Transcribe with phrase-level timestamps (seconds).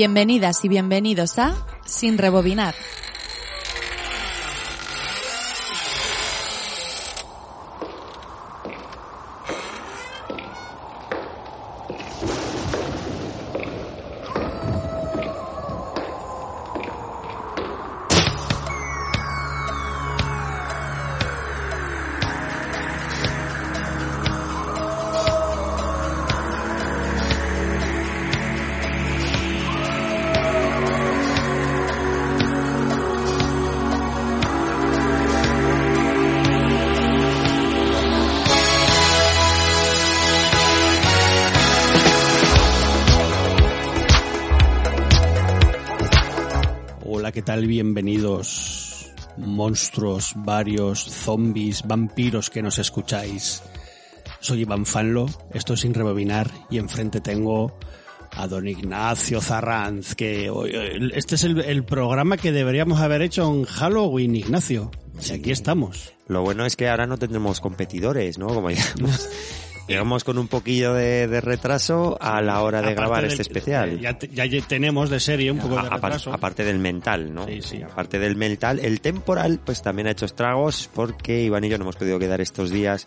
[0.00, 2.74] Bienvenidas y bienvenidos a Sin Rebobinar.
[47.60, 47.66] Tal?
[47.66, 53.62] Bienvenidos, monstruos, varios, zombies, vampiros que nos escucháis.
[54.40, 57.78] Soy Iván Fanlo, esto es Sin Rebobinar y enfrente tengo
[58.32, 60.50] a don Ignacio Zarranz, que
[61.14, 64.90] este es el, el programa que deberíamos haber hecho en Halloween, Ignacio.
[65.28, 66.14] Y aquí estamos.
[66.28, 68.46] Lo bueno es que ahora no tendremos competidores, ¿no?
[68.46, 69.28] Como llegamos,
[69.88, 73.42] llegamos con un poquillo de, de retraso a la hora de Aparte grabar del- este
[73.42, 74.00] especial.
[74.00, 76.32] Ya, te- ya tenemos de serie un poco de A- retraso.
[76.32, 77.46] aparte del mental, ¿no?
[77.46, 77.82] Sí, sí.
[77.82, 81.84] Aparte del mental, el temporal pues también ha hecho estragos porque Iván y yo no
[81.84, 83.06] hemos podido quedar estos días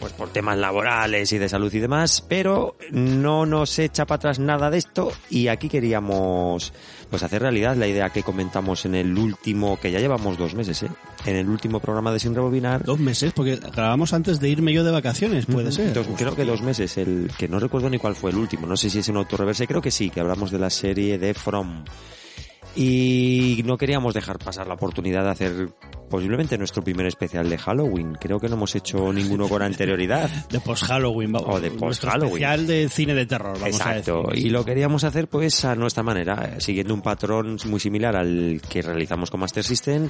[0.00, 4.38] pues por temas laborales y de salud y demás, pero no nos echa para atrás
[4.38, 6.72] nada de esto y aquí queríamos
[7.10, 10.82] pues hacer realidad la idea que comentamos en el último, que ya llevamos dos meses,
[10.82, 10.90] ¿eh?
[11.24, 12.84] En el último programa de Sin Rebobinar.
[12.84, 15.92] Dos meses, porque grabamos antes de irme yo de vacaciones, puede ser.
[15.94, 18.76] Dos- creo que dos meses, el que no recuerdo ni cuál fue el último, no
[18.76, 21.84] sé si es un autorreverse, creo que sí, que hablamos de la serie de From.
[22.80, 25.68] Y no queríamos dejar pasar la oportunidad de hacer
[26.08, 28.14] posiblemente nuestro primer especial de Halloween.
[28.20, 30.30] Creo que no hemos hecho ninguno con anterioridad.
[30.48, 31.56] De post-Halloween, vamos.
[31.56, 32.26] O de post-Halloween.
[32.34, 34.28] especial de cine de terror, vamos Exacto.
[34.28, 34.46] a decir.
[34.46, 38.80] Y lo queríamos hacer pues a nuestra manera, siguiendo un patrón muy similar al que
[38.80, 40.08] realizamos con Master System,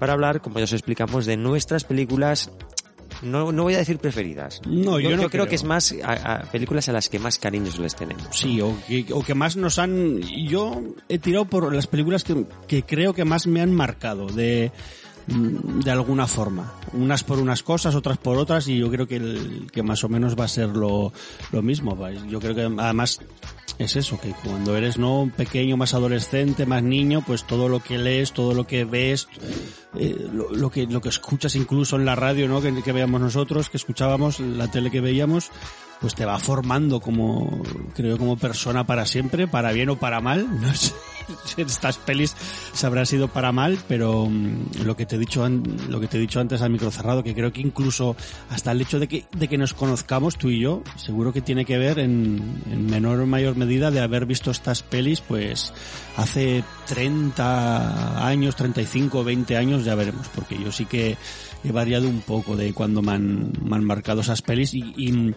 [0.00, 2.50] para hablar, como ya os explicamos, de nuestras películas
[3.22, 4.60] no, no voy a decir preferidas.
[4.66, 5.30] No, yo no creo.
[5.30, 5.46] creo.
[5.48, 8.28] que es más a, a películas a las que más cariños les tenemos.
[8.36, 10.20] Sí, o que, o que más nos han...
[10.20, 14.70] Yo he tirado por las películas que, que creo que más me han marcado de,
[15.26, 16.74] mm, de alguna forma.
[16.92, 20.08] Unas por unas cosas, otras por otras, y yo creo que, el, que más o
[20.08, 21.12] menos va a ser lo,
[21.52, 21.96] lo mismo.
[21.96, 22.12] va.
[22.12, 23.20] Yo creo que además
[23.78, 27.96] es eso, que cuando eres no pequeño, más adolescente, más niño, pues todo lo que
[27.96, 29.28] lees, todo lo que ves,
[29.94, 32.60] eh, lo, que lo que escuchas incluso en la radio, ¿no?
[32.60, 35.50] Que, veíamos nosotros, que escuchábamos, la tele que veíamos,
[36.00, 37.62] pues te va formando como
[37.94, 40.46] creo como persona para siempre, para bien o para mal.
[40.60, 40.92] No sé
[41.56, 42.34] estas pelis
[42.72, 45.46] se habrá sido para mal, pero mm, lo que te he dicho
[45.88, 48.16] lo que te he dicho antes al micro cerrado, que creo que incluso
[48.50, 51.64] hasta el hecho de que de que nos conozcamos tú y yo, seguro que tiene
[51.64, 55.72] que ver en, en menor o mayor medida de haber visto estas pelis, pues
[56.16, 61.16] hace 30 años, 35, 20 años, ya veremos, porque yo sí que
[61.64, 65.34] he variado un poco de cuando me han, me han marcado esas pelis y, y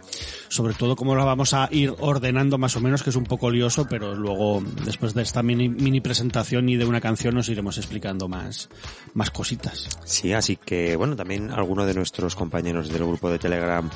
[0.49, 3.49] sobre todo cómo la vamos a ir ordenando más o menos, que es un poco
[3.49, 7.77] lioso, pero luego después de esta mini, mini presentación y de una canción nos iremos
[7.77, 8.69] explicando más,
[9.13, 9.89] más cositas.
[10.05, 13.89] Sí, así que bueno, también algunos de nuestros compañeros del grupo de Telegram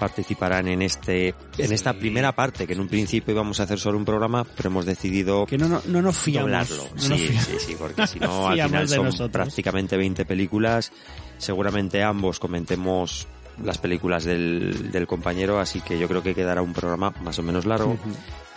[0.00, 3.98] participarán en este en esta primera parte que en un principio íbamos a hacer solo
[3.98, 6.50] un programa, pero hemos decidido Que no, no, no nos fiamos.
[6.50, 6.88] doblarlo.
[6.96, 7.44] no nos sí, fiamos.
[7.44, 9.30] sí, sí, porque si no al final son nosotros.
[9.30, 10.90] prácticamente 20 películas.
[11.38, 13.28] Seguramente ambos comentemos
[13.64, 17.42] las películas del, del compañero, así que yo creo que quedará un programa más o
[17.42, 17.96] menos largo.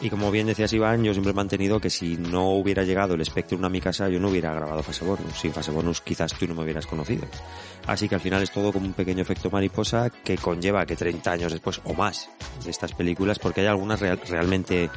[0.02, 3.24] Y como bien decías Iván, yo siempre he mantenido que si no hubiera llegado el
[3.26, 5.38] Spectrum a mi casa, yo no hubiera grabado Fase Bonus.
[5.40, 7.26] Sin Fase Bonus quizás tú no me hubieras conocido.
[7.88, 11.32] Así que al final es todo como un pequeño efecto mariposa que conlleva que 30
[11.32, 12.30] años después o más
[12.66, 14.90] de estas películas, porque hay algunas real- realmente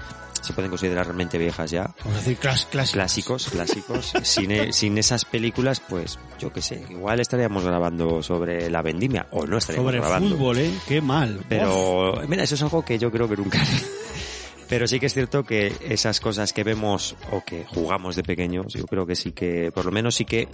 [0.42, 2.92] se pueden considerar realmente viejas ya, Vamos a decir clas- clásicos.
[2.92, 4.12] clásicos, clásicos.
[4.22, 9.26] sin, e- sin esas películas, pues yo qué sé, igual estaríamos grabando sobre la vendimia
[9.32, 10.36] o no estaríamos Sobre grabando.
[10.36, 10.72] fútbol, ¿eh?
[10.86, 11.36] Qué mal.
[11.38, 11.46] Uf.
[11.48, 13.70] Pero, mira, eso es algo que yo creo que nunca haré.
[14.68, 18.72] Pero sí que es cierto que esas cosas que vemos o que jugamos de pequeños,
[18.72, 20.48] yo creo que sí que, por lo menos sí que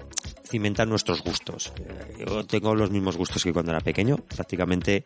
[0.46, 1.72] cimentan nuestros gustos.
[1.78, 4.18] Eh, Yo tengo los mismos gustos que cuando era pequeño.
[4.18, 5.04] Prácticamente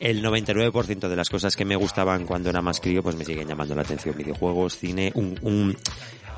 [0.00, 3.46] el 99% de las cosas que me gustaban cuando era más crío, pues me siguen
[3.46, 4.16] llamando la atención.
[4.16, 5.76] Videojuegos, cine, un, un,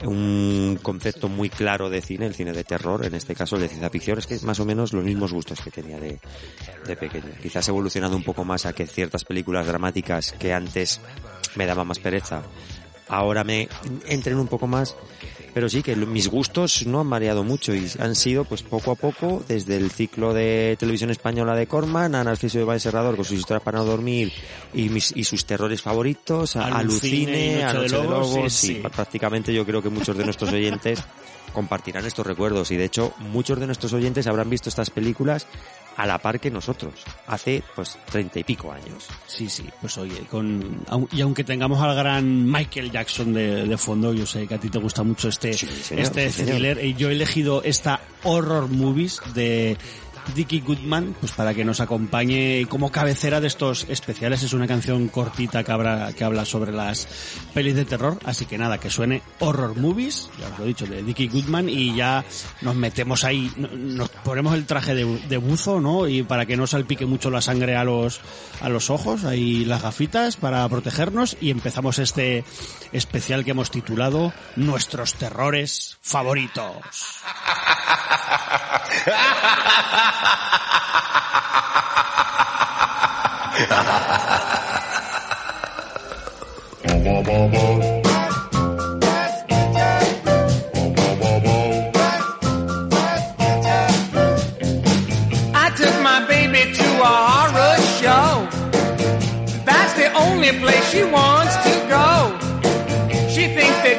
[0.06, 3.69] un concepto muy claro de cine, el cine de terror, en este caso el de
[3.69, 6.19] ciencia ficción, es que más o menos los mismos gustos que tenía de,
[6.87, 7.31] de pequeño.
[7.43, 11.00] Quizás evolucionado un poco más a que ciertas películas dramáticas que antes
[11.56, 12.43] me daban más pereza,
[13.08, 13.69] ahora me
[14.06, 14.97] entren un poco más
[15.52, 18.94] Pero sí que mis gustos no han variado mucho y han sido pues poco a
[18.94, 23.25] poco desde el ciclo de televisión española de Corman, a Narciso de Valle Serrador con
[23.25, 24.32] sus historias para no dormir
[24.73, 28.53] y, mis, y sus terrores favoritos, a, Alucine Alucine, a Noche de de Lobos, Lobos,
[28.53, 28.88] sí, sí, sí.
[28.94, 31.03] prácticamente yo creo que muchos de nuestros oyentes
[31.52, 35.47] compartirán estos recuerdos y de hecho muchos de nuestros oyentes habrán visto estas películas
[35.97, 36.94] a la par que nosotros,
[37.26, 39.06] hace pues treinta y pico años.
[39.26, 40.82] Sí, sí, pues oye, con,
[41.12, 44.70] y aunque tengamos al gran Michael Jackson de, de fondo, yo sé que a ti
[44.70, 48.69] te gusta mucho este, Sí, señor, este sí, thriller, y yo he elegido esta horror
[48.69, 49.76] movies de
[50.34, 54.43] Dickie Goodman, pues para que nos acompañe como cabecera de estos especiales.
[54.43, 57.08] Es una canción cortita que, que habla sobre las
[57.55, 60.87] pelis de terror, así que nada, que suene horror movies, ya os lo he dicho,
[60.87, 62.25] de Dickie Goodman, y ya
[62.61, 66.06] nos metemos ahí, no- nos ponemos el traje de, de buzo, ¿no?
[66.08, 68.20] Y para que no salpique mucho la sangre a los,
[68.61, 72.44] a los ojos, ahí las gafitas para protegernos, y empezamos este
[72.93, 77.20] especial que hemos titulado Nuestros terrores favoritos.
[95.53, 98.49] I took my baby to a horror show.
[99.64, 102.30] That's the only place she wants to go.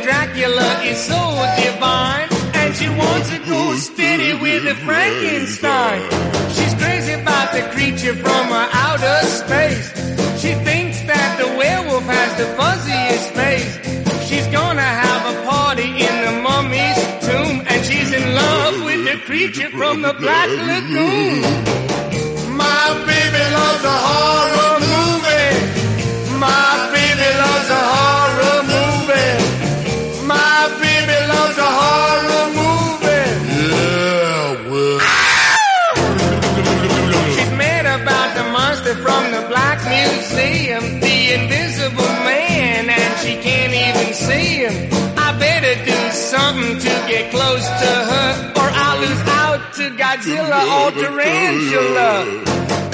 [0.01, 1.21] She thinks that Dracula is so
[1.61, 6.01] divine, and she wants to go steady with the Frankenstein.
[6.53, 9.93] She's crazy about the creature from uh, outer space.
[10.41, 13.73] She thinks that the werewolf has the fuzziest face.
[14.27, 19.17] She's gonna have a party in the mummy's tomb, and she's in love with the
[19.25, 21.41] creature from the Black Lagoon.
[22.57, 25.53] My baby loves a horror movie.
[26.39, 28.20] My baby loves a horror
[40.41, 44.73] Museum, the invisible man, and she can't even see him.
[45.15, 50.61] I better do something to get close to her, or I'll lose out to Godzilla
[50.79, 52.11] or Tarantula.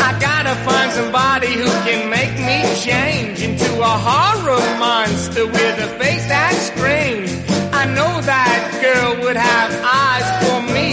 [0.07, 5.89] I gotta find somebody who can make me change into a horror monster with a
[5.99, 7.29] face that's strange.
[7.71, 9.71] I know that girl would have
[10.03, 10.89] eyes for me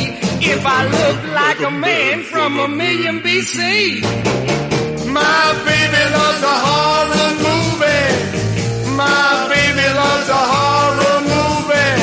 [0.54, 4.93] if I looked like a man from a million BC.
[5.14, 8.10] My baby loves a horror movie.
[8.96, 11.94] My baby loves a horror movie.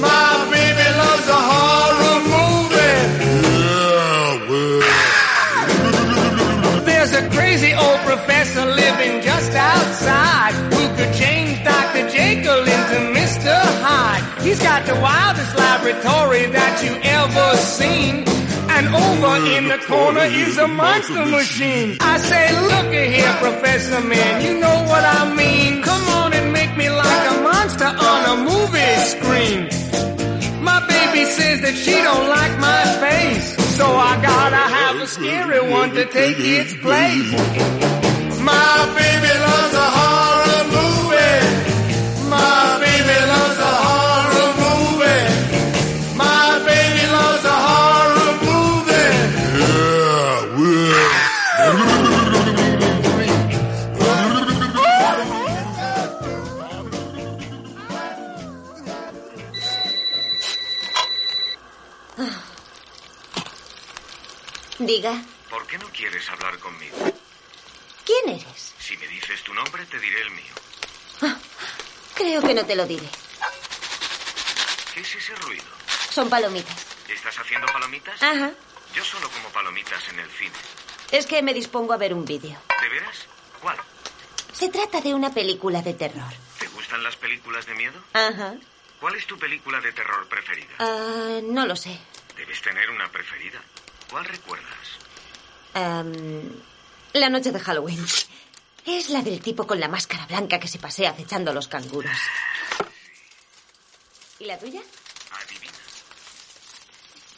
[0.00, 2.98] My baby loves a horror movie.
[6.84, 12.08] There's a crazy old professor living just outside who could change Dr.
[12.10, 13.54] Jekyll into Mr.
[13.86, 14.24] Hyde.
[14.42, 18.35] He's got the wildest laboratory that you ever seen.
[18.76, 21.96] And over in the corner is a monster machine.
[21.98, 25.82] I say, look here, Professor Man, you know what I mean.
[25.82, 29.60] Come on and make me like a monster on a movie screen.
[30.62, 35.70] My baby says that she don't like my face, so I gotta have a scary
[35.70, 37.30] one to take its place.
[38.44, 40.35] My baby loves a horror
[64.86, 66.96] Diga, ¿Por qué no quieres hablar conmigo?
[68.04, 68.72] ¿quién eres?
[68.78, 70.54] Si me dices tu nombre, te diré el mío.
[72.14, 73.08] Creo que no te lo diré.
[74.94, 75.64] ¿Qué es ese ruido?
[76.10, 76.86] Son palomitas.
[77.08, 78.22] ¿Estás haciendo palomitas?
[78.22, 78.52] Ajá.
[78.94, 80.54] Yo solo como palomitas en el cine.
[81.10, 82.56] Es que me dispongo a ver un vídeo.
[82.80, 83.26] ¿De veras?
[83.60, 83.76] ¿Cuál?
[84.52, 86.32] Se trata de una película de terror.
[86.60, 88.00] ¿Te gustan las películas de miedo?
[88.12, 88.54] Ajá.
[89.00, 90.74] ¿Cuál es tu película de terror preferida?
[90.78, 91.98] Ah, no lo sé.
[92.36, 93.60] Debes tener una preferida.
[94.10, 94.88] ¿Cuál recuerdas?
[95.74, 96.12] Am,
[97.12, 98.04] la noche de Halloween.
[98.84, 102.16] Es la del tipo con la máscara blanca que se pasea acechando a los canguros.
[104.38, 104.80] ¿Y la tuya?
[105.32, 105.72] Adivina.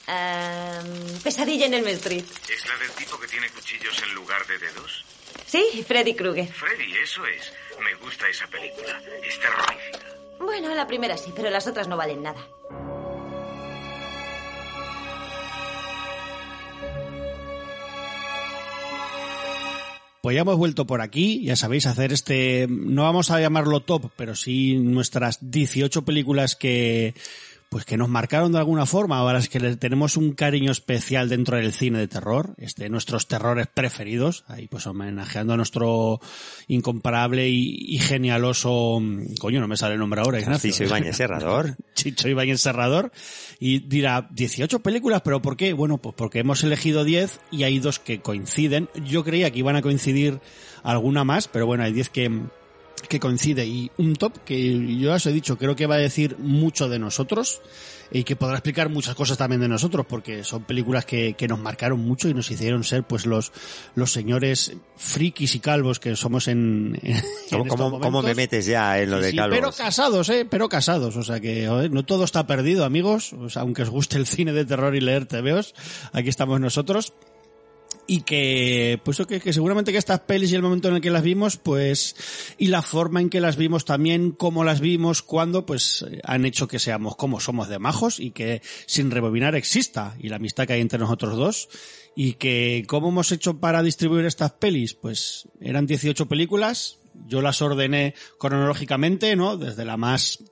[0.06, 2.24] Am, pesadilla en el Street.
[2.48, 5.04] ¿Es la del tipo que tiene cuchillos en lugar de dedos?
[5.46, 6.52] Sí, Freddy Krueger.
[6.52, 7.52] Freddy, eso es.
[7.80, 9.00] Me gusta esa película.
[9.22, 9.98] Es terrorífica.
[10.38, 12.46] Bueno, la primera sí, pero las otras no valen nada.
[20.28, 24.10] Pues ya hemos vuelto por aquí, ya sabéis, hacer este, no vamos a llamarlo top,
[24.14, 27.14] pero sí nuestras 18 películas que,
[27.68, 31.28] pues que nos marcaron de alguna forma, ahora es que le tenemos un cariño especial
[31.28, 36.20] dentro del cine de terror, este, nuestros terrores preferidos, ahí pues homenajeando a nuestro
[36.66, 39.02] incomparable y, y genialoso,
[39.38, 40.70] coño, no me sale el nombre ahora, Ignacio.
[40.70, 41.76] Chicho Ibáñez Serrador.
[41.94, 43.12] Chicho Ibáñez Serrador,
[43.60, 45.72] y dirá, 18 películas, pero ¿por qué?
[45.72, 48.88] Bueno, pues porque hemos elegido 10 y hay dos que coinciden.
[49.04, 50.40] Yo creía que iban a coincidir
[50.82, 52.42] alguna más, pero bueno, hay 10 que,
[53.02, 55.98] que coincide y un top que yo ya os he dicho, creo que va a
[55.98, 57.60] decir mucho de nosotros
[58.10, 61.58] y que podrá explicar muchas cosas también de nosotros porque son películas que, que nos
[61.58, 63.52] marcaron mucho y nos hicieron ser pues los,
[63.94, 68.64] los señores frikis y calvos que somos en, en ¿Cómo, estos cómo- cómo me metes
[68.64, 69.58] ya en lo Sí, de sí, calvos?
[69.58, 73.50] pero casados, eh, pero casados, o sea que joder, no todo está perdido, amigos, o
[73.50, 75.74] sea, aunque os guste el cine de terror y leer TVOs,
[76.12, 77.12] aquí estamos nosotros
[78.10, 81.10] y que pues que, que seguramente que estas pelis y el momento en el que
[81.10, 82.16] las vimos pues
[82.56, 86.66] y la forma en que las vimos también cómo las vimos cuando pues han hecho
[86.66, 90.72] que seamos como somos de majos y que sin rebobinar exista y la amistad que
[90.72, 91.68] hay entre nosotros dos
[92.16, 97.60] y que cómo hemos hecho para distribuir estas pelis pues eran 18 películas yo las
[97.60, 100.42] ordené cronológicamente no desde la más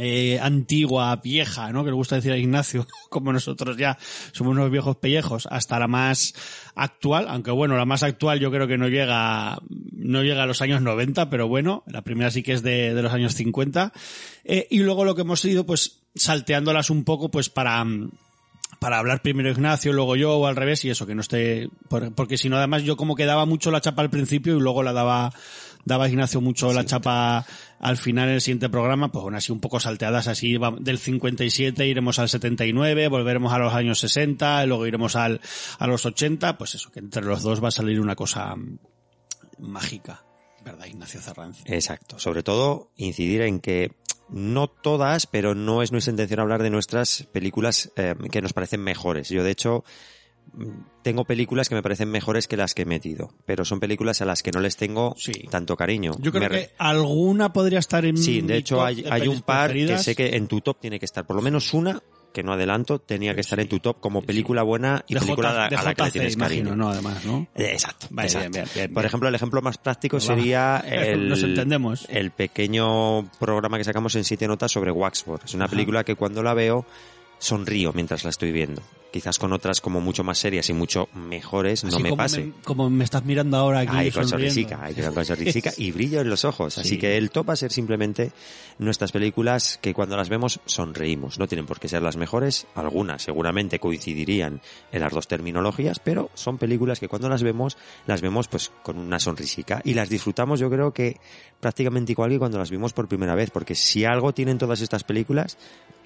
[0.00, 1.82] eh, antigua, vieja, ¿no?
[1.84, 3.98] Que le gusta decir a Ignacio, como nosotros ya
[4.32, 6.32] somos unos viejos pellejos, hasta la más
[6.76, 9.58] actual, aunque bueno, la más actual yo creo que no llega,
[9.92, 13.02] no llega a los años 90, pero bueno, la primera sí que es de, de
[13.02, 13.92] los años 50.
[14.44, 17.84] Eh, y luego lo que hemos ido, pues, salteándolas un poco, pues, para,
[18.78, 22.14] para hablar primero Ignacio, luego yo, o al revés, y eso, que no esté, por-
[22.14, 24.82] porque si no, además yo como que daba mucho la chapa al principio y luego
[24.84, 25.32] la daba,
[25.84, 27.44] daba Ignacio mucho la chapa
[27.80, 30.98] al final en el siguiente programa, pues bueno, así un poco salteadas, así va- del
[30.98, 35.40] 57 iremos al 79, volveremos a los años 60, luego iremos al,
[35.78, 38.78] a los 80, pues eso, que entre los dos va a salir una cosa mm,
[39.58, 40.24] mágica,
[40.64, 41.58] ¿verdad, Ignacio Cerranz?
[41.66, 42.18] Exacto.
[42.18, 43.92] Sobre todo, incidir en que
[44.28, 48.82] no todas, pero no es nuestra intención hablar de nuestras películas eh, que nos parecen
[48.82, 49.28] mejores.
[49.30, 49.84] Yo, de hecho,
[51.02, 54.24] tengo películas que me parecen mejores que las que he metido, pero son películas a
[54.24, 55.32] las que no les tengo Sí.
[55.50, 56.12] tanto cariño.
[56.20, 59.12] Yo creo Me que alguna podría estar en Sí, mi de hecho top hay, de
[59.12, 61.72] hay un par que sé que en tu top tiene que estar, por lo menos
[61.74, 62.02] una,
[62.32, 65.48] que no adelanto, tenía que estar en tu top como película buena y de película
[65.48, 66.76] J- a, de a la que le tienes imagino, cariño.
[66.76, 66.90] ¿no?
[66.90, 67.48] Además, ¿no?
[67.54, 68.50] Eh, Exacto, Vale, exacto.
[68.50, 72.06] bien, bien, bien, Por ejemplo, el ejemplo más práctico sería el, Nos entendemos.
[72.10, 75.40] el pequeño programa que sacamos en siete notas sobre Waxford.
[75.46, 75.70] Es una Ajá.
[75.70, 76.84] película que cuando la veo
[77.38, 78.82] sonrío mientras la estoy viendo.
[79.10, 82.52] Quizás con otras como mucho más serias y mucho mejores no me como pase.
[82.62, 86.28] como me estás mirando ahora aquí Ay, con sonrisica, ay, con sonrisica y brillo en
[86.28, 86.74] los ojos.
[86.74, 86.80] Sí.
[86.82, 88.32] Así que el top va a ser simplemente
[88.78, 91.38] nuestras películas que cuando las vemos sonreímos.
[91.38, 94.60] No tienen por qué ser las mejores, algunas seguramente coincidirían
[94.92, 98.98] en las dos terminologías, pero son películas que cuando las vemos, las vemos pues con
[98.98, 101.16] una sonrisica y las disfrutamos yo creo que
[101.60, 105.02] prácticamente igual que cuando las vimos por primera vez, porque si algo tienen todas estas
[105.02, 105.56] películas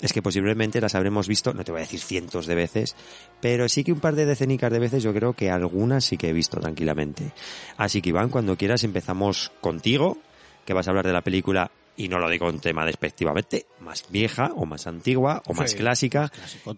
[0.01, 2.97] es que posiblemente las habremos visto, no te voy a decir cientos de veces,
[3.41, 6.29] pero sí que un par de decenicas de veces yo creo que algunas sí que
[6.29, 7.33] he visto tranquilamente.
[7.77, 10.19] Así que Iván, cuando quieras empezamos contigo,
[10.65, 14.07] que vas a hablar de la película, y no lo digo en tema despectivamente, más
[14.11, 16.31] vieja o más antigua o más Sí, clásica,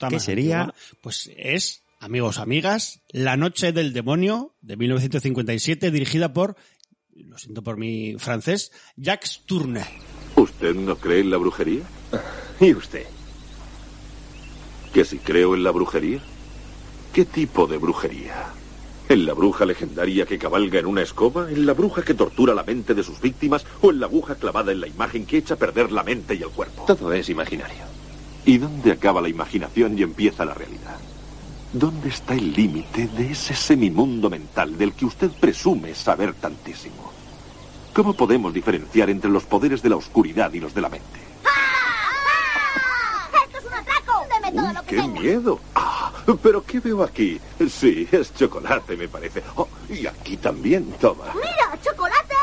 [0.08, 0.80] que sería antigua.
[1.00, 6.56] Pues es, amigos, amigas, La Noche del Demonio, de 1957, dirigida por,
[7.14, 9.86] lo siento por mi francés, Jacques Tourneur.
[10.36, 11.82] ¿Usted no cree en la brujería?
[12.60, 13.06] ¿Y usted?
[14.94, 16.20] ¿Que si creo en la brujería?
[17.12, 18.46] ¿Qué tipo de brujería?
[19.08, 21.50] ¿En la bruja legendaria que cabalga en una escoba?
[21.50, 23.66] ¿En la bruja que tortura la mente de sus víctimas?
[23.82, 26.42] ¿O en la aguja clavada en la imagen que echa a perder la mente y
[26.42, 26.84] el cuerpo?
[26.86, 27.82] Todo es imaginario.
[28.46, 30.96] ¿Y dónde acaba la imaginación y empieza la realidad?
[31.72, 37.12] ¿Dónde está el límite de ese semimundo mental del que usted presume saber tantísimo?
[37.92, 41.18] ¿Cómo podemos diferenciar entre los poderes de la oscuridad y los de la mente?
[43.44, 44.24] ¡Esto es un atraco!
[44.32, 45.60] ¡Deme todo Uy, lo que ¡Qué miedo!
[45.74, 47.40] Ah, ¿Pero qué veo aquí?
[47.68, 49.42] Sí, es chocolate, me parece.
[49.56, 51.24] Oh, y aquí también, toma.
[51.34, 52.34] ¡Mira, chocolate!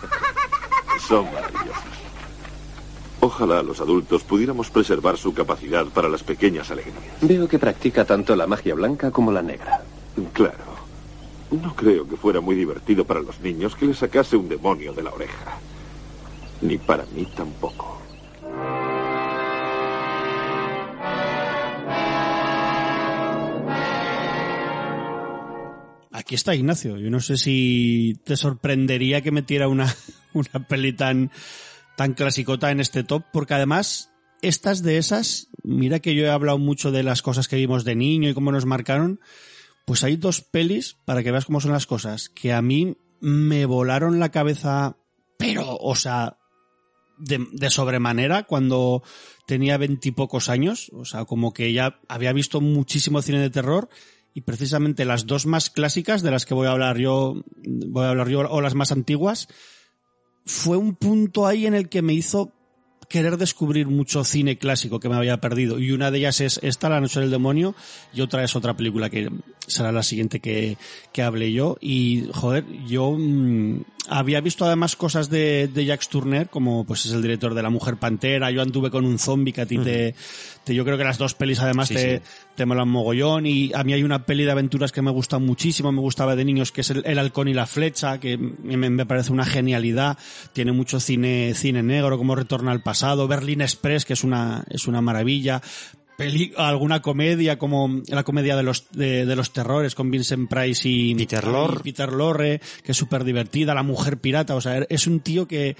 [1.06, 1.82] Son maravillosos.
[3.20, 6.98] Ojalá los adultos pudiéramos preservar su capacidad para las pequeñas alegrías.
[7.22, 9.82] Veo que practica tanto la magia blanca como la negra.
[10.32, 10.74] Claro.
[11.50, 15.02] No creo que fuera muy divertido para los niños que le sacase un demonio de
[15.04, 15.58] la oreja.
[16.60, 17.93] Ni para mí tampoco.
[26.24, 26.96] Aquí está Ignacio.
[26.96, 29.94] Yo no sé si te sorprendería que metiera una,
[30.32, 31.30] una peli tan,
[31.98, 36.56] tan clasicota en este top, porque además, estas de esas, mira que yo he hablado
[36.56, 39.20] mucho de las cosas que vimos de niño y cómo nos marcaron,
[39.84, 43.66] pues hay dos pelis, para que veas cómo son las cosas, que a mí me
[43.66, 44.96] volaron la cabeza,
[45.36, 46.38] pero, o sea,
[47.18, 49.02] de, de sobremanera cuando
[49.46, 53.90] tenía veintipocos años, o sea, como que ya había visto muchísimo cine de terror
[54.34, 58.10] y precisamente las dos más clásicas de las que voy a hablar yo, voy a
[58.10, 59.48] hablar yo, o las más antiguas,
[60.44, 62.52] fue un punto ahí en el que me hizo
[63.08, 65.78] querer descubrir mucho cine clásico que me había perdido.
[65.78, 67.76] Y una de ellas es esta, La Noche del Demonio,
[68.12, 69.30] y otra es otra película que
[69.66, 70.76] será la siguiente que,
[71.12, 71.76] que hable yo.
[71.80, 77.12] Y, joder, yo mm, había visto además cosas de, de Jacques Tourneur, como pues es
[77.12, 80.14] el director de La Mujer Pantera, yo anduve con un zombie que a ti te,
[80.64, 82.22] te- yo creo que las dos pelis además Sí, te, sí.
[82.54, 83.46] te molan mogollón.
[83.46, 86.44] Y a mí hay una peli de aventuras que me gusta muchísimo, me gustaba de
[86.44, 90.18] niños, que es el, El halcón y la flecha, que me, me parece una genialidad,
[90.52, 94.86] tiene mucho cine, cine negro, como Retorna al pasado, Berlin Express, que es una, es
[94.86, 95.62] una maravilla,
[96.16, 100.88] peli, alguna comedia como la comedia de los, de, de los terrores con Vincent Price
[100.88, 101.80] y Peter Lorre.
[101.82, 105.76] Peter Lorre, que es súper divertida, La mujer pirata, o sea, es un tío que,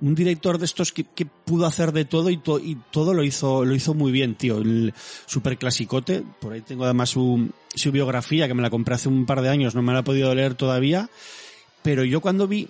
[0.00, 3.22] un director de estos que, que pudo hacer de todo y, to- y todo lo
[3.22, 4.58] hizo, lo hizo muy bien, tío.
[4.58, 4.92] El
[5.26, 9.26] super clasicote, por ahí tengo además su, su biografía, que me la compré hace un
[9.26, 11.08] par de años, no me la he podido leer todavía,
[11.82, 12.68] pero yo cuando vi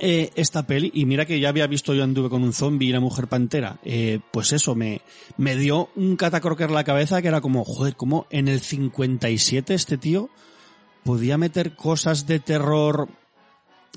[0.00, 2.92] eh, esta peli, y mira que ya había visto yo anduve con un zombie y
[2.92, 5.00] la mujer pantera, eh, pues eso, me,
[5.36, 9.74] me dio un catacroker en la cabeza que era como, joder, como en el 57
[9.74, 10.28] este tío
[11.04, 13.08] podía meter cosas de terror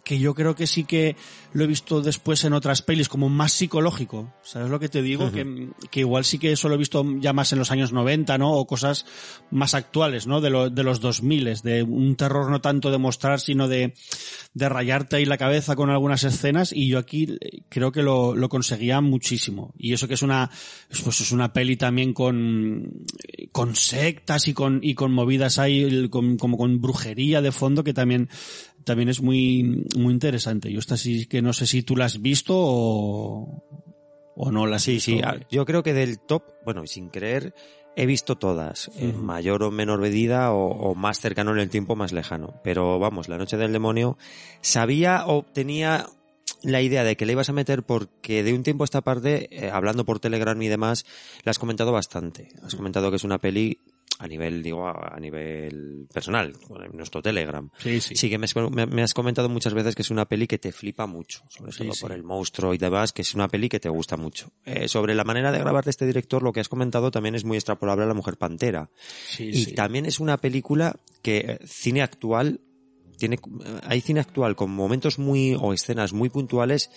[0.04, 1.16] que yo creo que sí que
[1.54, 4.34] lo he visto después en otras pelis, como más psicológico.
[4.42, 5.32] ¿Sabes lo que te digo?
[5.32, 8.38] Que, que igual sí que eso lo he visto ya más en los años 90,
[8.40, 8.54] ¿no?
[8.54, 9.06] O cosas
[9.52, 10.42] más actuales, ¿no?
[10.42, 13.94] De, lo- de los 2000, de un terror no tanto de mostrar, sino de,
[14.54, 16.72] de rayarte ahí la cabeza con algunas escenas.
[16.74, 19.74] Y yo aquí eh, creo que lo, lo conseguía muchísimo.
[19.78, 20.50] Y eso que es una,
[21.04, 22.92] pues es una peli también con,
[23.52, 27.94] con sectas y con, y con movidas ahí, con- como con brujería de fondo que
[27.94, 28.30] también,
[28.84, 30.72] también es muy, muy interesante.
[30.72, 33.64] Yo esta sí que no sé si tú la has visto o,
[34.36, 35.12] o no la has Sí, visto.
[35.12, 35.22] sí.
[35.50, 37.54] Yo creo que del top, bueno, sin creer,
[37.96, 41.96] he visto todas, en mayor o menor medida o, o más cercano en el tiempo,
[41.96, 42.62] más lejano.
[42.64, 44.18] Pero vamos, La Noche del Demonio,
[44.62, 46.06] sabía o tenía
[46.64, 49.48] la idea de que le ibas a meter porque de un tiempo a esta parte,
[49.52, 51.06] eh, hablando por Telegram y demás,
[51.44, 52.50] la has comentado bastante.
[52.64, 53.80] Has comentado que es una peli
[54.24, 56.54] a nivel, digo, a, nivel personal,
[56.86, 57.70] en nuestro Telegram.
[57.80, 58.16] Sí, sí.
[58.16, 60.60] Sí, que me, has- me- me has comentado muchas veces que es una peli que
[60.60, 62.02] te flipa mucho, sobre todo sí.
[62.02, 64.52] por el monstruo y demás, que es una peli que te gusta mucho.
[64.64, 67.44] Eh, sobre la manera de grabar de este director, lo que has comentado también es
[67.44, 68.90] muy extrapolable a La Mujer Pantera.
[69.28, 69.72] Sí, y sí.
[69.74, 72.60] también es una película que eh, cine actual
[73.18, 76.90] tiene eh, hay cine actual con momentos muy o escenas muy puntuales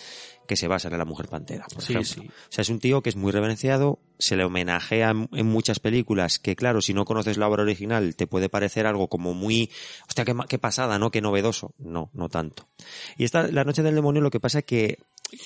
[0.46, 2.22] que se basan en la Mujer Pantera, por Sí, ejemplo.
[2.22, 2.28] sí.
[2.28, 6.38] O sea, es un tío que es muy reverenciado, se le homenajea en, muchas películas
[6.38, 9.70] que, claro, si no conoces la obra original, te puede parecer algo como muy,
[10.08, 11.10] hostia, qué, qué pasada, ¿no?
[11.10, 11.74] Qué novedoso.
[11.78, 12.68] No, no tanto.
[13.16, 14.98] Y esta, La Noche del Demonio, lo que pasa es que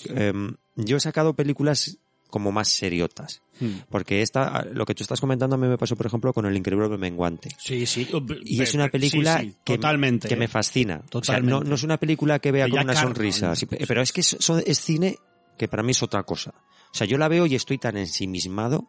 [0.06, 3.42] em, yo he sacado películas como más seriotas.
[3.60, 3.80] Hmm.
[3.90, 6.56] Porque esta, lo que tú estás comentando a mí me pasó, por ejemplo, con El
[6.56, 7.50] Increíble Menguante.
[7.58, 8.08] Sí, sí.
[8.44, 10.28] Y es una película Sí, sí, que, totalmente.
[10.28, 10.48] que me ¿eh?
[10.48, 10.96] fascina.
[10.96, 11.50] O sea, Totalmente.
[11.50, 13.54] no, no es una película que vea con una sonrisa.
[13.56, 15.16] sí, pero es que es cine
[15.56, 16.54] que para mí es otra cosa.
[16.90, 18.86] O sea, yo la veo y estoy tan ensimismado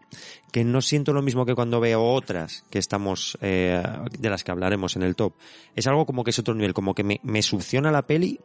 [0.51, 3.83] que no siento lo mismo que cuando veo otras que estamos, eh,
[4.17, 5.33] de las que hablaremos en el top.
[5.75, 8.39] Es algo como que es otro nivel, como que me, me succiona la peli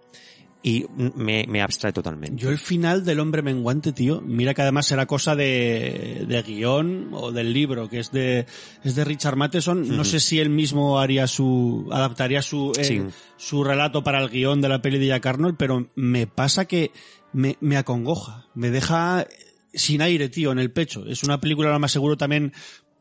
[0.66, 2.40] y me, me abstrae totalmente.
[2.42, 7.10] Yo el final del hombre menguante, tío, mira que además será cosa de, de guion
[7.12, 8.46] o del libro, que es de,
[8.82, 9.94] es de Richard Matheson.
[9.94, 13.02] No sé si él mismo haría su, adaptaría su, eh, Sí.
[13.36, 16.92] su relato para el guion de la peli de Jack Arnold, pero me pasa que
[17.34, 19.26] me, me acongoja, me deja
[19.74, 21.04] sin aire, tío, en el pecho.
[21.06, 22.52] Es una película, lo más seguro también,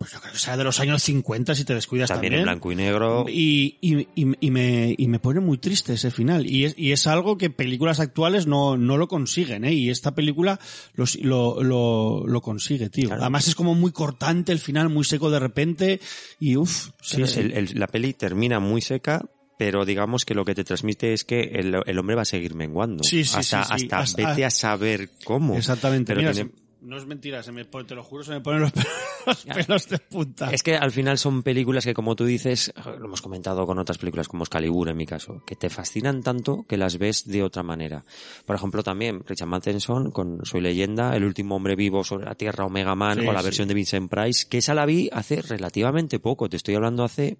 [0.04, 2.40] pues yo creo que sea de los años 50 si te descuidas También también.
[2.42, 3.26] en blanco y negro.
[3.30, 6.46] Y, y, y, y me, y me pone muy triste ese final.
[6.46, 9.74] Y es, y es algo que películas actuales no, no lo consiguen, ¿eh?
[9.74, 10.60] Y esta película
[10.96, 13.08] lo, lo, lo, lo consigue, tío.
[13.08, 13.22] Claro.
[13.22, 16.02] Además es como muy cortante el final, muy seco de repente.
[16.40, 17.40] Y uff, sí, sí.
[17.40, 19.24] el- el- la peli termina muy seca,
[19.58, 22.56] pero digamos que lo que te transmite es que el, el hombre va a seguir
[22.56, 23.04] menguando.
[23.04, 25.56] Sí, sí, hasta, sí, hasta Hasta- vete a saber cómo.
[25.56, 26.08] Exactamente.
[26.14, 28.42] Pero Mira, tiene- se- no es mentira, se me pone- te lo juro, se me
[28.42, 28.90] ponen los pelos,
[29.26, 30.52] los pelos de punta.
[30.52, 33.98] Es que al final son películas que, como tú dices, lo hemos comentado con otras
[33.98, 37.64] películas como Excalibur en mi caso, que te fascinan tanto que las ves de otra
[37.64, 38.04] manera.
[38.46, 42.66] Por ejemplo, también Richard Matheson con Soy Leyenda, El último hombre vivo sobre la Tierra,
[42.66, 43.46] Omega Man, Sí, o la sí.
[43.46, 47.38] versión de Vincent Price, que esa la vi hace relativamente poco, te estoy hablando hace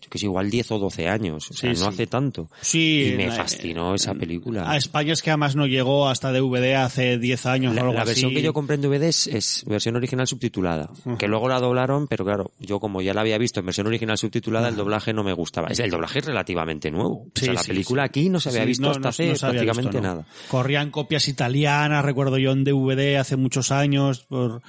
[0.00, 1.94] yo que sé, igual 10 o 12 años, o sea, Sí, no sí.
[1.94, 2.48] hace tanto.
[2.60, 4.70] Sí, y me fascinó esa película.
[4.70, 7.94] A España es que además no llegó hasta DVD hace 10 años La, o algo
[7.98, 11.58] la versión que yo compré en DVD es, es versión original subtitulada, que luego la
[11.60, 15.12] doblaron, pero claro, yo como ya la había visto en versión original subtitulada, el doblaje
[15.12, 15.68] no me gustaba.
[15.68, 17.22] El doblaje es relativamente nuevo.
[17.24, 19.34] o Sí, sea, la película aquí no se había visto no, hasta no- hace no
[19.38, 20.26] prácticamente visto, nada.
[20.48, 24.62] Corrían copias italianas, recuerdo yo en DVD hace muchos años, por,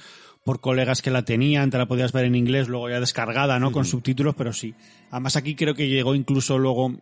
[0.44, 3.72] por colegas que la tenían, te la podías ver en inglés, luego ya descargada, ¿no?
[3.72, 4.74] Con subtítulos, pero sí.
[5.10, 6.94] Además aquí creo que llegó incluso luego,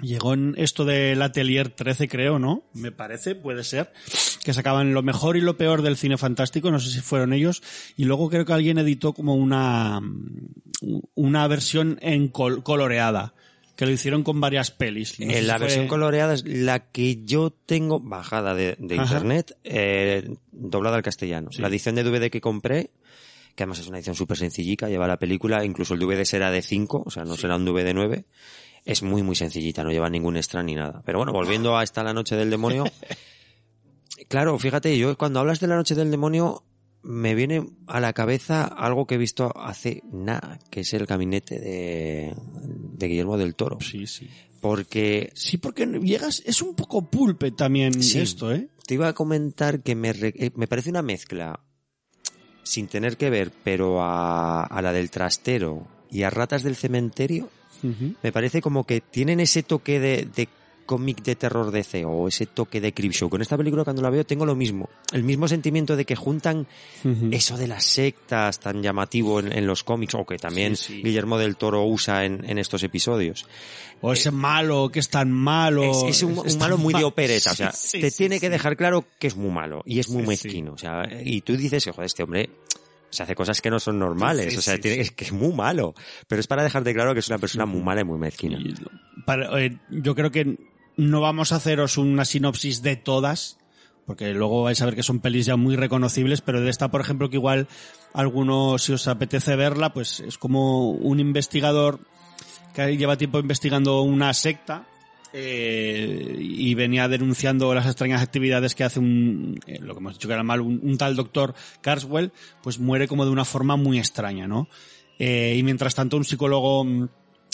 [0.00, 2.62] llegó en esto del Atelier 13, creo, ¿no?
[2.74, 3.92] Me parece, puede ser,
[4.44, 7.62] que sacaban lo mejor y lo peor del cine fantástico, no sé si fueron ellos,
[7.96, 10.00] y luego creo que alguien editó como una,
[11.14, 13.34] una versión en col- coloreada,
[13.76, 15.18] que lo hicieron con varias pelis.
[15.20, 20.28] No si la fue- versión coloreada es la que yo tengo bajada de, internet, eh,
[20.52, 21.50] doblada al castellano.
[21.58, 22.90] La edición de DVD que compré,
[23.56, 26.62] que además es una edición súper sencillica, lleva la película, incluso el DVD será de
[26.62, 28.24] 5, o sea, no será un DVD 9.
[28.84, 31.02] Es muy, muy sencillita, no lleva ningún extra ni nada.
[31.06, 32.84] Pero bueno, volviendo a esta La Noche del Demonio,
[34.28, 36.64] claro, fíjate, yo cuando hablas de La Noche del Demonio,
[37.04, 41.58] me viene a la cabeza algo que he visto hace nada, que es el gabinete
[41.58, 43.78] de, de Guillermo del Toro.
[43.80, 44.28] Sí, sí.
[44.60, 48.18] Porque Sí, porque llegas, es un poco pulpe también Sí.
[48.20, 48.68] esto, ¿eh?
[48.86, 51.60] te iba a comentar que me, eh, me parece una mezcla,
[52.62, 57.50] sin tener que ver, pero a, a la del trastero y a ratas del cementerio,
[58.22, 60.48] me parece como que tienen ese toque de, de
[60.84, 63.28] cómic de terror de C o ese toque de Creepshow.
[63.28, 66.66] Con esta película cuando la veo tengo lo mismo, el mismo sentimiento de que juntan
[67.30, 71.02] eso de las sectas tan llamativo en, en los cómics o que también Sí, sí.
[71.02, 73.46] Guillermo del Toro usa en, en estos episodios.
[74.00, 75.82] O ese malo, que es tan malo.
[76.08, 78.00] Es, es un, un es malo tan muy de ma- opereta, o sea, Sí, sí,
[78.00, 78.40] te sí, tiene sí.
[78.42, 81.40] que dejar claro que es muy malo y es muy Sí, mezquino, o sea, y
[81.40, 82.50] tú dices, joder, este hombre
[83.10, 85.00] se hace cosas que no son normales, Sí, o sea, sí, tiene- sí.
[85.02, 85.94] es que es muy malo,
[86.26, 88.58] pero es para dejarte claro que es una persona muy mala y muy mezquina.
[89.24, 90.58] Para- eh, yo creo que
[90.96, 93.58] no vamos a haceros una sinopsis de todas,
[94.06, 97.00] porque luego vais a ver que son pelis ya muy reconocibles, pero de esta, por
[97.00, 97.68] ejemplo, que igual
[98.12, 102.00] alguno, si os apetece verla, pues es como un investigador
[102.74, 104.86] que lleva tiempo investigando una secta
[105.32, 110.28] eh, y venía denunciando las extrañas actividades que hace un, eh, lo que hemos dicho
[110.28, 113.98] que era mal, un, un tal doctor Carswell, pues muere como de una forma muy
[113.98, 114.68] extraña, ¿no?
[115.18, 117.08] Eh, y mientras tanto un psicólogo mm,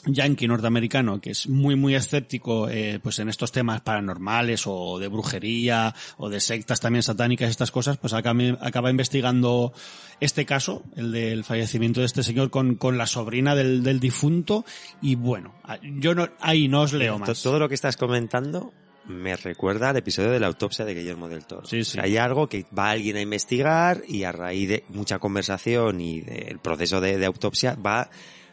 [0.06, 5.08] yankee norteamericano que es muy muy escéptico eh, pues en estos temas paranormales o de
[5.08, 9.72] brujería o de sectas también satánicas estas cosas pues acaba, acaba investigando
[10.20, 14.64] este caso el del fallecimiento de este señor con, con la sobrina del, del difunto
[15.02, 15.54] y bueno
[15.98, 18.72] yo no ahí no os leo más Todo lo que estás comentando
[19.06, 21.66] me recuerda al episodio de la autopsia de Guillermo del Toro.
[21.66, 21.92] Sí, O sí.
[21.92, 26.20] sea, hay algo que va alguien a investigar y a raíz de mucha conversación y
[26.20, 28.08] del proceso de, de autopsia va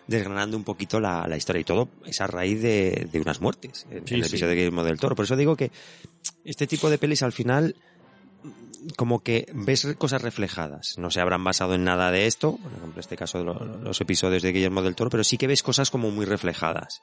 [0.08, 3.86] desgranando un poquito la, la historia y todo es a raíz de, de unas muertes
[3.92, 4.30] en, Sí, en el sí.
[4.36, 5.16] episodio de Guillermo del Toro.
[5.16, 5.72] Por eso digo que
[6.46, 7.76] este tipo de pelis al final
[8.96, 10.98] como que ves cosas reflejadas.
[10.98, 14.00] No se habrán basado en nada de esto, por ejemplo, este caso de lo- los
[14.00, 17.02] episodios de Guillermo del Toro, pero sí que ves cosas como muy reflejadas.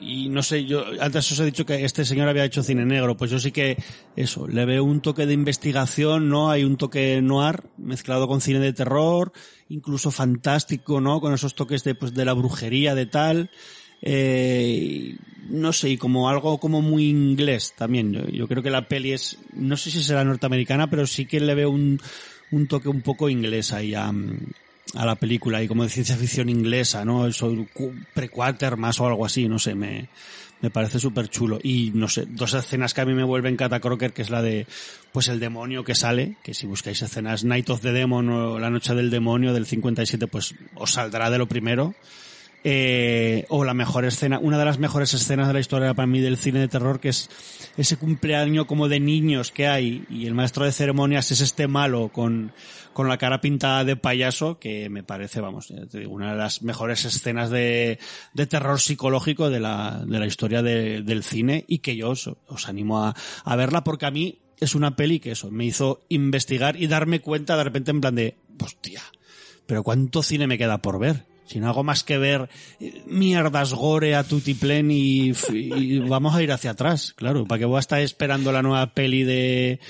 [0.00, 3.16] Y no sé, yo antes os he dicho que este señor había hecho cine negro,
[3.16, 3.76] pues yo sí que
[4.16, 6.50] eso, le veo un toque de investigación, ¿no?
[6.50, 9.32] Hay un toque noir mezclado con cine de terror,
[9.68, 11.20] incluso fantástico, ¿no?
[11.20, 13.50] Con esos toques de pues de la brujería de tal.
[14.00, 15.16] Eh,
[15.50, 18.12] no sé, y como algo como muy inglés también.
[18.12, 21.40] Yo, yo creo que la peli es, no sé si será norteamericana, pero sí que
[21.40, 22.00] le veo un,
[22.52, 24.12] un toque un poco inglés ahí a,
[24.94, 27.26] a la película y como de ciencia ficción inglesa, ¿no?
[27.74, 30.08] Cu- pre-Quatermass o algo así, no sé, me,
[30.60, 31.58] me parece súper chulo.
[31.62, 34.40] Y no sé, dos escenas que a mí me vuelven Cata Crocker, que es la
[34.42, 34.66] de,
[35.12, 38.70] pues el demonio que sale, que si buscáis escenas Night of the Demon o La
[38.70, 41.94] Noche del Demonio del 57, pues os saldrá de lo primero.
[42.70, 46.20] Eh, o la mejor escena, una de las mejores escenas de la historia para mí
[46.20, 47.30] del cine de terror, que es
[47.78, 52.10] ese cumpleaños como de niños que hay, y el maestro de ceremonias es este malo
[52.12, 52.52] con,
[52.92, 55.72] con la cara pintada de payaso, que me parece, vamos,
[56.10, 57.98] una de las mejores escenas de,
[58.34, 62.28] de terror psicológico de la, de la historia de- del cine, y que yo os,
[62.48, 66.02] os animo a, a verla, porque a mí es una peli que eso, me hizo
[66.10, 69.00] investigar y darme cuenta de repente en plan de, hostia,
[69.64, 71.24] pero ¿cuánto cine me queda por ver?
[71.48, 72.48] Si no hago más que ver
[73.06, 77.46] mierdas gore a tutiplén y, y vamos a ir hacia atrás, claro.
[77.46, 79.80] ¿Para qué voy a estar esperando la nueva peli de,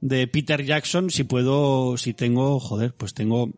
[0.00, 3.50] de Peter Jackson si puedo, si tengo, joder, pues tengo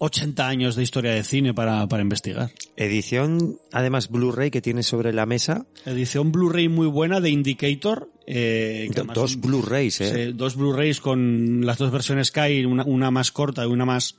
[0.00, 2.50] 80 años de historia de cine para, para investigar.
[2.76, 5.66] Edición, además, Blu-ray que tienes sobre la mesa.
[5.86, 8.08] Edición Blu-ray muy buena de Indicator.
[8.26, 10.32] eh, Do- dos Blu-rays, ¿eh?
[10.34, 14.16] Dos Blu-rays con las dos versiones que hay, una, una más corta y una más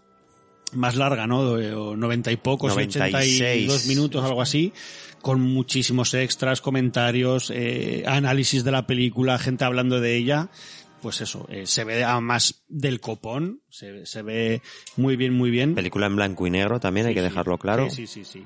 [0.74, 1.56] más larga, ¿no?
[1.56, 3.42] De- o 90 y pocos, 96.
[3.70, 4.74] 82 minutos, algo así,
[5.22, 10.50] con muchísimos extras, comentarios, eh, análisis de la película, gente hablando de ella.
[11.02, 14.62] Pues eso, eh, se ve además del copón, se, se ve
[14.98, 15.74] muy bien, muy bien.
[15.74, 17.90] Película en blanco y negro también, hay que dejarlo claro.
[17.90, 18.46] Sí, sí, sí, sí.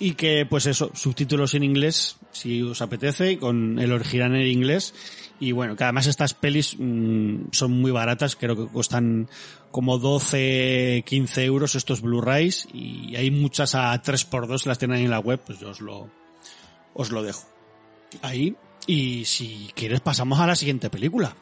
[0.00, 4.94] Y que, pues eso, subtítulos en inglés, si os apetece, con el original en inglés.
[5.38, 9.28] Y bueno, que además estas pelis mm, son muy baratas, creo que cuestan
[9.72, 12.68] como 12, 15 euros estos Blu-rays.
[12.72, 16.08] Y hay muchas a 3x2, las tienen ahí en la web, pues yo os lo,
[16.94, 17.42] os lo dejo.
[18.22, 18.54] Ahí.
[18.86, 21.34] Y si quieres pasamos a la siguiente película.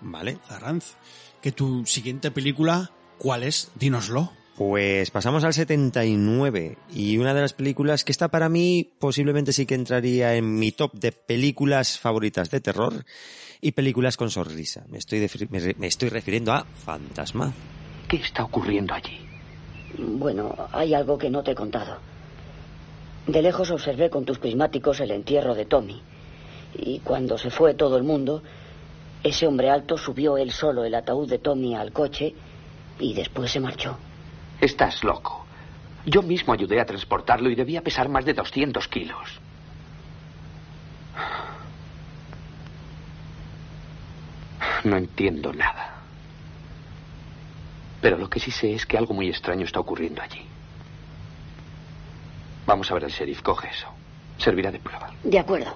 [0.00, 0.38] Vale.
[0.48, 0.94] Zarranz.
[1.40, 3.70] Que tu siguiente película, ¿cuál es?
[3.76, 4.32] Dínoslo.
[4.56, 9.64] Pues pasamos al 79 y una de las películas que está para mí posiblemente sí
[9.64, 13.06] que entraría en mi top de películas favoritas de terror
[13.60, 14.84] y películas con sonrisa.
[14.88, 17.52] Me estoy, me estoy refiriendo a Fantasma.
[18.08, 19.18] ¿Qué está ocurriendo allí?
[19.98, 21.98] Bueno, hay algo que no te he contado.
[23.26, 26.00] De lejos observé con tus prismáticos el entierro de Tommy.
[26.74, 28.42] Y cuando se fue todo el mundo,
[29.22, 32.34] ese hombre alto subió él solo el ataúd de Tommy al coche
[32.98, 33.98] y después se marchó.
[34.60, 35.46] Estás loco.
[36.06, 39.40] Yo mismo ayudé a transportarlo y debía pesar más de 200 kilos.
[44.84, 45.94] No entiendo nada.
[48.00, 50.42] Pero lo que sí sé es que algo muy extraño está ocurriendo allí.
[52.66, 53.42] Vamos a ver al sheriff.
[53.42, 53.88] Coge eso.
[54.38, 55.10] Servirá de prueba.
[55.22, 55.74] De acuerdo.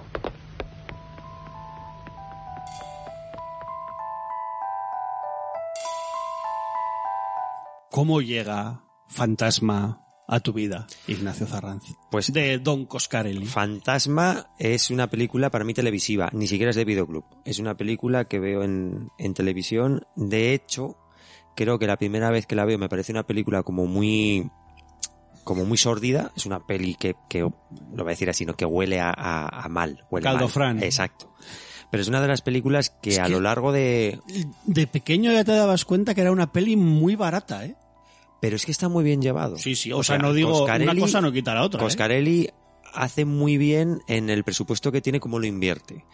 [7.91, 11.83] ¿Cómo llega Fantasma a tu vida, Ignacio Zarranz?
[12.09, 13.45] Pues de Don Coscarelli.
[13.45, 17.25] Fantasma es una película para mí televisiva, ni siquiera es de videoclub.
[17.45, 20.05] Es una película que veo en, en televisión.
[20.15, 20.97] De hecho,
[21.55, 24.49] creo que la primera vez que la veo me parece una película como muy
[25.43, 26.31] como muy sórdida.
[26.35, 27.51] Es una peli que, que lo
[27.91, 28.55] voy a decir así, ¿no?
[28.55, 30.03] que huele a, a- a mal.
[30.09, 30.49] Huele Caldo mal.
[30.49, 30.81] Fran.
[30.83, 31.31] Exacto.
[31.91, 34.19] Pero es una de las películas que Es a que- lo largo de...
[34.65, 37.75] De pequeño ya te dabas cuenta que era una peli muy barata, ¿eh?
[38.41, 39.57] Pero es que está muy bien llevado.
[39.57, 41.79] Sí, sí, o, sea, no digo una cosa no quita la otra.
[41.79, 41.83] ¿eh?
[41.83, 42.49] Coscarelli
[42.93, 46.05] hace muy bien en el presupuesto que tiene cómo lo invierte.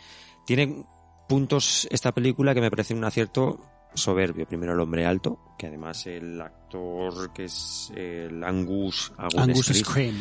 [0.45, 0.85] Tiene
[1.27, 3.59] puntos esta película que me parecen un acierto
[3.93, 4.47] soberbio.
[4.47, 10.15] Primero el hombre alto, que además el actor que es el Angus, Angus Scream.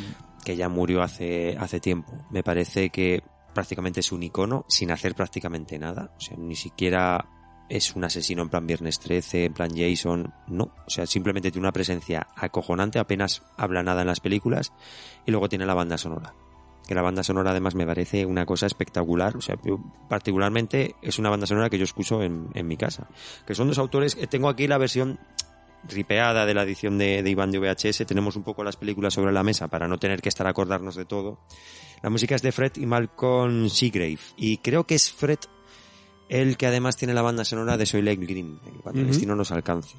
[0.44, 2.12] que ya murió hace, hace tiempo.
[2.30, 3.22] Me parece que
[3.54, 6.12] prácticamente es un icono sin hacer prácticamente nada.
[6.16, 7.26] O sea, ni siquiera
[7.70, 10.34] es un asesino en plan Viernes 13, en plan Jason.
[10.48, 10.64] No.
[10.86, 14.72] O sea, simplemente tiene una presencia acojonante, apenas habla nada en las películas.
[15.24, 16.34] Y luego tiene la banda sonora.
[16.86, 19.36] Que la banda sonora además me parece una cosa espectacular.
[19.36, 19.56] O sea,
[20.08, 23.08] particularmente es una banda sonora que yo escucho en, en mi casa.
[23.46, 24.16] Que son dos autores.
[24.20, 25.18] eh, Tengo aquí la versión
[25.88, 28.04] ripeada de la edición de, de Iván de VHS.
[28.06, 30.96] Tenemos un poco las películas sobre la mesa para no tener que estar a acordarnos
[30.96, 31.38] de todo.
[32.02, 34.18] La música es de Fred y Malcolm Seagrave.
[34.36, 35.38] Y creo que es Fred
[36.30, 39.50] el que además tiene la banda sonora de Soy Lake Green, cuando el destino nos
[39.50, 39.96] alcance.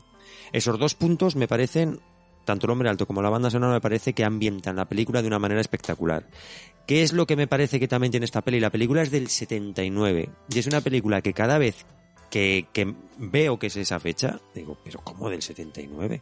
[0.52, 2.00] Esos dos puntos me parecen,
[2.46, 5.28] tanto el hombre alto como la banda sonora me parece que ambientan la película de
[5.28, 6.26] una manera espectacular.
[6.88, 8.60] ¿Qué es lo que me parece que también tiene esta peli?
[8.60, 11.86] La película es del 79 y es una película que cada vez
[12.30, 16.22] que, que veo que es esa fecha, digo, pero ¿cómo del 79?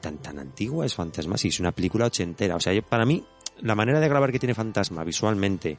[0.00, 2.56] Tan, tan antigua es Fantasma, sí, es una película ochentera.
[2.56, 3.24] O sea, yo- para mí,
[3.62, 5.78] la manera de grabar que tiene Fantasma visualmente,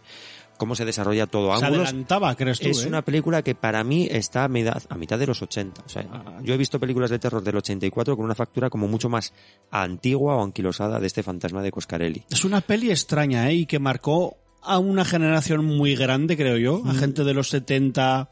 [0.58, 2.88] cómo se desarrolla todo, Se ángulos, adelantaba, crees tú, es ¿eh?
[2.88, 5.84] una película que para mí está a mitad, a mitad de los 80.
[5.86, 6.06] O sea,
[6.44, 9.34] yo he visto películas de terror del 84 con una factura como mucho más
[9.72, 12.24] antigua o anquilosada de este fantasma de Coscarelli.
[12.30, 13.56] Es una peli extraña, ¿eh?
[13.56, 18.30] Y que marcó a una generación muy grande, creo yo, a gente de los 70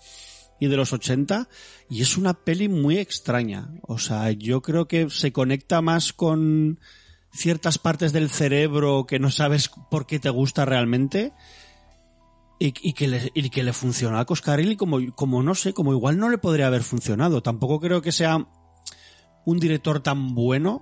[0.59, 1.49] y de los 80,
[1.89, 3.69] y es una peli muy extraña.
[3.81, 6.79] O sea, yo creo que se conecta más con
[7.31, 11.33] ciertas partes del cerebro que no sabes por qué te gusta realmente.
[12.57, 15.91] Y, y que le, y que le funcionó a Coscarelli como, como no sé, como
[15.91, 17.41] igual no le podría haber funcionado.
[17.43, 18.47] Tampoco creo que sea
[19.45, 20.81] un director tan bueno,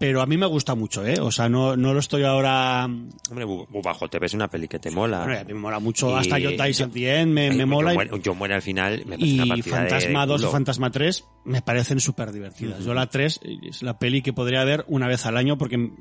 [0.00, 1.20] pero a mí me gusta mucho, ¿eh?
[1.20, 2.86] O sea, no, no lo estoy ahora...
[3.30, 3.46] Hombre,
[3.84, 5.22] bajo te ves una peli que te mola.
[5.22, 6.10] A mí me mola mucho.
[6.10, 6.50] Y- Hasta Yo
[6.90, 7.92] the End me, me Yo mola.
[7.92, 10.46] y- muero- Yo muero al final, me parece y Fantasma de 2 y.
[10.46, 12.84] Fantasma 3 me parecen súper divertidas.
[12.84, 15.92] Yo la 3 es la peli que podría ver una vez al año porque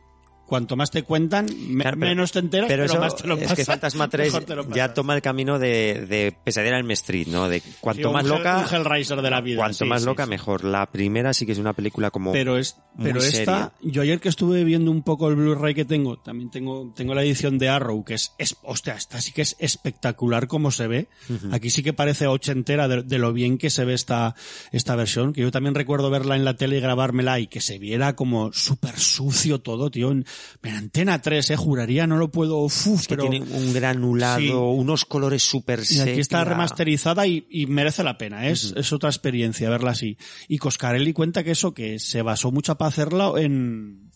[0.52, 3.36] cuanto más te cuentan, me- Claro, pero- menos te enteras, pero, eso más te lo
[3.36, 3.56] es pasas.
[3.58, 6.92] que Fantasma 3 mejor te lo ya toma el camino de, de Pesadilla en Elm
[6.92, 7.48] Street, ¿no?
[7.48, 9.58] De cuanto Sí, más loca, un Hellraiser de la vida.
[9.60, 10.66] cuanto sí, más sí, loca mejor.
[10.66, 14.20] La primera sí que es una película como Pero es, muy pero esta, yo ayer
[14.20, 17.70] que estuve viendo un poco el Blu-ray que tengo, también tengo, tengo la edición de
[17.70, 21.08] Arrow, que es, es, hostia, esta sí que es espectacular como se ve.
[21.54, 24.36] Aquí sí que parece ochentera de, de lo bien que se ve esta,
[24.74, 27.80] esta versión, que yo también recuerdo verla en la tele y grabármela y que se
[27.80, 30.12] viera como súper sucio todo, tío.
[30.12, 30.26] En,
[30.64, 33.30] en Antena 3, eh, juraría, no lo puedo, uf, Es que pero...
[33.30, 34.50] tiene un granulado, Sí.
[34.50, 38.48] unos colores súper Y aquí está remasterizada y, y merece la pena.
[38.48, 38.52] ¿eh?
[38.52, 40.18] Es, es otra experiencia verla así.
[40.48, 44.12] Y Coscarelli cuenta que eso, que se basó mucho para hacerla en,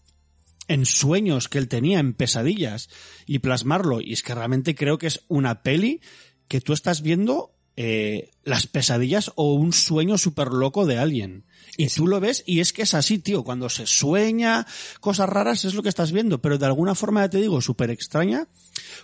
[0.68, 2.90] en sueños que él tenía, en pesadillas,
[3.26, 4.02] y plasmarlo.
[4.02, 6.02] Y es que realmente creo que es una peli
[6.48, 11.46] que tú estás viendo eh, las pesadillas o un sueño súper loco de alguien.
[11.78, 13.44] Y tú lo ves y es que es así, tío.
[13.44, 14.66] Cuando se sueña
[15.00, 17.90] cosas raras es lo que estás viendo, pero de alguna forma, ya te digo, súper
[17.90, 18.48] extraña,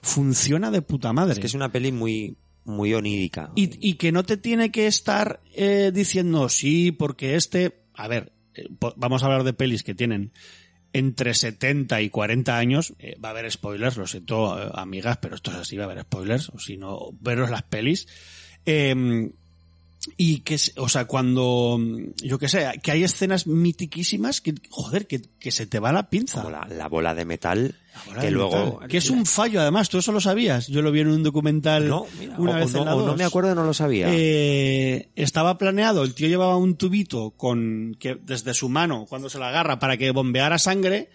[0.01, 1.33] funciona de puta madre.
[1.33, 3.51] Es que es una peli muy, muy onírica.
[3.55, 7.83] Y, y que no te tiene que estar eh, diciendo sí, porque este.
[7.93, 10.31] A ver, eh, vamos a hablar de pelis que tienen
[10.93, 12.93] entre 70 y 40 años.
[12.99, 15.91] eh, va a haber spoilers, lo siento, eh, amigas, pero esto es así, va a
[15.91, 18.07] haber spoilers, o si no, veros las pelis.
[18.65, 19.31] Eh,
[20.17, 25.05] y que, o sea, cuando, mm, yo que sé, que hay escenas mitiquísimas que, joder,
[25.05, 26.41] que, que se te va la pinza.
[26.41, 27.75] Como la, la bola de metal,
[28.07, 28.71] Bola que de luego...
[28.73, 28.87] metal.
[28.89, 30.67] Que es un fallo, además, tú eso lo sabías.
[30.67, 32.95] Yo lo vi en un documental No, mira, una o- vez o en no, la
[32.95, 34.07] o no me acuerdo, no lo sabía.
[34.09, 39.37] Eh, estaba planeado, el tío llevaba un tubito con que desde su mano cuando se
[39.37, 41.09] la agarra para que bombeara sangre.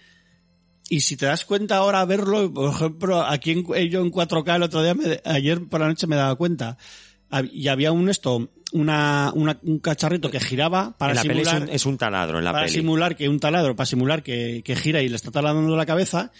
[0.88, 4.54] Y si te das cuenta ahora a verlo, por ejemplo, aquí en, yo en 4K
[4.54, 6.78] el otro día, me- ayer por la noche me daba cuenta,
[7.42, 11.48] y había un esto, una, una- un cacharrito que giraba para en la peli es
[11.48, 12.76] simular un, es un taladro, en la para peli.
[12.78, 16.32] simular que un taladro, para simular que, que gira y le está taladrando la cabeza,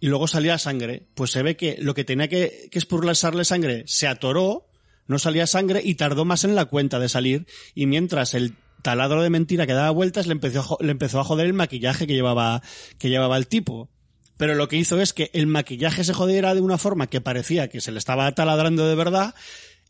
[0.00, 1.06] y luego salía sangre.
[1.14, 4.68] Pues se ve que lo que tenía que, que expulsarle sangre se atoró,
[5.06, 9.22] no salía sangre y tardó más en la cuenta de salir, y mientras el taladro
[9.22, 12.62] de mentira que daba vueltas le empezó, le empezó a joder el maquillaje que llevaba,
[12.98, 13.90] que llevaba el tipo.
[14.36, 17.66] Pero lo que hizo es que el maquillaje se jodiera de una forma que parecía
[17.68, 19.34] que se le estaba taladrando de verdad,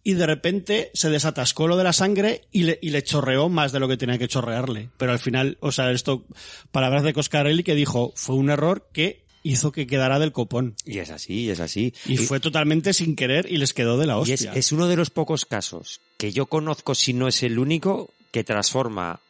[0.08, 3.72] y de repente se desatascó lo de la sangre y le, y le chorreó más
[3.72, 4.88] de lo que tenía que chorrearle.
[4.96, 6.24] Pero al final, o sea, esto,
[6.72, 10.76] palabras de Coscarelli que dijo, fue un error que hizo que quedara del copón.
[10.86, 11.92] Y es así, y es así.
[12.06, 14.52] Y, fue totalmente sin querer y les quedó de la Y hostia.
[14.52, 18.08] es, es uno de los pocos casos que yo conozco, si no es el único,
[18.30, 19.20] que transforma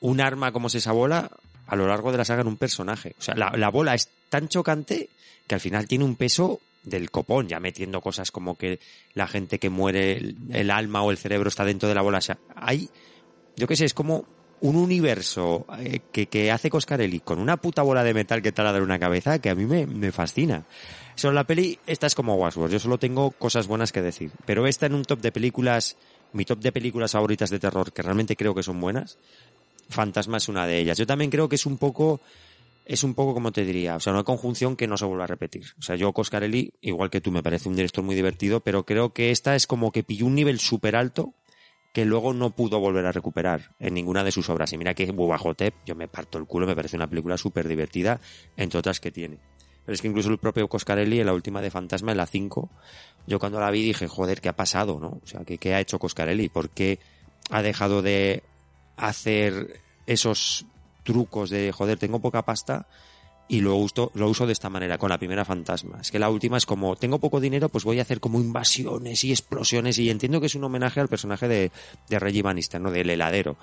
[0.00, 1.30] un arma como es esa bola
[1.66, 3.14] a lo largo de la saga en un personaje.
[3.18, 5.08] O sea, la, la bola es tan chocante
[5.46, 8.80] que al final tiene un peso del copón, ya metiendo cosas como que
[9.14, 12.18] la gente que muere, el, alma o el cerebro está dentro de la bola.
[12.18, 12.88] O sea, hay,
[13.56, 14.24] yo qué sé, es como
[14.60, 18.82] un universo eh, que, que hace Coscarelli con una puta bola de metal que taladra
[18.82, 20.64] una cabeza que a mí me, me fascina.
[21.14, 24.30] Sobre la peli, esta es como Westworld, yo solo tengo cosas buenas que decir.
[24.46, 25.96] Pero esta en un top de películas,
[26.32, 29.18] mi top de películas favoritas de terror, que realmente creo que son buenas,
[29.88, 30.98] Fantasma es una de ellas.
[30.98, 32.20] Yo también creo que es un poco,
[32.88, 35.26] es un poco como te diría, o sea, una conjunción que no se vuelve a
[35.26, 35.66] repetir.
[35.78, 39.12] O sea, yo Coscarelli, igual que tú, me parece un director muy divertido, pero creo
[39.12, 41.34] que esta es como que pilló un nivel súper alto
[41.92, 44.72] que luego no pudo volver a recuperar en ninguna de sus obras.
[44.72, 48.20] Y mira que Bubajotep, yo me parto el culo, me parece una película súper divertida,
[48.56, 49.38] entre otras que tiene.
[49.84, 52.70] Pero es que incluso el propio Coscarelli, en la última de Fantasma, en la 5,
[53.26, 54.98] yo cuando la vi dije, joder, ¿qué ha pasado?
[54.98, 55.20] ¿no?
[55.22, 56.48] O sea, ¿qué, qué ha hecho Coscarelli?
[56.48, 57.00] ¿Por qué
[57.50, 58.42] ha dejado de
[58.96, 60.64] hacer esos
[61.08, 62.86] trucos de, joder, tengo poca pasta
[63.48, 65.98] y lo uso, lo uso de esta manera, con la primera fantasma.
[66.02, 69.24] Es que la última es como, tengo poco dinero, pues voy a hacer como invasiones
[69.24, 71.72] y explosiones y entiendo que es un homenaje al personaje de,
[72.10, 72.90] de Reggie Bannister, ¿no?
[72.90, 73.56] Del heladero.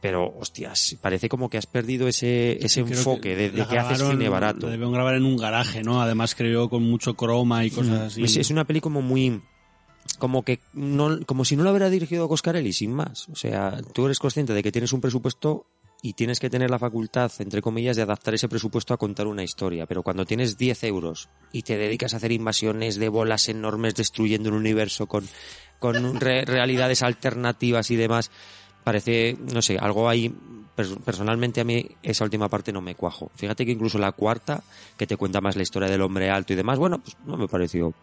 [0.00, 4.30] Pero, hostias, parece como que has perdido ese, ese enfoque de, de que haces cine
[4.30, 4.66] barato.
[4.66, 6.00] La debieron grabar en un garaje, ¿no?
[6.00, 8.24] Además creo con mucho croma y cosas así.
[8.24, 9.42] Es, es una peli como muy
[10.18, 14.06] como que no como si no lo hubiera dirigido Coscarelli sin más o sea tú
[14.06, 15.66] eres consciente de que tienes un presupuesto
[16.04, 19.44] y tienes que tener la facultad entre comillas de adaptar ese presupuesto a contar una
[19.44, 19.86] historia.
[19.86, 24.48] Pero cuando tienes 10 euros y te dedicas a hacer invasiones de bolas enormes destruyendo
[24.50, 25.26] un universo con
[25.78, 28.30] con re- realidades alternativas y demás
[28.84, 30.34] parece no sé algo ahí
[30.76, 33.30] pers- personalmente a mí esa última parte no me cuajo.
[33.36, 34.62] Fíjate que incluso la cuarta
[34.96, 37.46] que te cuenta más la historia del hombre alto y demás bueno pues no me
[37.46, 37.94] pareció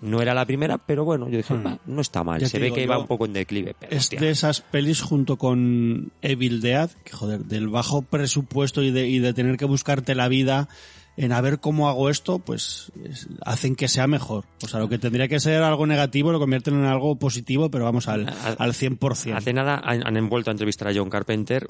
[0.00, 1.66] no era la primera, pero bueno, yo dije, Hmm.
[1.66, 2.40] "Va, no está mal.
[2.40, 3.74] Ya Se ve digo, que va un poco en declive.
[3.78, 8.90] Pero, Es de esas pelis junto con Evil Dead, que joder, del bajo presupuesto y
[8.90, 10.68] de, y de tener que buscarte la vida
[11.16, 14.46] en a ver cómo hago esto, pues es- hacen que sea mejor.
[14.64, 17.84] O sea, lo que tendría que ser algo negativo lo convierten en algo positivo, pero
[17.84, 18.28] vamos al,
[18.58, 19.36] al 100%.
[19.36, 21.68] Hace nada han, han envuelto a entrevistar a John Carpenter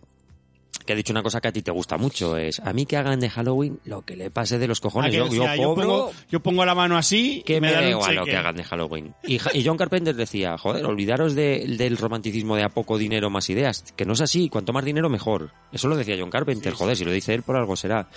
[0.79, 2.97] que ha dicho una cosa que a ti te gusta mucho, es a mí que
[2.97, 5.11] hagan de Halloween lo que le pase de los Ah, cojones.
[5.11, 7.85] que Yo, decía, yo yo cobro pongo, yo pongo la mano así que me, dan
[7.85, 9.15] da igual lo que hagan de Halloween.
[9.25, 13.49] Y, y John Carpenter decía, joder, olvidaros de- del romanticismo de a poco dinero más
[13.51, 13.85] ideas.
[13.97, 15.53] Que no es así, cuanto más dinero mejor.
[15.73, 18.09] Eso lo decía John Carpenter, joder, si lo dice él por algo será.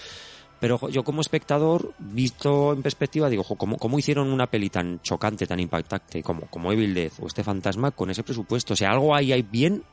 [0.60, 5.46] Pero yo como espectador, visto en perspectiva, digo, ¿cómo, cómo hicieron una peli tan chocante,
[5.46, 8.74] tan impactante como, como Evil Dead o este fantasma con ese presupuesto?
[8.74, 9.84] O sea, algo ahí hay bien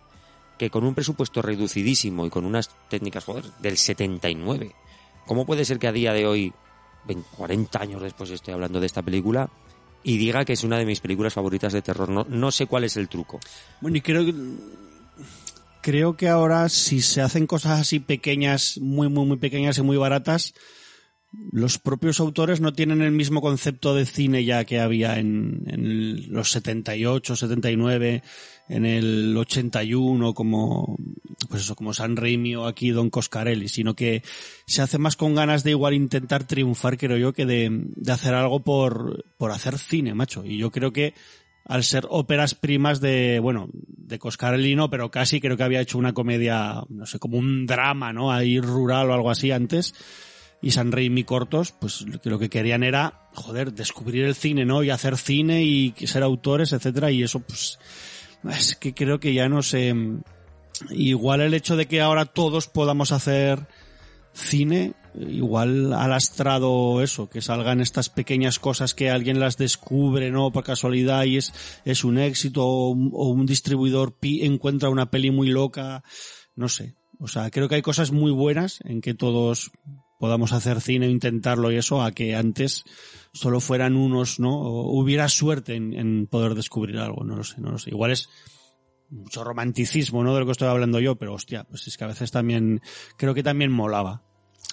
[0.59, 4.75] que con un presupuesto reducidísimo y con unas técnicas, joder, del 79.
[5.27, 6.53] ¿Cómo puede ser que a día de hoy,
[7.07, 9.51] 20, 40 años después estoy hablando de esta película,
[10.03, 12.09] y diga que es una de mis películas favoritas de terror?
[12.09, 13.41] No, no sé cuál es el truco.
[13.81, 14.35] Bueno, y creo que
[15.81, 19.97] creo que ahora si se hacen cosas así pequeñas, muy muy muy pequeñas y muy
[19.97, 20.55] baratas,
[21.53, 26.33] los propios autores no tienen el mismo concepto de cine ya que había en, en
[26.33, 28.23] los 78, 79,
[28.69, 30.97] en el 81 como
[31.49, 34.23] pues eso, como San Raimi o aquí Don Coscarelli, sino que
[34.67, 38.35] se hace más con ganas de igual intentar triunfar, creo yo, que de, de hacer
[38.35, 40.45] algo por, por hacer cine, macho.
[40.45, 41.15] Y yo creo que
[41.65, 45.99] al ser óperas primas de, bueno, de Coscarelli no, pero casi creo que había hecho
[45.99, 48.33] una comedia, no sé, como un drama, ¿no?
[48.33, 49.95] Ahí rural o algo así antes.
[50.65, 54.83] Y San Raimi cortos, pues lo que, querían era, joder, descubrir el cine, ¿no?
[54.83, 57.11] Y hacer cine y ser autores, etcétera.
[57.11, 57.79] Y eso, pues,
[58.51, 59.95] es que creo que ya no sé.
[60.89, 63.69] Igual el hecho de que ahora todos podamos hacer
[64.33, 70.51] cine, igual ha lastrado eso, que salgan estas pequeñas cosas que alguien las descubre, ¿no?
[70.51, 71.53] Por casualidad y es,
[71.85, 76.03] es un éxito o un, distribuidor encuentra una peli muy loca,
[76.57, 76.95] no sé.
[77.19, 79.71] O sea, creo que hay cosas muy buenas en que todos
[80.25, 82.85] podamos hacer cine intentarlo y eso, a que antes
[83.35, 84.59] solo fueran unos, ¿no?
[84.59, 87.91] O hubiera suerte en, en poder descubrir algo, no lo sé, no lo sé.
[87.91, 88.31] Igual es
[89.11, 90.33] mucho romanticismo, ¿no?
[90.33, 92.81] De lo que estoy hablando yo, pero hostia, pues es que a veces también,
[93.19, 94.23] creo que también molaba.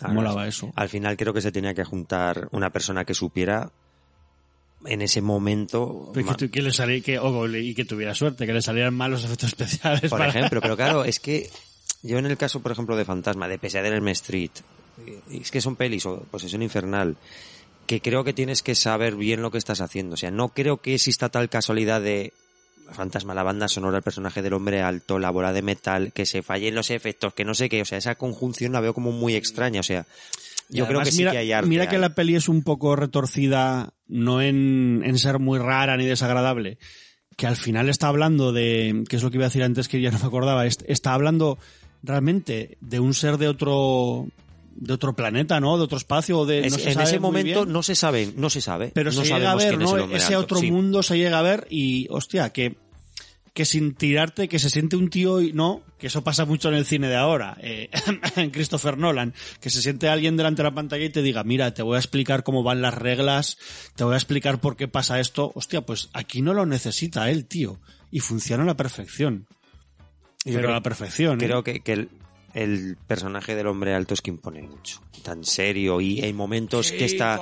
[0.08, 0.72] Molaba eso.
[0.78, 3.74] Al final creo que se tenía que juntar una persona que supiera
[4.86, 6.12] en ese momento.
[6.14, 7.20] Pero que, le sali- que-
[7.62, 10.10] y que tuviera suerte, que le salieran mal los efectos especiales.
[10.10, 11.50] por para- ejemplo, pero claro, es que
[12.04, 14.52] yo en el caso, por ejemplo, de Fantasma, de Pesadilla en Street,
[15.32, 17.18] es que son pelis o Posesión Infernal,
[17.88, 20.14] que creo que tienes que saber bien lo que estás haciendo.
[20.14, 22.34] O sea, no creo que exista tal casualidad de
[22.92, 26.42] Fantasma, la banda sonora, el personaje del hombre alto, la bola de metal, que se
[26.44, 27.82] fallen los efectos, que no sé qué.
[27.82, 29.80] O sea, esa conjunción la veo como muy extraña.
[29.80, 30.06] O sea,
[30.68, 31.70] yo creo que sí mira, que hay arte.
[31.70, 36.06] Mira que la peli es un poco retorcida, no en, en ser muy rara ni
[36.06, 36.78] desagradable,
[37.38, 40.02] que al final está hablando de, que es lo que iba a decir antes que
[40.02, 41.58] ya no me acordaba, est- está hablando
[42.04, 44.28] realmente de un ser de otro
[44.76, 45.78] de otro planeta, ¿no?
[45.78, 48.34] De otro espacio, o de Es- no se en sabe ese momento no se sabe,
[48.36, 48.92] no se sabe.
[48.94, 49.98] pero no se llega a ver, es ¿no?
[50.12, 50.40] Ese alto.
[50.40, 50.72] otro Sí.
[50.72, 52.78] mundo se llega a ver y, hostia, que,
[53.54, 56.76] que sin tirarte, que se siente un tío y no, que eso pasa mucho en
[56.76, 57.90] el cine de ahora, eh,
[58.38, 61.74] en Christopher Nolan, que se siente alguien delante de la pantalla y te diga, mira,
[61.74, 63.58] te voy a explicar cómo van las reglas,
[63.96, 67.46] te voy a explicar por qué pasa esto, hostia, pues aquí no lo necesita él,
[67.46, 69.48] tío, y funciona a la perfección.
[70.46, 71.46] Yo Pero creo- a la perfección, ¿eh?
[71.46, 72.08] Creo que, que
[72.54, 75.02] el, personaje del hombre alto es que impone mucho.
[75.24, 77.40] Tan serio y hay momentos que está...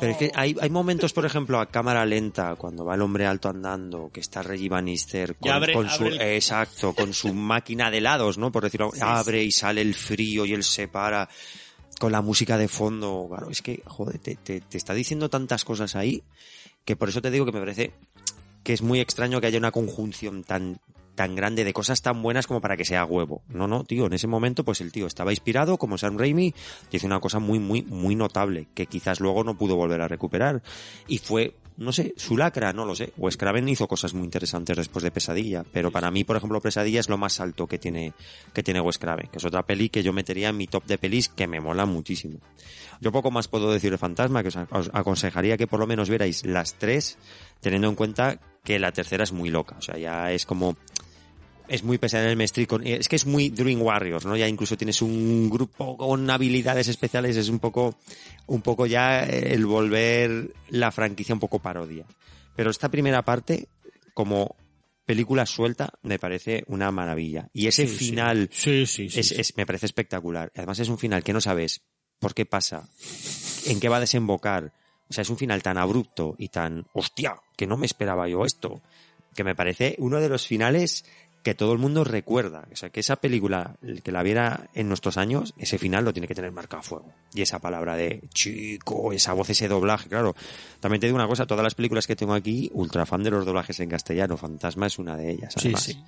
[0.00, 3.26] Pero es que hay, hay momentos, por ejemplo, a cámara lenta, cuando va el hombre
[3.26, 6.04] alto andando, que está Reggie Bannister con, Y abre- con su...
[6.06, 8.52] el- Exacto, con su máquina de helados, ¿no?
[8.52, 8.92] Por decirlo.
[9.00, 11.28] abre y sale el frío y él se para
[11.98, 13.26] con la música de fondo.
[13.28, 16.22] Claro, es que, joder, te, te- te está diciendo tantas cosas ahí
[16.84, 17.92] que por eso te digo que me parece
[18.62, 20.78] que es muy extraño que haya una conjunción tan
[21.18, 23.42] tan grande de cosas tan buenas como para que sea huevo.
[23.48, 26.54] No, no, tío, en ese momento pues el tío estaba inspirado como Sam Raimi
[26.92, 30.06] y hizo una cosa muy, muy, muy notable que quizás luego no pudo volver a
[30.06, 30.62] recuperar.
[31.08, 33.14] Y fue, no sé, su lacra, no lo sé.
[33.16, 37.00] Wes Craven hizo cosas muy interesantes después de Pesadilla, pero para mí, por ejemplo, Pesadilla
[37.00, 38.12] es lo más alto que tiene,
[38.52, 40.98] que tiene Wes Craven, que es otra peli que yo metería en mi top de
[40.98, 42.38] pelis que me mola muchísimo.
[43.00, 46.46] Yo poco más puedo decir de Fantasma, que os aconsejaría que por lo menos vierais
[46.46, 47.18] las tres,
[47.60, 49.76] teniendo en cuenta que la tercera es muy loca.
[49.78, 50.76] O sea, ya es como
[51.68, 54.36] es muy pesada en el Street con, es que es muy Dream Warriors, ¿no?
[54.36, 57.98] Ya incluso tienes un grupo con habilidades especiales, es un poco,
[58.46, 62.06] un poco ya el volver la franquicia un poco parodia.
[62.56, 63.68] Pero esta primera parte,
[64.14, 64.56] como
[65.04, 67.48] película suelta, me parece una maravilla.
[67.52, 69.34] Y ese Sí, final Sí, sí, sí, es, sí.
[69.38, 70.50] es- me parece espectacular.
[70.56, 71.82] Además es un final que no sabes
[72.18, 72.88] por qué pasa,
[73.66, 74.72] en qué va a desembocar.
[75.08, 78.44] O sea, es un final tan abrupto y tan, hostia, que no me esperaba yo
[78.44, 78.82] esto.
[79.34, 81.04] Que me parece uno de los finales
[81.42, 82.66] que todo el mundo recuerda.
[82.72, 86.12] O sea, que esa película, el que la viera en nuestros años, ese final lo
[86.12, 87.12] tiene que tener marcado a fuego.
[87.32, 90.34] Y esa palabra de chico, esa voz, ese doblaje, claro.
[90.80, 93.46] También te digo una cosa, todas las películas que tengo aquí, ultra fan de los
[93.46, 95.82] doblajes en castellano, Fantasma es una de ellas, Sí, además.
[95.84, 96.02] sí.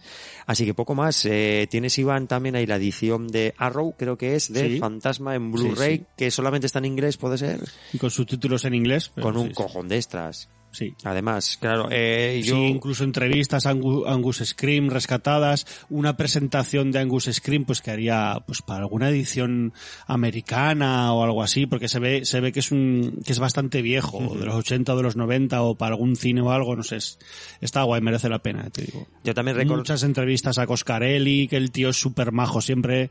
[0.46, 1.24] Así que poco más.
[1.24, 4.78] Eh, tienes, Iván, también ahí la edición de Arrow, creo que es, de Sí.
[4.78, 6.06] Fantasma en Sí, Blu-ray, sí.
[6.16, 7.60] que solamente está en inglés, puede ser,
[7.92, 9.10] Y con subtítulos en inglés.
[9.14, 9.54] pero con un sí, sí.
[9.54, 10.48] cojón de extras.
[10.72, 10.94] Sí.
[11.04, 12.54] Además, claro, eh, yo...
[12.54, 17.90] Sí, incluso entrevistas a Angu- Angus Scream rescatadas, una presentación de Angus Scream pues que
[17.90, 19.72] haría pues para alguna edición
[20.30, 23.82] americana o algo así, porque se ve se ve que es un que es bastante
[23.82, 26.82] viejo, de los 80 o de los 90 o para algún cine o algo, no
[26.82, 27.18] sé, es-
[27.60, 29.06] está guay, merece la pena, te digo.
[29.24, 29.80] Yo también recuerdo...
[29.80, 33.10] Muchas entrevistas a Coscarelli, que el tío es súper majo siempre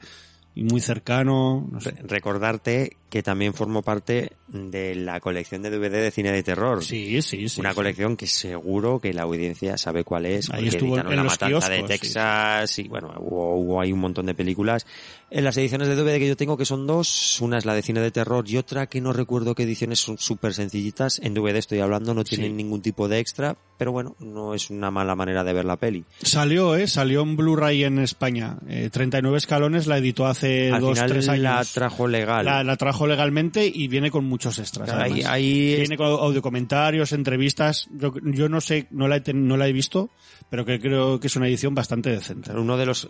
[0.55, 1.91] y muy cercano, no sé.
[1.91, 6.83] Re- recordarte que también formó parte de la colección de DVD de cine de terror.
[6.83, 7.59] Sí, sí, sí.
[7.61, 7.75] Una sí.
[7.75, 10.49] colección que seguro que la audiencia sabe cuál es.
[10.51, 11.99] Ahí estuvo en La los Matanza de kioscos, sí.
[11.99, 14.85] Texas y bueno, hubo, hubo ahí un montón de películas.
[15.31, 17.83] En las ediciones de DVD que yo tengo, que son dos, una es la de
[17.83, 21.19] cine de terror y otra que no recuerdo qué ediciones son súper sencillitas.
[21.23, 22.53] En DVD estoy hablando, no tienen Sí.
[22.57, 26.03] ningún tipo de extra, pero bueno, no es una mala manera de ver la peli.
[26.23, 28.57] Salió, eh, salió en Blu-ray en España.
[28.67, 31.43] Eh, 39 escalones la editó hace Al dos, final tres años.
[31.43, 32.45] la trajo legal.
[32.45, 34.89] La, la trajo legalmente y viene con muchos extras.
[34.89, 37.87] Claro, ahí- ahí Viene con audio comentarios, entrevistas.
[37.91, 40.09] Yo, yo no sé, no la, he, no la he visto,
[40.49, 42.51] pero que creo que es una edición bastante decente.
[42.51, 43.07] Uno de los,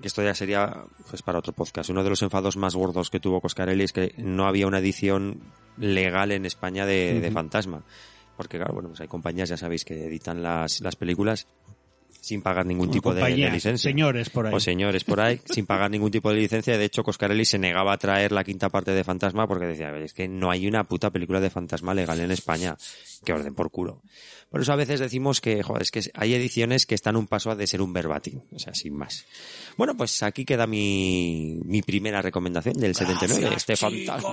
[0.00, 3.20] que esto ya sería pues para otro podcast, uno de los enfados más gordos que
[3.20, 5.40] tuvo Coscarelli es que no había una edición
[5.78, 7.30] legal en España de, de.
[7.30, 7.82] Fantasma.
[8.36, 11.46] Porque claro, bueno, pues hay compañías, ya sabéis, que editan las, las películas
[12.22, 13.90] sin pagar ningún tipo de, de licencia.
[13.90, 14.54] señores por ahí.
[14.54, 16.78] O señores por ahí, sin pagar ningún tipo de licencia.
[16.78, 19.92] De hecho, Coscarelli se negaba a traer la quinta parte de Fantasma porque decía, "A
[19.92, 22.76] ver, es que no hay una puta película de Fantasma legal en España.
[23.24, 24.02] Que orden por culo.
[24.50, 27.54] Por eso a veces decimos que, joder, es que hay ediciones que están un paso
[27.56, 28.40] de ser un verbatim.
[28.54, 29.24] O sea, sin más.
[29.76, 34.30] Bueno, pues aquí queda mi, mi primera recomendación del 79, este Fantasma.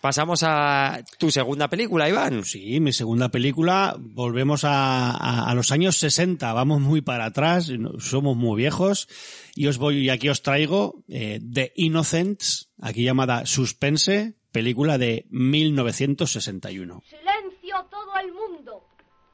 [0.00, 2.44] Pasamos a tu segunda película, Iván.
[2.44, 7.72] Sí, mi segunda película, volvemos a, a- a los años 60, vamos muy para atrás,
[7.98, 9.08] somos muy viejos,
[9.56, 15.26] y os voy, y aquí os traigo eh, The Innocents, aquí llamada Suspense, película de
[15.30, 17.02] 1961.
[17.08, 18.84] Silencio todo el mundo.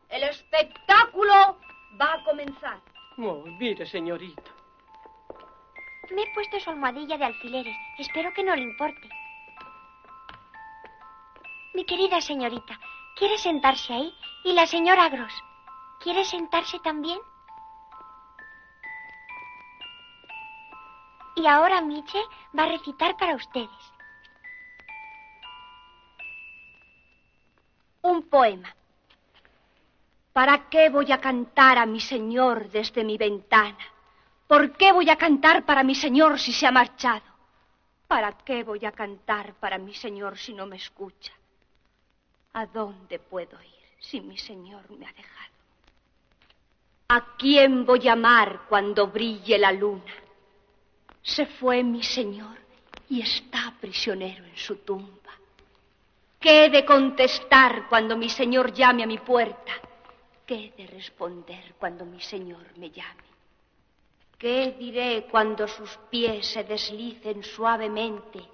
[0.09, 1.59] El espectáculo
[2.01, 2.81] va a comenzar.
[3.19, 4.43] Oh, mire, señorita.
[6.15, 7.77] Me he puesto su almohadilla de alfileres.
[7.99, 9.09] Espero que no le importe.
[11.75, 12.79] Mi querida señorita,
[13.17, 14.15] ¿quiere sentarse ahí?
[14.45, 15.35] Y la señora Gross,
[15.99, 17.19] ¿quiere sentarse también?
[21.35, 22.23] Y ahora Miche
[22.57, 23.93] va a recitar para ustedes.
[28.03, 28.73] Un poema.
[30.33, 33.85] ¿Para qué voy a cantar a mi señor desde mi ventana?
[34.47, 37.25] ¿Por qué voy a cantar para mi señor si se ha marchado?
[38.07, 41.33] ¿Para qué voy a cantar para mi señor si no me escucha?
[42.55, 45.55] ¿A dónde puedo ir si mi señor me ha dejado?
[47.09, 50.15] ¿A quién voy a amar cuando brille la luna?
[51.21, 52.57] Se fue mi señor
[53.09, 55.33] y está prisionero en su tumba.
[56.39, 59.73] ¿Qué he de contestar cuando mi señor llame a mi puerta?
[60.47, 63.25] ¿Qué he de responder cuando mi señor me llame?
[64.39, 68.45] ¿Qué diré cuando sus pies se deslicen suavemente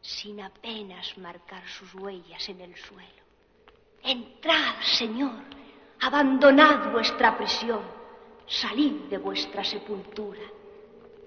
[0.00, 3.29] sin apenas marcar sus huellas en el suelo?
[4.02, 5.44] Entrad, Señor,
[6.00, 7.82] abandonad vuestra prisión,
[8.46, 10.40] salid de vuestra sepultura.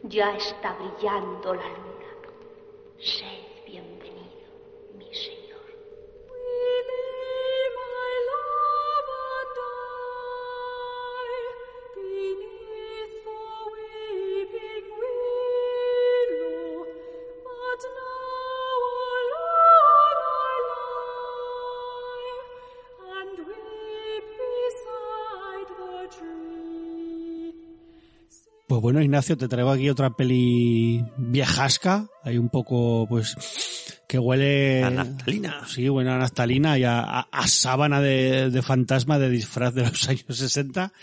[0.04, 1.94] Ya está brillando la luna.
[3.00, 4.50] Sed bienvenido,
[4.98, 5.43] mi Señor.
[28.94, 33.36] Bueno, Ignacio, te traigo aquí otra peli viejasca, hay un poco, pues,
[34.08, 34.84] que huele...
[34.84, 35.68] A naftalina.
[35.68, 40.08] Sí, buena naftalina y a, a- a sábana de, de fantasma de disfraz de los
[40.10, 40.94] años 60.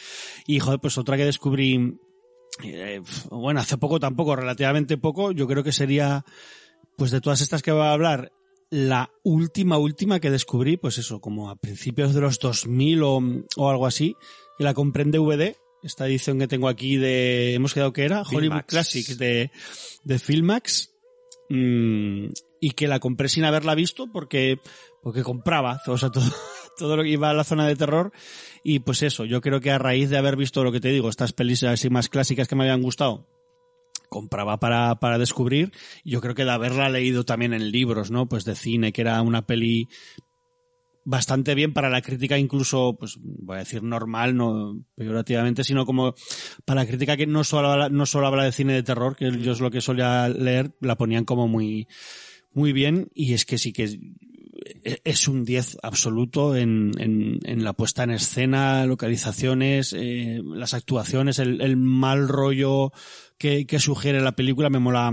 [0.46, 1.98] Y, joder, pues otra que descubrí,
[2.62, 6.24] eh, bueno, hace poco tampoco, relativamente poco, yo creo que sería,
[6.96, 8.30] pues de todas estas que voy a hablar,
[8.70, 13.20] la última, última que descubrí, pues eso, como a principios de los 2000 o,
[13.56, 14.14] o algo así,
[14.60, 18.22] y la compré en DVD, esta edición que tengo aquí de, hemos quedado que era,
[18.22, 18.62] Hollywood.
[18.66, 19.50] Classics de,
[20.04, 20.90] de Filmax,
[21.48, 22.26] mm,
[22.60, 24.58] y que la compré sin haberla visto porque,
[25.02, 26.30] porque compraba, o sea, todo,
[26.76, 28.12] todo lo que iba a la zona de terror.
[28.62, 31.08] Y pues eso, yo creo que a raíz de haber visto lo que te digo,
[31.08, 33.26] estas pelis así más clásicas que me habían gustado,
[34.10, 35.72] compraba para, para descubrir.
[36.04, 38.28] Y yo creo que de haberla leído también en libros, ¿no?
[38.28, 39.88] Pues de cine, que era una peli
[41.04, 46.14] bastante bien para la crítica incluso, pues voy a decir normal, no peyorativamente, sino como
[46.64, 49.30] para la crítica que no solo habla, no solo habla de cine de terror, que
[49.38, 51.88] yo es lo que solía leer, la ponían como muy,
[52.52, 53.10] muy bien.
[53.14, 53.98] Y es que sí que
[55.04, 61.60] es un 10 absoluto en, en, la puesta en escena, localizaciones, eh, las actuaciones, el,
[61.60, 62.92] el, mal rollo
[63.38, 65.12] que, que sugiere la película me mola,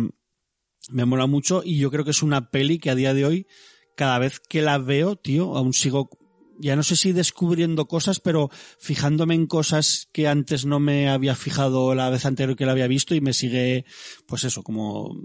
[0.90, 1.62] me mola mucho.
[1.64, 3.48] Y yo creo que es una peli que a día de hoy
[3.98, 6.10] cada vez que la veo, tío, aún sigo,
[6.60, 11.36] ya no sé si descubriendo cosas, pero fijándome en cosas que antes no me había
[11.36, 13.86] fijado la vez anterior que la había visto y me sigue,
[14.28, 15.18] pues eso, como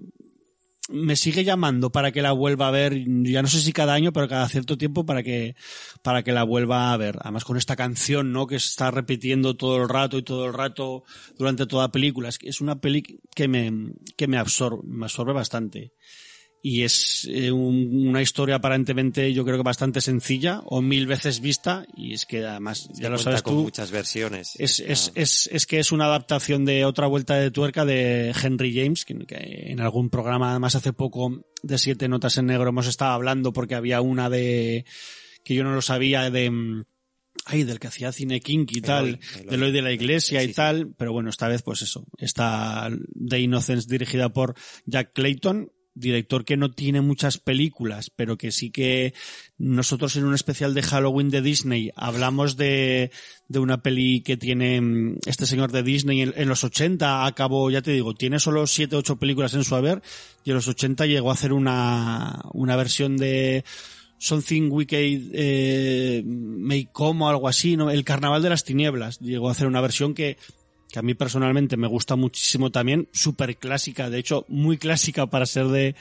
[0.88, 2.94] me sigue llamando para que la vuelva a ver,
[3.24, 5.54] ya no sé si cada año, pero cada cierto tiempo para que,
[6.00, 7.18] para que la vuelva a ver.
[7.20, 8.46] Además con esta canción, ¿no?
[8.46, 11.04] Que se está repitiendo todo el rato y todo el rato
[11.38, 12.30] durante toda la película.
[12.40, 13.02] Es, una peli
[13.34, 15.92] que me, que me absorbe, me absorbe bastante
[16.64, 21.40] y es eh, un, una historia aparentemente yo creo que bastante sencilla o mil veces
[21.40, 25.50] vista y es que además ya lo sabes con tú muchas versiones es, es, es,
[25.52, 29.80] es, que es una adaptación de otra vuelta de tuerca de Henry James que, en
[29.80, 34.00] algún programa además hace poco de siete notas en negro hemos estado hablando porque había
[34.00, 34.84] una de
[35.44, 36.84] que yo no lo sabía de
[37.44, 39.46] ay, del que hacía cine kinky y tal, Eloy, Eloy.
[39.48, 42.88] de Eloy de la iglesia Sí, y tal, pero bueno, esta vez pues eso, está
[43.28, 44.54] The Innocence dirigida por
[44.86, 49.14] Jack Clayton, director que no tiene muchas películas, pero que sí que
[49.58, 53.10] nosotros en un especial de Halloween de Disney hablamos de,
[53.48, 57.82] de una peli que tiene mm, este señor de Disney en, los 80 acabó, ya
[57.82, 60.02] te digo, tiene solo 7 8 películas en su haber
[60.44, 63.64] y en los 80 llegó a hacer una, una versión de
[64.18, 67.90] Something Wicked eh, May Come o algo así, ¿no?
[67.90, 69.18] El Carnaval de las Tinieblas.
[69.18, 70.38] Llegó a hacer una versión que,
[70.92, 75.46] que a mí personalmente me gusta muchísimo también, súper clásica, de hecho muy clásica para
[75.46, 75.96] ser de,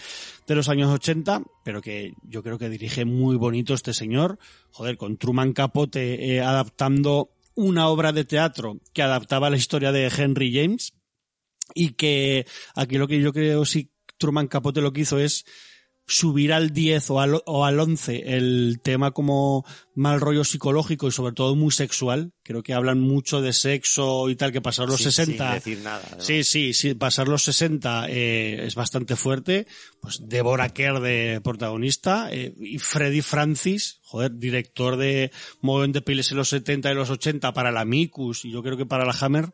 [0.46, 4.38] de los años 80, pero que yo creo que dirige muy bonito este señor,
[4.72, 10.12] joder, con Truman Capote eh, adaptando una obra de teatro que adaptaba la historia de
[10.16, 10.94] Henry James
[11.74, 15.46] y que aquí lo que yo creo sí Truman Capote lo que hizo es
[16.12, 21.12] subir al 10 o al, o al 11 el tema como mal rollo psicológico y
[21.12, 22.34] sobre todo muy sexual.
[22.44, 25.46] Creo que hablan mucho de sexo y tal, que pasar los Sin- 60.
[25.46, 26.22] sin decir nada, ¿no?
[26.24, 29.68] Sí, sí, sí, pasar los 60 eh, es bastante fuerte.
[30.02, 35.32] Pues Deborah Kerr de protagonista eh, y Freddy Francis, joder, director de
[35.62, 38.76] mogollón de pelis en los 70 y los 80 para la Micus y yo creo
[38.78, 39.52] que para la Hammer mm,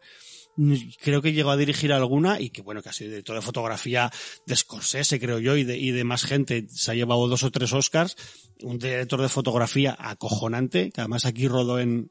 [1.01, 4.11] creo que llegó a dirigir alguna y que bueno, que ha sido director de fotografía
[4.45, 6.67] de Scorsese, creo yo, y de, y de más gente.
[6.69, 8.15] Se ha llevado dos o tres Oscars.
[8.63, 12.09] Un director de fotografía acojonante, que además aquí rodó en,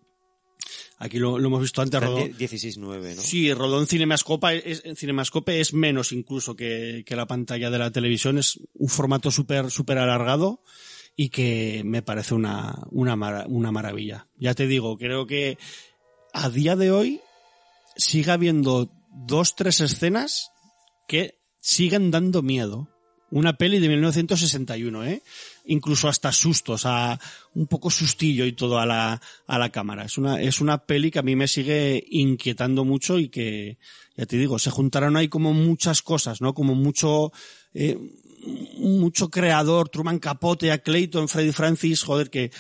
[0.99, 3.22] aquí lo, lo hemos visto antes, rodó, en 16-9, ¿no?
[3.22, 7.78] Sí, rodó en Cinemascope, es, en Cinemascope es menos incluso que, que la pantalla de
[7.78, 10.62] la televisión, es un formato súper súper alargado
[11.16, 13.14] y que me parece una, una,
[13.47, 14.28] una maravilla.
[14.38, 15.59] Ya te digo, creo que
[16.32, 17.20] a día de hoy
[17.97, 20.51] sigue habiendo dos, tres escenas
[21.09, 22.88] que siguen dando miedo.
[23.28, 25.22] Una peli de 1961, ¿eh?
[25.64, 27.18] Incluso hasta sustos, a
[27.55, 30.05] un poco sustillo y todo a la, a la cámara.
[30.05, 33.78] Es una, es una peli que a mí me sigue inquietando mucho y que,
[34.16, 36.55] ya te digo, se juntaron ahí como muchas cosas, ¿no?
[36.55, 37.32] Como mucho,
[37.74, 37.99] eh,
[38.78, 42.53] mucho creador, Truman Capote, a Clayton, Freddy Francis, joder, que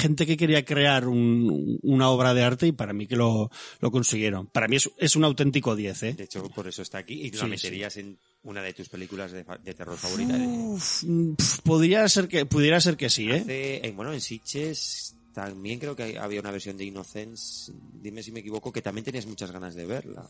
[0.00, 3.90] gente que quería crear un- una obra de arte y para mí que lo, lo
[3.90, 4.46] consiguieron.
[4.48, 6.12] Para mí es, es un auténtico 10, ¿eh?
[6.14, 7.22] De hecho, por eso está aquí.
[7.26, 9.44] ¿Y tú Sí, la meterías en una de tus películas de,
[9.74, 10.34] terror favorita?
[10.36, 13.40] Uf, mm, pf, podría ser que, pudiera ser que sí, ¿eh?
[13.42, 17.72] Hace- eh, bueno, en Sitges también creo que había una versión de Innocence,
[18.02, 20.28] dime si me equivoco, que también tenías muchas ganas de verla.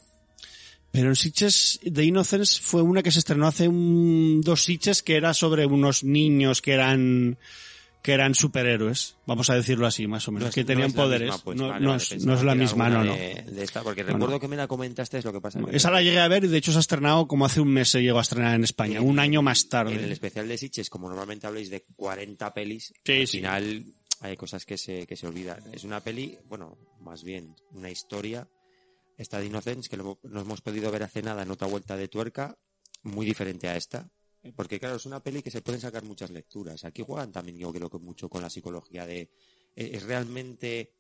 [0.93, 5.15] Pero en Sitches The Innocence fue una que se estrenó hace un, dos Sitches que
[5.17, 7.39] era sobre unos niños que eran
[8.03, 11.29] que eran superhéroes, vamos a decirlo así, más o menos, No es- que tenían poderes.
[11.45, 13.15] no, es, la misma, no, no.
[13.15, 15.61] de- de esta, porque recuerdo que me la comentaste, es lo que pasa.
[15.71, 17.91] Esa la llegué a ver y de hecho se ha estrenado como hace un mes
[17.91, 19.93] se llegó a estrenar en España, un año más tarde.
[19.95, 23.37] En el especial de Sitges, como normalmente habléis de 40 pelis, Sí, al sí.
[23.39, 23.85] final
[24.21, 25.63] hay cosas que se, que se olvidan.
[25.73, 28.49] Es una peli, bueno, más bien una historia,
[29.19, 32.09] esta de Innocence, que lo, no hemos podido ver hace nada en otra vuelta de
[32.09, 32.57] tuerca,
[33.03, 34.09] muy diferente a esta.
[34.57, 36.85] Porque claro, es una peli que se pueden sacar muchas lecturas.
[36.85, 39.21] Aquí juegan también, yo creo que mucho con la psicología de...
[39.77, 40.93] eh, Es realmente...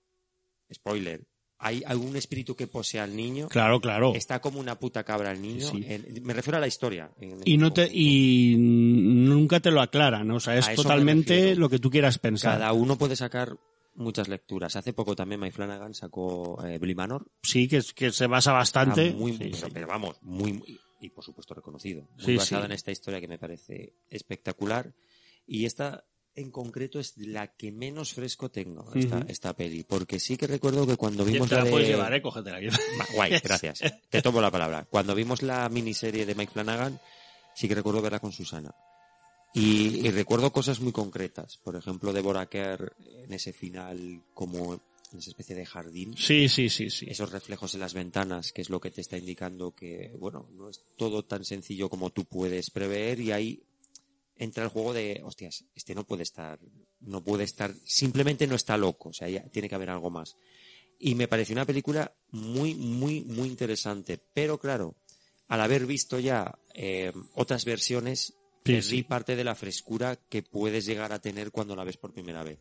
[0.72, 1.26] Spoiler.
[1.62, 3.48] ¿Hay algún espíritu que posee al niño?
[3.48, 4.14] Claro, claro.
[4.14, 5.66] Está como una puta cabra el niño.
[5.68, 5.84] Sí.
[6.22, 7.10] Me refiero a la historia.
[7.44, 10.36] Y no te, y nunca te lo aclaran, ¿no?
[10.36, 12.58] O sea, es totalmente lo que tú quieras pensar.
[12.58, 13.58] Cada uno puede sacar
[13.94, 14.74] muchas lecturas.
[14.76, 17.26] Hace poco también Mike Flanagan sacó eh, Billy Manor.
[17.42, 19.12] Sí, que, se basa bastante.
[19.12, 19.50] Muy, sí.
[19.74, 22.08] pero vamos, muy, muy- y por supuesto reconocido.
[22.16, 22.66] Muy Sí, basada sí.
[22.66, 24.94] en esta historia que me parece espectacular.
[25.46, 28.86] Y esta en concreto es la que menos fresco tengo,
[29.26, 29.82] esta, peli.
[29.84, 31.70] Porque sí que recuerdo que cuando Te vimos la la de...
[31.70, 32.22] puedes llevar, ¿eh?
[32.22, 32.60] Cógetela.
[33.14, 33.80] Guay, gracias.
[34.08, 34.86] Te tomo la palabra.
[34.88, 37.00] Cuando vimos la miniserie de Mike Flanagan,
[37.54, 38.74] sí que recuerdo verla con Susana.
[39.52, 41.58] Y, y recuerdo cosas muy concretas.
[41.58, 44.80] Por ejemplo, Deborah Kerr en ese final como
[45.18, 46.16] esa especie de jardín.
[46.16, 47.06] Sí, sí, sí, sí.
[47.08, 50.68] Esos reflejos en las ventanas, que es lo que te está indicando que, bueno, no
[50.68, 53.62] es todo tan sencillo como tú puedes prever y ahí
[54.36, 56.58] entra el juego de, hostias, este no puede estar,
[57.00, 60.36] no puede estar, simplemente no está loco, o sea, ya tiene que haber algo más.
[60.98, 64.96] Y me pareció una película muy, muy, muy interesante, pero claro,
[65.48, 68.34] al haber visto ya eh, otras versiones,
[68.64, 69.02] Sí, perdí sí.
[69.02, 72.58] parte de la frescura que puedes llegar a tener cuando la ves por primera vez.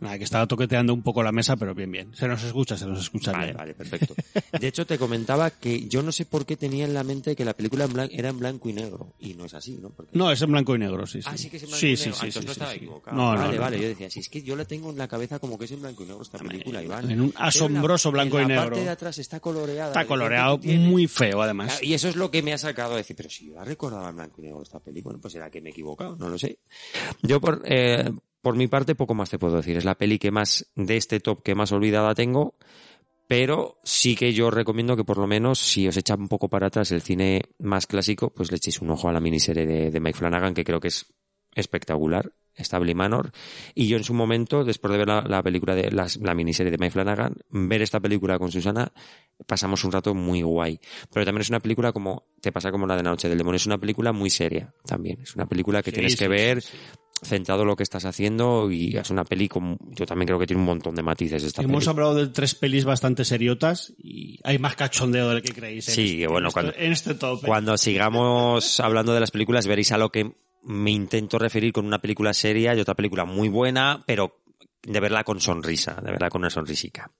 [0.00, 2.14] Nada, que estaba toqueteando un poco la mesa, pero bien, bien.
[2.14, 3.56] Se nos escucha, se nos escucha Vale, bien.
[3.56, 4.14] vale, perfecto.
[4.58, 7.44] De hecho, te comentaba que yo no sé por qué tenía en la mente que
[7.44, 9.14] la película en era en blanco y negro.
[9.18, 9.90] Y no es así, ¿no?
[9.90, 11.28] Porque- No, es en blanco y negro, sí, sí.
[11.30, 12.14] Ah, sí que es en blanco sí, y sí, negro.
[12.14, 12.76] sí, Ah, entonces sí, no sí, estaba sí.
[12.78, 13.16] equivocado.
[13.16, 13.76] No, no, vale, no, vale.
[13.76, 13.82] no.
[13.82, 15.80] Yo decía, si es que yo la tengo en la cabeza como que es en
[15.82, 17.10] blanco y negro esta película, Iván.
[17.10, 18.70] en un Pero la- asombroso blanco en y la negro.
[18.70, 19.88] parte de atrás está coloreada.
[19.88, 21.78] Está coloreado muy feo, además.
[21.80, 23.64] Ah, Y eso es lo que me ha sacado a decir, pero si yo la
[23.64, 26.38] recordaba en blanco y negro esta película, pues será que me he equivocado, no lo
[26.38, 26.58] sé.
[27.22, 28.10] Yo por, eh,
[28.42, 29.76] por mi parte poco más te puedo decir.
[29.76, 32.56] Es la peli que más, de este top que más olvidada tengo,
[33.26, 36.66] pero sí que yo recomiendo que por lo menos si os echa un poco para
[36.66, 40.00] atrás el cine más clásico, pues le echéis un ojo a la miniserie de, de
[40.00, 41.06] Mike Flanagan, que creo que es
[41.54, 42.32] espectacular.
[42.58, 43.32] Stable Manor.
[43.74, 46.78] Y yo en su momento, después de ver la, la película de la miniserie de
[46.78, 48.92] Mike Flanagan, ver esta película con Susana,
[49.46, 50.78] pasamos un rato muy guay.
[51.12, 53.56] Pero también es una película como, te pasa como la de La Noche del Demonio,
[53.56, 55.20] es una película muy seria también.
[55.22, 56.76] Es una película que Sí, tienes sí, que ver sí.
[57.22, 60.46] Centrado en lo que estás haciendo y es una peli como, yo también creo que
[60.46, 61.90] tiene un montón de matices esta Hemos peli.
[61.90, 65.88] hablado de tres pelis bastante seriotas y hay más cachondeo del que creéis.
[65.88, 67.44] en Sí, este- bueno, en este- cuando- en este top.
[67.44, 67.46] ¿eh?
[67.46, 72.00] Cuando sigamos hablando de las películas, veréis a lo que me intento referir con una
[72.00, 74.40] película seria y otra película muy buena, pero
[74.82, 77.10] de verla con sonrisa, de verla con una sonrisica.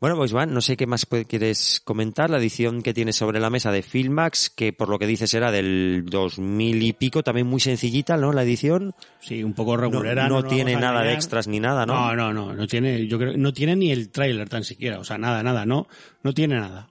[0.00, 2.30] Bueno, pues Iván, no sé qué más quieres comentar.
[2.30, 5.50] La edición que tienes sobre la mesa de Filmax, que por lo que dices era
[5.50, 8.32] del 2000 y pico, también muy sencillita, ¿no?
[8.32, 8.94] La edición.
[9.18, 10.28] Sí, un poco regulera.
[10.28, 11.94] No, no nos tiene nada de extras ni nada, ¿no?
[11.94, 15.04] No, no, no, no tiene, yo creo, no tiene ni el tráiler tan siquiera, o
[15.04, 15.88] sea, nada, nada, no,
[16.22, 16.87] no tiene nada.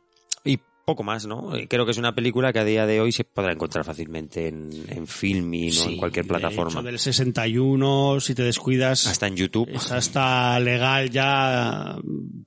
[0.88, 1.54] Poco más, ¿no?
[1.54, 4.48] Eh, Creo que es una película que a día de hoy se podrá encontrar fácilmente
[4.48, 6.72] en, en Filmin o en cualquier de plataforma.
[6.72, 9.06] hecho, del 61, si te descuidas.
[9.06, 9.68] Hasta en YouTube.
[9.70, 11.98] Es hasta legal ya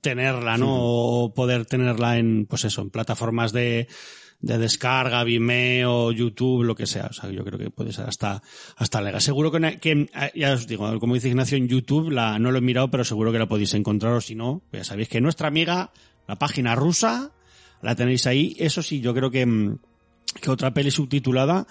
[0.01, 0.69] tenerla, ¿no?
[0.71, 3.87] O poder tenerla en, pues eso, en plataformas de,
[4.39, 7.09] de descarga, Vimeo, YouTube, lo que sea.
[7.11, 8.41] O sea, yo creo que puede ser hasta,
[8.75, 9.21] hasta legal.
[9.21, 12.57] Seguro que, que, eh, ya os digo, como dice Ignacio en YouTube, la, no lo
[12.57, 15.21] he mirado, pero seguro que la podéis encontrar, o si no, pues ya sabéis que
[15.21, 15.91] nuestra amiga,
[16.27, 17.33] la página rusa,
[17.81, 18.55] la tenéis ahí.
[18.59, 19.77] Eso sí, yo creo que, mm,
[20.41, 21.65] que otra peli subtitulada,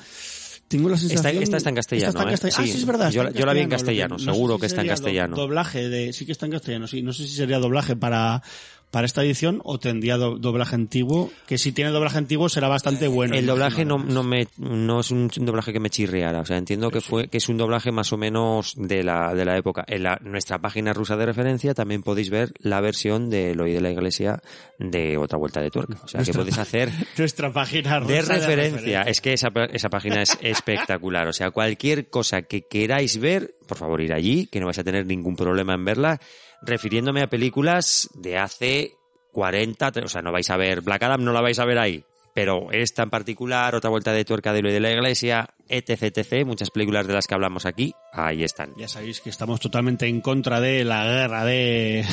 [0.68, 1.26] tengo la sensación...
[1.34, 2.30] Esta- esta está en castellano, está en ¿eh?
[2.32, 2.62] castellano.
[2.62, 2.78] Ah, Sí.
[2.78, 3.10] es verdad.
[3.10, 5.36] Yo la- yo la vi en castellano, no sé seguro si que está en castellano.
[5.36, 7.02] doblaje de, sí que está en castellano, sí.
[7.02, 8.42] No sé si sería doblaje para,
[8.90, 13.06] para esta edición o tendría do- doblaje antiguo, que si tiene doblaje antiguo será bastante
[13.08, 13.34] bueno.
[13.36, 16.90] el doblaje no, no me no es un doblaje que me chirriara, o sea, entiendo
[16.90, 19.84] que fue que es un doblaje más o menos de la de la época.
[19.86, 23.80] En la, nuestra página rusa de referencia también podéis ver la versión de Eloy de
[23.80, 24.42] la Iglesia
[24.78, 28.22] de otra vuelta de tuerca, o sea, que Nuestra- podéis hacer Nuestra página rusa de
[28.22, 29.02] referencia.
[29.02, 31.28] Es que esa, esa página es espectacular.
[31.28, 34.84] O sea, cualquier cosa que queráis ver, por favor, ir allí, que no vais a
[34.84, 36.20] tener ningún problema en verla.
[36.60, 38.96] Refiriéndome a películas de hace
[39.32, 42.04] 40, o sea, no vais a ver Black Adam, no la vais a ver ahí.
[42.34, 46.44] Pero esta en particular, otra vuelta de tuerca de lo de la iglesia, etc, etc,
[46.44, 48.74] muchas películas de las que hablamos aquí, ahí están.
[48.76, 52.04] Ya sabéis que estamos totalmente en contra de la guerra de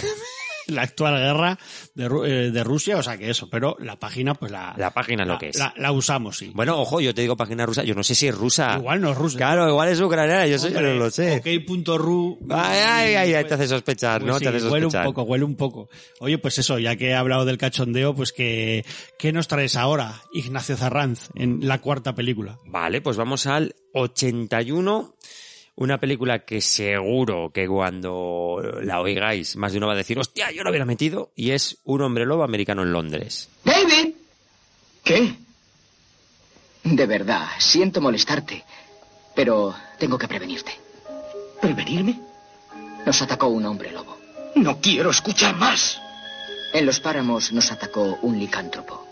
[0.67, 1.57] la actual guerra
[1.95, 5.23] de, eh, de Rusia, o sea que eso, pero la página pues la La página
[5.23, 5.57] es lo que es.
[5.57, 6.51] la, la usamos, sí.
[6.53, 8.75] Bueno, ojo, yo te digo página rusa, yo no sé si es rusa.
[8.77, 9.37] Igual no es rusa.
[9.37, 11.37] Claro, igual es ucraniana, yo Hombre, no lo sé.
[11.37, 12.39] Ok.ru.
[12.49, 14.39] Ay, ay, ay, ay, te hace sospechar, Pues ¿no?
[14.39, 15.05] sí, te hace huele un sospechar.
[15.05, 15.89] poco, huele un poco.
[16.19, 18.85] Oye, pues eso, ya que he hablado del cachondeo, pues que,
[19.17, 22.57] ¿qué nos traes ahora, Ignacio Zarranz, en la cuarta película?
[22.65, 25.15] Vale, pues vamos al 81.
[25.77, 30.49] Una película que seguro que cuando la oigáis, más de uno va a decir, hostia,
[30.51, 31.31] yo lo hubiera metido.
[31.35, 33.47] Y es Un hombre lobo americano en Londres.
[33.63, 34.15] David.
[35.03, 35.35] ¿Qué?
[36.83, 38.65] De verdad, siento molestarte,
[39.35, 40.71] pero tengo que prevenirte.
[41.61, 42.21] ¿Prevenirme?
[43.05, 44.17] Nos atacó un hombre lobo.
[44.55, 46.01] No quiero escuchar más.
[46.73, 49.07] En los páramos nos atacó un licántropo,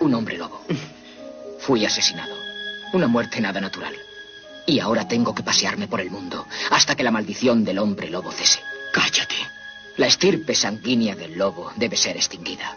[0.00, 0.62] un hombre lobo.
[1.60, 2.34] Fui asesinado.
[2.92, 3.94] Una muerte nada natural.
[4.68, 8.30] Y ahora tengo que pasearme por el mundo hasta que la maldición del hombre lobo
[8.30, 8.60] cese.
[8.92, 9.34] Cállate.
[9.96, 12.76] La estirpe sanguínea del lobo debe ser extinguida.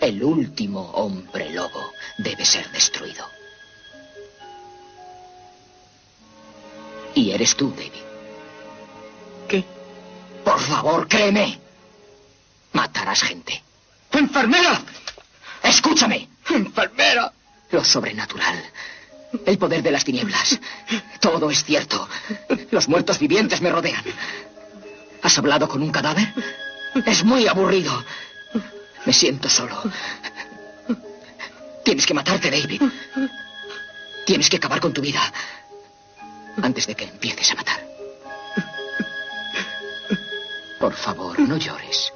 [0.00, 3.28] El último hombre lobo debe ser destruido.
[7.14, 7.92] Y eres tú, David.
[9.46, 9.62] ¿Qué?
[10.42, 11.60] Por favor, créeme.
[12.72, 13.62] Matarás gente.
[14.12, 14.80] ¡Enfermera!
[15.62, 16.30] Escúchame.
[16.48, 17.30] ¡Enfermera!
[17.72, 18.64] Lo sobrenatural.
[19.46, 20.58] El poder de las tinieblas.
[21.20, 22.08] Todo es cierto.
[22.70, 24.02] Los muertos vivientes me rodean.
[25.22, 26.32] ¿Has hablado con un cadáver?
[27.06, 27.92] Es muy aburrido.
[29.06, 29.82] Me siento solo.
[31.84, 32.82] Tienes que matarte, David.
[34.26, 35.20] Tienes que acabar con tu vida
[36.62, 37.86] antes de que empieces a matar.
[40.78, 42.12] Por favor, no llores.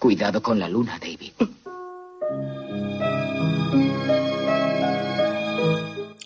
[0.00, 1.30] Cuidado con la luna, David.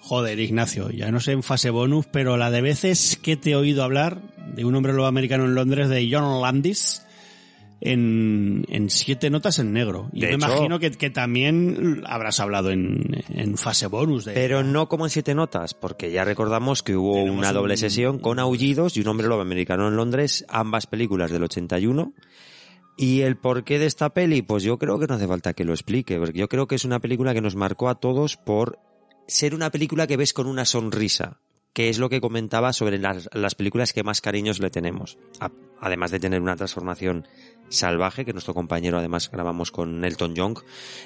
[0.00, 3.56] Joder, Ignacio, ya no sé en fase bonus, pero la de veces que te he
[3.56, 4.20] oído hablar
[4.54, 7.02] de un hombre lobo americano en Londres de John Landis
[7.80, 10.10] en, en siete notas en negro.
[10.12, 14.34] Y De me hecho- imagino que, que también habrás hablado en, en fase bonus de...
[14.34, 18.18] Pero no como en siete notas, porque ya recordamos que hubo una un- doble sesión
[18.18, 22.12] con Aullidos y un hombre lobo americano en Londres, ambas películas del 81.
[22.97, 25.72] Y el porqué de esta peli, pues yo creo que no hace falta que lo
[25.72, 28.78] explique, porque yo creo que es una película que nos marcó a todos por
[29.26, 31.40] ser una película que ves con una sonrisa,
[31.72, 35.18] que es lo que comentaba sobre las, las películas que más cariños le tenemos.
[35.40, 37.26] A- además de tener una transformación
[37.68, 40.55] salvaje, que nuestro compañero además grabamos con Elton John,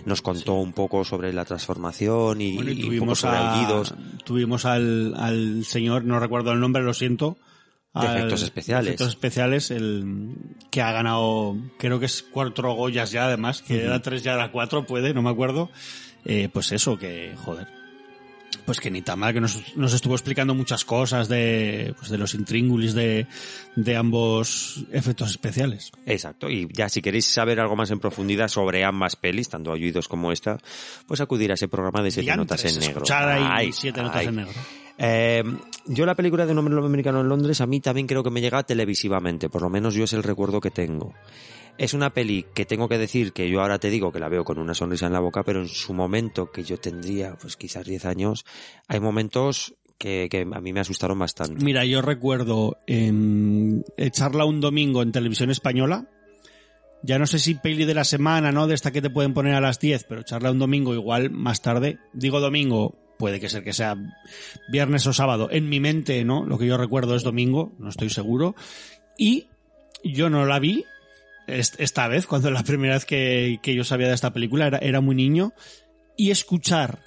[0.05, 3.39] nos contó un poco sobre la transformación y, Bueno, y y un poco tuvimos, sobre
[3.39, 7.39] a- tuvimos al, al señor, no recuerdo el nombre, lo siento.
[8.01, 8.85] De efectos especiales.
[8.85, 10.29] de efectos especiales, el
[10.71, 13.87] que ha ganado, creo que es cuatro Goyas ya además, que Ujú.
[13.87, 15.71] era tres, ya era cuatro, puede, no me acuerdo.
[16.25, 17.67] Eh, pues eso, que, joder.
[18.65, 22.19] Pues que ni tan mal, que nos, nos estuvo explicando muchas cosas de, pues de
[22.19, 23.27] los intríngulis de,
[23.77, 25.91] de ambos efectos especiales.
[26.05, 30.09] Exacto, y ya si queréis saber algo más en profundidad sobre ambas pelis, tanto Ayudos
[30.09, 30.59] como esta,
[31.07, 32.89] pues acudir a ese programa de siete notas en negro.
[32.89, 34.27] escuchar ahí Ay, siete notas ay.
[34.27, 34.53] en negro.
[34.99, 35.45] Eh,
[35.87, 38.41] yo la película de un hombre americano en Londres a mí también creo que me
[38.41, 41.15] llega televisivamente, por lo menos yo es el recuerdo que tengo.
[41.79, 44.43] Es una peli que tengo que decir que yo ahora te digo que la veo
[44.43, 47.87] con una sonrisa en la boca, pero en su momento, que yo tendría pues quizás
[47.87, 48.45] 10 años,
[48.89, 51.65] hay momentos que, que a mí me asustaron bastante.
[51.65, 56.09] Mira, yo recuerdo em, echarla un domingo en televisión española.
[57.05, 58.67] Ya no sé si peli de la semana, ¿no?
[58.67, 61.63] De esta que te pueden poner a las 10, pero echarla un domingo igual más
[61.63, 61.99] tarde.
[62.13, 63.97] Digo domingo, puede que ser que sea
[64.69, 65.49] viernes o sábado.
[65.51, 66.45] En mi mente, ¿no?
[66.45, 68.55] Lo que yo recuerdo es domingo, no estoy seguro.
[69.17, 69.47] Y
[70.05, 70.85] yo no la vi
[71.47, 74.79] est- esta vez, cuando la primera vez que, que yo sabía de esta película era,
[74.79, 75.53] era muy niño.
[76.17, 77.01] Y escuchar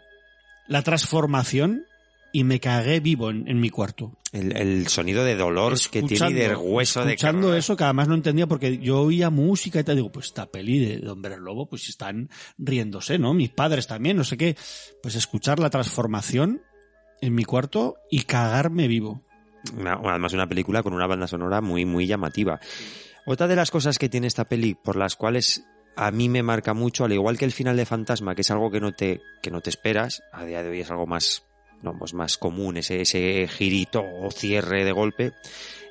[0.68, 1.86] la transformación
[2.34, 4.14] y me cagué vivo en, en mi cuarto.
[4.32, 8.08] El, el sonido de dolor que tiene y del hueso de escuchando eso que además
[8.08, 11.38] no entendía porque yo oía música y te digo pues esta peli de, de Hombre
[11.38, 14.56] Lobo pues están riéndose no mis padres también no sé qué.
[15.04, 16.62] Pues escuchar la transformación
[17.22, 19.22] en mi cuarto y cagarme vivo.
[19.78, 22.60] Una- además una película con una banda sonora muy muy llamativa.
[23.26, 25.66] Otra de las cosas que tiene esta peli por las cuales
[25.98, 28.72] a mí me marca mucho, al igual que el final de Fantasma, que es algo
[28.72, 31.44] que no te que no te esperas, a día de hoy es algo más
[31.84, 35.34] no, pues más común ese ese girito o cierre de golpe.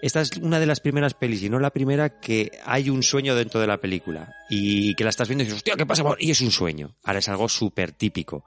[0.03, 3.35] Esta es una de las primeras pelis, y no la primera, que hay un sueño
[3.35, 4.35] dentro de la película.
[4.49, 6.03] Y que la estás viendo y dices, hostia, ¿qué pasa?
[6.19, 6.97] Y es un sueño.
[7.05, 8.43] Ahora es algo súper típico.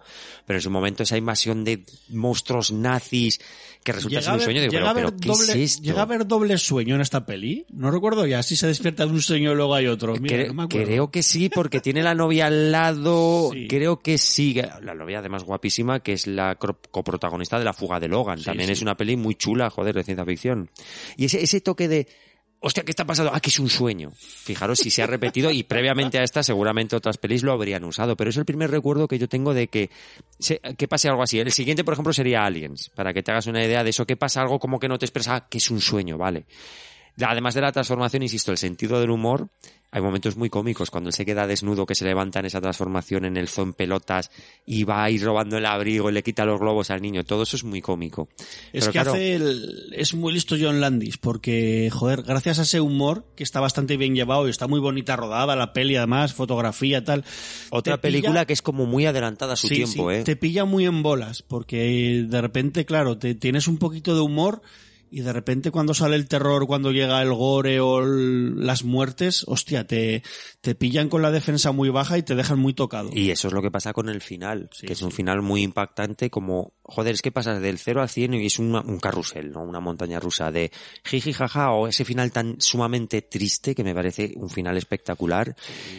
[0.48, 3.40] Pero en su momento esa invasión de monstruos nazis
[3.84, 4.62] que resulta ser un sueño.
[4.62, 5.84] Digo, llega pero, ¿qué doble, es esto?
[5.84, 9.12] llega a haber doble sueño en esta peli no recuerdo ya si se despierta de
[9.12, 10.88] un sueño y luego hay otro Mira, Cre- no me acuerdo.
[10.88, 13.52] creo que sí, porque tiene la novia al lado.
[13.70, 14.56] Creo que sí.
[14.82, 16.78] La novia, además, guapísima, que es la cro-
[17.38, 18.42] de La Fuga de Logan.
[18.42, 18.74] También sí.
[18.74, 20.70] es una peli muy chula, joder, de ciencia ficción.
[21.18, 22.08] Y ese, ese toque de.
[22.66, 23.30] Hostia, ¿qué está pasando?
[23.34, 24.12] Ah, que es un sueño.
[24.16, 28.16] Fijaros si se ha repetido y previamente a esta seguramente otras pelis lo habrían usado,
[28.16, 29.90] pero es el primer recuerdo que yo tengo de que,
[30.40, 31.40] se- que pase algo así.
[31.40, 34.16] El siguiente, por ejemplo, sería Aliens, para que te hagas una idea de eso, que
[34.16, 36.46] pasa algo como que no te expresa, ah, que es un sueño, vale.
[37.22, 39.50] Además de la transformación, insisto, el sentido del humor,
[39.92, 43.26] hay momentos muy cómicos cuando él se queda desnudo, que se levanta en esa transformación
[43.26, 44.32] en el zoo en pelotas
[44.66, 47.24] y va a ir robando el abrigo y le quita los globos al niño.
[47.24, 48.28] Todo eso es muy cómico.
[48.40, 52.64] Es Pero que claro, hace el- es muy listo John Landis, porque, joder, gracias a
[52.64, 56.34] ese humor, que está bastante bien llevado y está muy bonita rodada, la peli además,
[56.34, 57.24] fotografía, tal.
[57.70, 60.24] Otra película pilla- que es como muy adelantada a su Sí, tiempo, sí, ¿eh?
[60.24, 64.64] Te pilla muy en bolas, porque de repente, claro, te tienes un poquito de humor
[65.14, 69.44] y de repente cuando sale el terror, cuando llega el gore o el- las muertes,
[69.48, 70.24] hostia, te,
[70.62, 73.10] te pillan con la defensa muy baja y te dejan muy tocado.
[73.14, 76.30] Y eso es lo que pasa con el final, que es un final muy impactante
[76.30, 79.62] como, joder, es que pasas del 0 al 100 y es una- un carrusel, ¿no?
[79.64, 80.72] Una montaña rusa de
[81.06, 85.56] jiji jaja o ese final tan sumamente triste que me parece un final espectacular.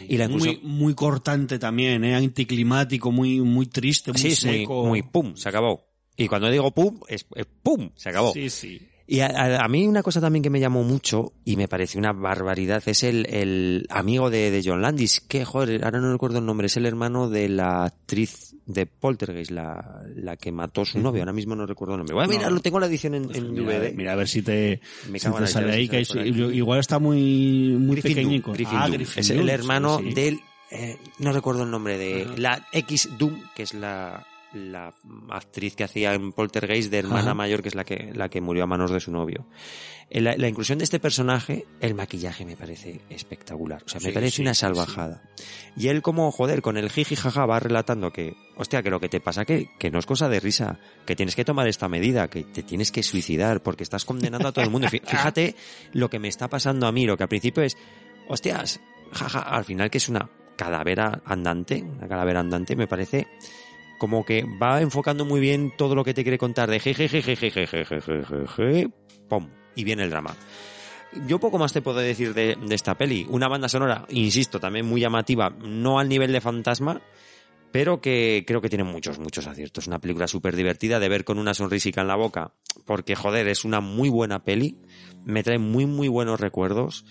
[0.09, 0.59] y la muy, inclusión...
[0.71, 2.15] muy cortante también, ¿eh?
[2.15, 4.85] anticlimático, muy, muy triste, muy sí, es muy, seco.
[4.85, 5.87] muy pum, se acabó.
[6.17, 8.31] Y cuando digo pum, es, es pum, se acabó.
[8.33, 8.81] Sí, sí.
[9.07, 11.99] Y a, a- a mí una cosa también que me llamó mucho y me pareció
[11.99, 16.39] una barbaridad es el, el amigo de, de John Landis, que joder, ahora no recuerdo
[16.39, 20.85] el nombre, es el hermano de la actriz de Poltergeist, la, la que mató a
[20.85, 22.15] su novio, ahora mismo no recuerdo el nombre.
[22.15, 23.93] Voy a mirarlo, tengo la edición en, en Mira, DVD.
[23.93, 26.15] mira, a ver si te, Me si cago en te la sale ahí, que es-
[26.15, 28.53] igual está muy, muy Griffin pequeñico.
[28.53, 28.87] Griffin Ah.
[28.89, 30.13] Griffin es el hermano sí, sí.
[30.15, 30.39] del,
[30.71, 34.25] eh, no recuerdo el nombre de, la X Doom, que es la,
[34.55, 34.93] la
[35.29, 37.33] actriz que hacía en Poltergeist de hermana Ajá.
[37.33, 39.45] mayor, que es la que, la que murió a manos de su novio.
[40.09, 43.83] Eh, La, la inclusión de este personaje, el maquillaje me parece espectacular.
[43.85, 45.21] O sea, me Sí, parece sí, una sí, salvajada.
[45.75, 49.09] Y él como, joder, con el jiji jaja va relatando que, hostia, que lo que
[49.09, 52.29] te pasa que, que no es cosa de risa, que tienes que tomar esta medida,
[52.29, 54.87] que te tienes que suicidar porque estás condenando a todo el mundo.
[54.87, 55.55] Fí- Fíjate
[55.91, 57.75] lo que me está pasando a mí, lo que al principio es,
[58.29, 58.79] hostias,
[59.11, 63.27] jaja, al final que es una calavera andante, una calavera andante, me parece
[63.97, 68.89] como que va enfocando muy bien todo lo que te quiere contar de jejejejejejejejeje,
[69.27, 70.35] pum, y viene el drama.
[71.27, 73.25] Yo poco más te puedo decir de, de esta peli.
[73.29, 77.01] Una banda sonora, insisto, también muy llamativa, no al nivel de fantasma,
[77.71, 79.87] pero que creo que tiene muchos, muchos aciertos.
[79.87, 82.53] Una película súper divertida de ver con una sonrisica en la boca,
[82.85, 84.77] porque joder, es una muy buena peli,
[85.25, 87.05] me trae muy, muy buenos recuerdos.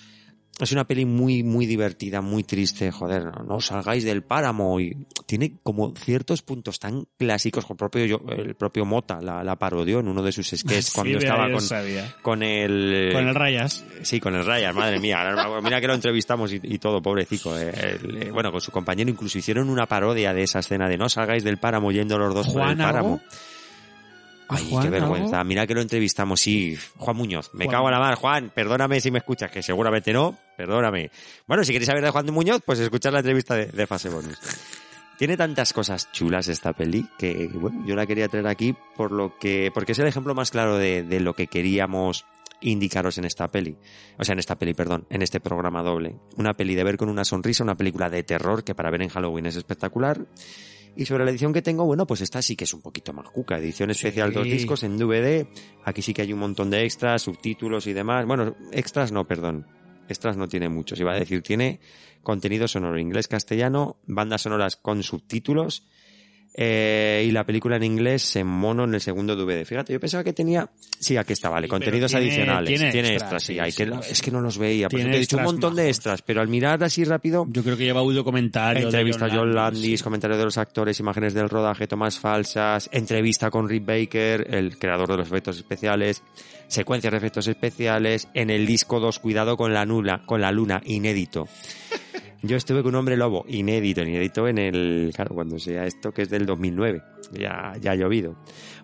[0.61, 5.07] Es una peli muy, muy divertida, muy triste, joder, no, no salgáis del páramo y
[5.27, 9.99] tiene como ciertos puntos tan clásicos, el propio, yo- el propio Mota la, la parodió
[9.99, 11.61] en uno de sus sketches cuando estaba con,
[12.23, 13.11] con el...
[13.13, 13.85] Con el Rayas.
[14.03, 15.19] Sí, con el Ryan, madre mía.
[15.61, 17.59] Mira que lo entrevistamos y, y todo, pobrecito.
[17.59, 20.97] eh, el- eh, bueno, con su compañero incluso hicieron una parodia de esa escena de
[20.97, 23.09] no salgáis del páramo yendo los dos por el ¿Juan páramo.
[23.15, 23.21] algo?
[24.49, 25.39] Ay, ¿Juan qué vergüenza.
[25.41, 25.49] algo?
[25.49, 26.77] Mira que lo entrevistamos, sí.
[26.97, 27.51] Juan Muñoz.
[27.55, 27.77] Me Juan.
[27.77, 28.53] cago en la mar, Juan.
[28.55, 30.37] Perdóname si me escuchas, que seguramente no.
[30.57, 31.11] Perdóname.
[31.47, 34.39] Bueno, si queréis saber de Juan Muñoz, pues escuchar la entrevista de, de Fase Bonus.
[35.19, 39.39] Tiene tantas cosas chulas esta peli que, bueno, yo la quería traer aquí por lo
[39.39, 42.25] que, porque es el ejemplo más claro de, de lo que queríamos
[42.61, 43.77] indicaros en esta peli.
[44.19, 46.17] O sea, en esta peli, perdón, en este programa doble.
[46.37, 49.09] Una peli de ver con una sonrisa, una película de terror que para ver en
[49.09, 50.27] Halloween es espectacular.
[50.97, 53.29] Y sobre la edición que tengo, bueno, pues esta sí que es un poquito más
[53.31, 53.59] cuca.
[53.59, 55.47] Edición especial, dos discos en DVD.
[55.85, 58.27] Aquí sí que hay un montón de extras, subtítulos y demás.
[58.27, 59.67] Bueno, extras no, perdón.
[60.09, 61.01] Extras no tiene muchos.
[61.01, 61.81] Iba a decir, tiene
[62.23, 65.87] contenido sonoro inglés-castellano, bandas sonoras con subtítulos
[66.57, 69.65] eh, y la película en inglés en mono en el segundo DVD.
[69.65, 70.69] Fíjate, yo pensaba que tenía...
[70.99, 71.67] Sí, aquí está, vale.
[71.67, 72.69] Sí, contenidos tiene- adicionales.
[72.69, 73.59] tiene Tiene, extras, extras, sí.
[73.59, 74.11] hay que.
[74.11, 74.89] Es que no los veía.
[74.89, 77.45] Por eso te he dicho un montón de extras, pero al mirar así rápido...
[77.51, 78.85] Yo creo que lleva audio comentario.
[78.85, 80.03] Entrevista a John Landis, Landis.
[80.03, 85.09] comentario de los actores, imágenes del rodaje, tomas falsas, entrevista con Rick Baker, el creador
[85.09, 86.23] de los efectos especiales,
[86.69, 90.81] secuencias de efectos especiales, en el disco 2, cuidado con la nula, con la luna,
[90.85, 91.49] inédito.
[92.47, 96.23] Yo estuve con un hombre lobo, inédito, inédito en el, claro, cuando sea esto que
[96.23, 98.37] es del 2009, ya, ya ha llovido.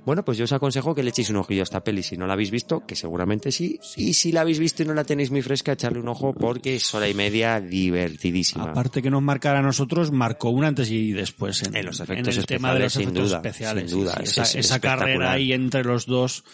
[0.06, 2.26] Bueno, pues yo os aconsejo que le echéis un ojillo a esta peli si no
[2.26, 5.30] la habéis visto, que seguramente sí, y si la habéis visto y no la tenéis
[5.30, 8.64] muy fresca, echarle un ojo porque es hora y media divertidísima.
[8.64, 12.38] Aparte que nos marcara a nosotros, marcó un antes y después en, En los efectos
[12.38, 13.90] el tema de los especiales, sin efectos duda, especiales.
[13.90, 16.44] sin duda, sí, es- esa es esa carrera ahí entre los dos,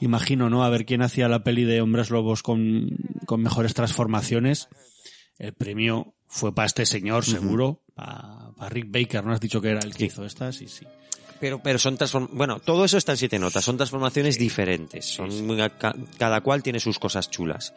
[0.00, 0.64] imagino, ¿no?
[0.64, 2.88] A ver quién hacía la peli de Hombres Lobos con,
[3.26, 4.68] con mejores transformaciones.
[5.38, 9.32] El premio fue para este señor, seguro, para Rick Baker, ¿no?
[9.32, 10.86] Has dicho que era el que hizo esta, sí, sí.
[11.40, 12.28] Pero, pero son transform...
[12.32, 13.64] Bueno, todo eso está en siete notas.
[13.64, 15.06] Son transformaciones diferentes.
[15.06, 15.30] Son
[16.18, 17.74] cada cual tiene sus cosas chulas.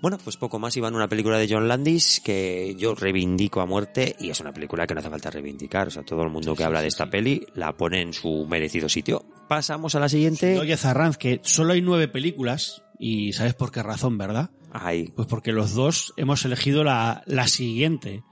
[0.00, 0.76] Bueno, pues poco más.
[0.76, 4.52] Iba en una película de John Landis que yo reivindico a muerte y es una
[4.52, 5.88] película que no hace falta reivindicar.
[5.88, 8.88] O sea, todo el mundo que habla de esta peli la pone en su merecido
[8.88, 9.24] sitio.
[9.48, 10.58] Pasamos a la siguiente.
[10.58, 14.50] Oye, Zarranz, que solo hay nueve películas y sabes por qué razón, ¿verdad?
[14.74, 15.12] Ahí.
[15.14, 18.24] Pues porque los dos hemos elegido la, la siguiente.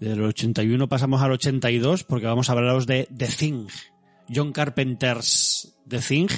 [0.00, 3.68] Del 81 pasamos al 82 porque vamos a hablaros de The Thing.
[4.28, 6.28] John Carpenter's The Thing.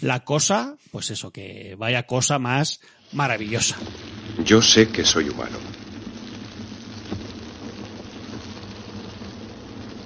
[0.00, 2.80] La cosa, pues eso, que vaya cosa más
[3.12, 3.76] maravillosa.
[4.44, 5.58] Yo sé que soy humano.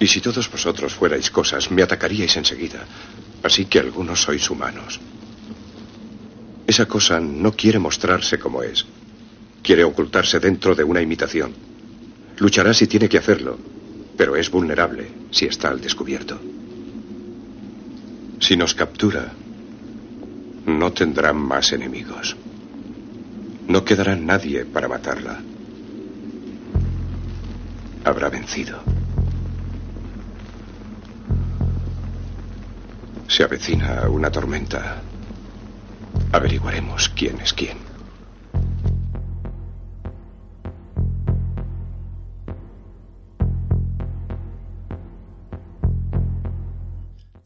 [0.01, 2.85] Y si todos vosotros fuerais cosas, me atacaríais enseguida.
[3.41, 4.99] Así que algunos sois humanos.
[6.71, 8.85] Esa cosa no quiere mostrarse como es.
[9.61, 11.51] Quiere ocultarse dentro de una imitación.
[12.37, 13.57] Luchará si tiene que hacerlo,
[14.15, 16.39] pero es vulnerable si está al descubierto.
[18.39, 19.33] Si nos captura,
[20.65, 22.37] no tendrá más enemigos.
[23.67, 25.41] No quedará nadie para matarla.
[28.05, 28.81] Habrá vencido.
[33.27, 35.01] Se avecina una tormenta.
[36.31, 37.77] Averiguaremos quién es quién.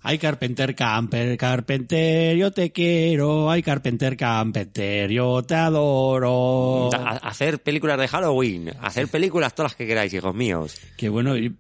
[0.08, 3.50] Ay, Carpenter, Camper, Carpenter, yo te quiero.
[3.50, 6.92] Ay, Carpenter, Carpenter, yo te adoro.
[7.24, 10.76] Hacer películas de Halloween, hacer películas todas las que queráis, hijos míos.
[10.96, 11.56] Que bueno, y-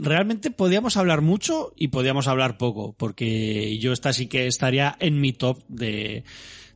[0.00, 5.20] realmente podíamos hablar mucho y podíamos hablar poco, porque yo esta sí que estaría en
[5.20, 6.24] mi top de,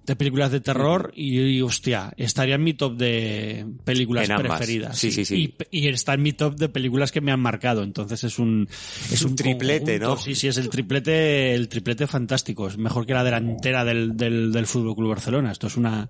[0.06, 4.96] de películas de terror y, y, hostia, estaría en mi top de películas preferidas.
[4.98, 5.54] Sí, sí, sí.
[5.70, 8.68] Y, y está en mi top de películas que me han marcado, entonces es un
[9.12, 10.14] es un triplete, conjunto.
[10.14, 10.16] ¿no?
[10.20, 14.52] Sí, sí, es el triplete, el triplete fantástico, es mejor que la delantera del del,
[14.52, 15.52] del Fútbol Club Barcelona.
[15.52, 16.08] Esto es una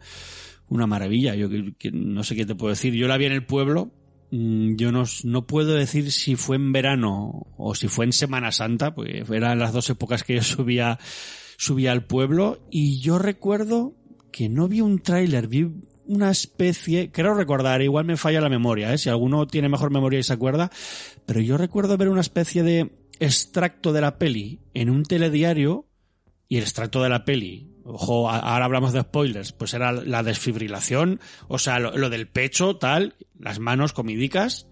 [0.68, 1.34] una maravilla.
[1.34, 2.92] Yo que- que no sé qué te puedo decir.
[2.94, 3.90] Yo la vi en el pueblo.
[4.32, 8.50] Mm, Yo no, no puedo decir si fue en verano o si fue en Semana
[8.50, 10.98] Santa, porque eran las dos épocas que yo subía,
[11.56, 12.58] subía al pueblo.
[12.70, 13.94] Y yo recuerdo
[14.32, 15.72] que no vi un tráiler, vi
[16.06, 18.98] una especie, creo recordar, igual me falla la memoria, ¿eh?
[18.98, 20.70] si alguno tiene mejor memoria y se acuerda,
[21.24, 25.86] pero yo recuerdo ver una especie de extracto de la peli en un telediario
[26.48, 31.20] y el extracto de la peli, ojo, ahora hablamos de spoilers, pues era la desfibrilación,
[31.48, 34.68] o sea, lo, lo del pecho, tal, las manos comidicas,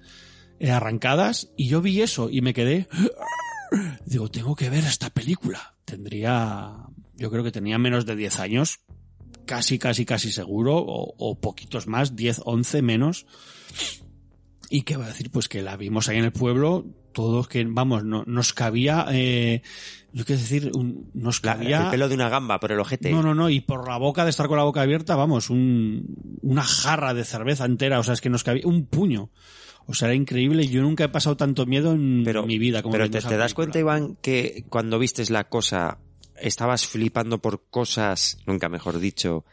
[0.61, 2.87] eh, arrancadas, y yo vi eso y me quedé,
[4.07, 5.75] digo, tengo que ver esta película.
[5.85, 6.72] Tendría,
[7.16, 8.81] yo creo que tenía menos de 10 años,
[9.47, 13.27] casi, casi, casi seguro, o, o poquitos más, 10, 11 menos.
[14.70, 17.64] Y qué va a decir, pues que la vimos ahí en el pueblo, todos que,
[17.64, 19.62] vamos, no, nos cabía, eh,
[20.12, 21.85] yo quiero decir, un- nos cabía...
[21.85, 23.11] El pelo de una gamba por el ojete.
[23.12, 26.16] No, no, no, y por la boca de estar con la boca abierta, vamos, un,
[26.43, 29.31] una jarra de cerveza entera, o sea, es que nos cabía un puño.
[29.87, 33.11] O sea, era increíble, yo nunca he pasado tanto miedo en mi vida como Pero
[33.11, 35.99] te, das cuenta, Iván, que cuando vistes la cosa,
[36.41, 39.45] estabas flipando por cosas, nunca mejor dicho,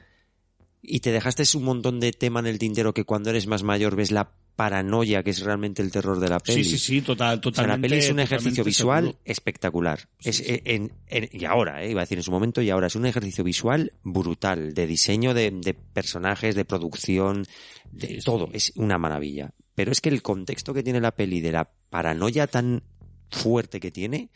[0.82, 3.96] y te dejaste un montón de tema en el tintero que cuando eres más mayor
[3.96, 6.64] ves la paranoia que es realmente el terror de la peli.
[6.64, 7.88] Sí, sí, sí, total, O sea, totalmente.
[7.88, 9.20] la peli es un ejercicio visual seguro.
[9.26, 10.08] espectacular.
[10.24, 12.88] es, eh, en- en- y ahora, eh, iba a decir en su momento, y ahora
[12.88, 17.46] es un ejercicio visual brutal, de diseño de, de personajes, de producción,
[17.92, 18.50] de todo.
[18.54, 19.52] Es una maravilla.
[19.76, 22.84] Pero es que el contexto que tiene la peli de la paranoia tan
[23.30, 24.30] fuerte que tiene,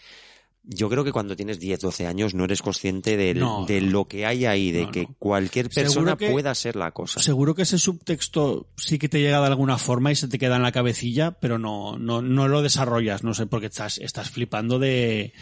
[0.68, 4.08] yo creo que cuando tienes 10, 12 años no eres consciente del- No, de lo
[4.08, 5.16] que hay ahí, de No, que no.
[5.20, 7.20] cualquier persona que- pueda ser la cosa.
[7.22, 10.56] Seguro que ese subtexto sí que te llega de alguna forma y se te queda
[10.56, 14.80] en la cabecilla, pero no, no, no lo desarrollas, no sé, porque estás, estás flipando
[14.80, 15.34] de,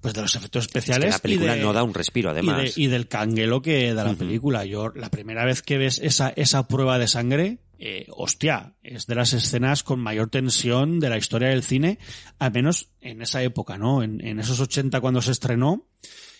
[0.00, 1.10] pues de los efectos Es que especiales.
[1.14, 2.78] la película y de- no da un respiro, y de- además.
[2.78, 4.64] Y, del canguelo que da la película.
[4.64, 9.14] Yo, la primera vez que ves esa, esa prueba de sangre, eh, hostia, es de
[9.14, 11.98] las escenas con mayor tensión de la historia del cine,
[12.38, 14.02] al menos en esa época, ¿no?
[14.02, 15.86] En, en esos 80 cuando se estrenó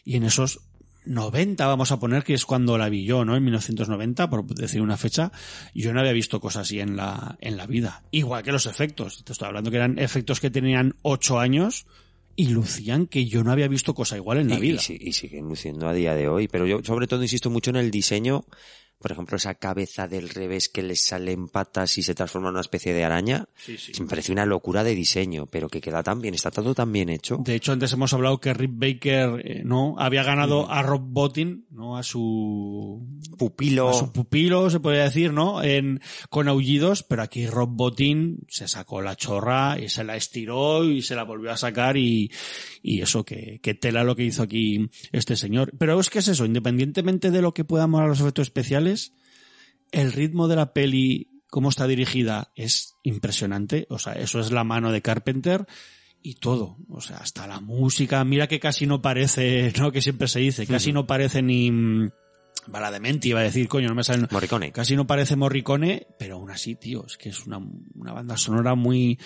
[0.05, 0.61] y en esos
[1.07, 3.35] 90 vamos a poner que es cuando la vi yo, ¿no?
[3.37, 5.33] En 1990, por decir una fecha,
[5.75, 8.03] yo no había visto cosas así en la, en la vida.
[8.11, 9.25] Igual que los efectos.
[9.25, 11.87] Te estoy hablando que eran efectos que tenían 8 años
[12.41, 14.81] y lucían que yo no había visto cosa igual en la y, vida.
[14.89, 16.49] y y siguen luciendo a día de hoy.
[16.49, 18.47] Pero yo sobre todo insisto mucho en el diseño.
[19.01, 22.61] Por ejemplo, esa cabeza del revés que les salen patas y se transforma en una
[22.61, 23.49] especie de araña.
[23.99, 27.09] Me parece una locura de diseño, pero que queda tan bien, está todo tan bien
[27.09, 27.39] hecho.
[27.43, 31.67] De hecho, antes hemos hablado que Rick Baker eh, no había ganado a Rob Bottin,
[31.71, 33.03] no a su
[33.39, 35.63] pupilo, a su pupilo se podría decir, ¿no?
[35.63, 40.85] En con aullidos, pero aquí Rob Bottin se sacó la chorra y se la estiró
[40.85, 42.31] y se la volvió a sacar y,
[42.83, 45.73] y eso que, que tela lo que hizo aquí este señor.
[45.79, 48.90] Pero es que es eso, independientemente de lo que puedan molar los efectos especiales,
[49.93, 53.87] el ritmo de la peli, cómo está dirigida, es impresionante.
[53.91, 55.67] O sea, eso es la mano de Carpenter
[56.23, 56.77] y todo.
[56.89, 58.25] O sea, hasta la música.
[58.25, 59.93] Mira que casi no parece, ¿no?
[59.93, 62.11] Que siempre se dice, casi no parece ni mm,
[62.71, 64.27] Baladementi, iba a decir, coño, no me sale.
[64.31, 64.73] Morricone.
[64.73, 67.59] Casi no parece Morricone, pero aún así, tío, es que es una,
[67.95, 69.19] una banda sonora muy,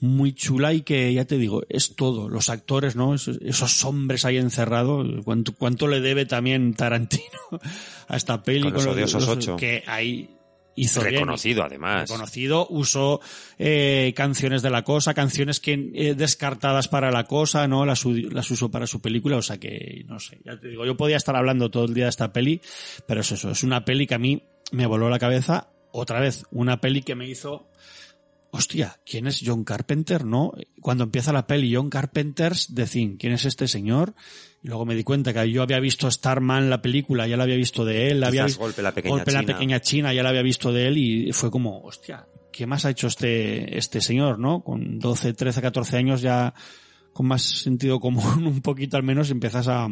[0.00, 2.28] muy chula y que, ya te digo, es todo.
[2.28, 3.14] Los actores, ¿no?
[3.14, 5.24] Esos, esos hombres ahí encerrados.
[5.24, 7.40] ¿Cuánto, cuánto le debe también Tarantino
[8.08, 8.62] a esta peli?
[8.62, 9.56] Con los odiosos ocho.
[9.56, 10.39] Que ahí
[10.82, 11.14] hizo bien.
[11.14, 12.08] Reconocido, además.
[12.08, 13.20] Reconocido, usó
[13.58, 17.84] eh, canciones de la cosa, canciones que eh, descartadas para la cosa, ¿no?
[17.84, 20.96] Las, las usó para su película, o sea que, no sé, ya te digo, yo
[20.96, 22.60] podía estar hablando todo el día de esta peli,
[23.06, 24.42] pero es eso, es una peli que a mí
[24.72, 27.68] me voló la cabeza, otra vez, una peli que me hizo
[28.52, 30.24] hostia, ¿quién es John Carpenter?
[30.24, 34.14] No, cuando empieza la peli John Carpenter's The Thing, ¿quién es este señor?
[34.62, 37.56] Y luego me di cuenta que yo había visto Starman, la película, ya la había
[37.56, 39.52] visto de él, la había visto Golpe la Pequeña Golpe la China.
[39.54, 42.90] pequeña China, ya la había visto de él y fue como, hostia, ¿qué más ha
[42.90, 44.62] hecho este, este señor, no?
[44.62, 46.52] Con 12, 13, 14 años ya
[47.12, 49.88] con más sentido común un poquito al menos empiezas a,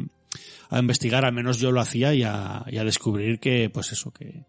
[0.71, 4.13] a investigar, al menos yo lo hacía y a, y a descubrir que, pues eso,
[4.13, 4.45] que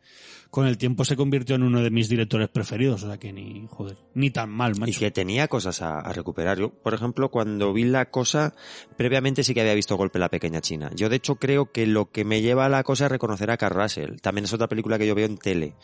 [0.49, 3.67] con el tiempo se convirtió en uno de mis directores preferidos, o sea que ni,
[3.69, 4.91] joder, ni tan mal, macho.
[4.91, 6.57] Y que tenía cosas a, a recuperar.
[6.57, 8.53] Yo, por ejemplo, cuando vi la cosa,
[8.97, 10.89] previamente sí que había visto Golpe la Pequeña China.
[10.95, 13.57] Yo, de hecho, creo que lo que me lleva a la cosa es reconocer a
[13.57, 14.19] Carl Russell.
[14.21, 15.75] También es otra película que yo veo en tele.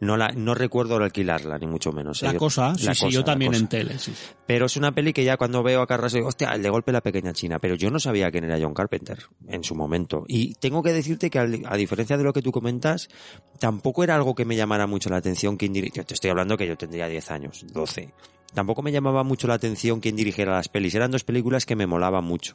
[0.00, 2.22] No la, no recuerdo alquilarla, ni mucho menos.
[2.22, 2.26] ¿eh?
[2.26, 4.12] La Yo- cosa, sí, La sí, Cosa, yo también en tele, sí.
[4.46, 6.92] Pero es una peli que ya cuando veo a Russell digo, hostia, el de golpe
[6.92, 7.58] la pequeña China.
[7.58, 9.18] Pero yo no sabía quién era John Carpenter
[9.48, 10.24] en su momento.
[10.28, 13.08] Y tengo que decirte que a diferencia de lo que tú comentas,
[13.58, 16.04] tampoco era algo que me llamara mucho la atención quién dirigió.
[16.04, 18.12] Te estoy hablando que yo tendría 10 años, 12.
[18.54, 20.94] Tampoco me llamaba mucho la atención quién dirigiera las pelis.
[20.94, 22.54] Eran dos películas que me molaban mucho.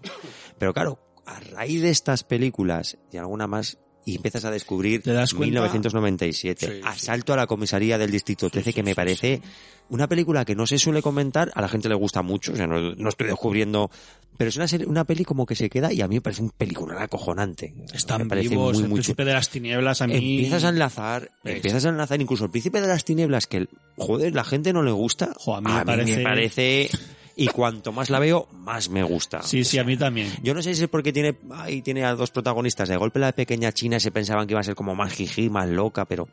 [0.57, 5.13] Pero claro, a raíz de estas películas y alguna más, y empiezas a descubrir ¿Te
[5.13, 5.45] das cuenta?
[5.51, 9.41] 1997, Asalto a la comisaría del Distrito 13, que me parece
[9.89, 12.67] una película que no se suele comentar, a la gente le gusta mucho, o sea,
[12.67, 13.91] no, no estoy descubriendo,
[14.37, 16.41] pero es una, serie- una peli como que se queda y a mí me parece
[16.41, 17.73] un película acojonante.
[17.93, 20.15] Están me vivos, muy, el muy príncipe de las tinieblas a mí...
[20.15, 23.67] Empiezas a enlazar, Es- empiezas a enlazar incluso el príncipe de las tinieblas que,
[23.97, 25.33] joder, la gente no le gusta.
[25.47, 26.89] a mí me parece- parece-
[27.35, 29.41] y cuanto más la veo, más me gusta.
[29.41, 30.31] Sí, sí, a mí también.
[30.43, 32.89] Yo no sé si es porque tiene, ahí tiene a dos protagonistas.
[32.89, 35.67] De golpe la pequeña China se pensaban que iba a ser como más jiji, más
[35.69, 36.27] loca, pero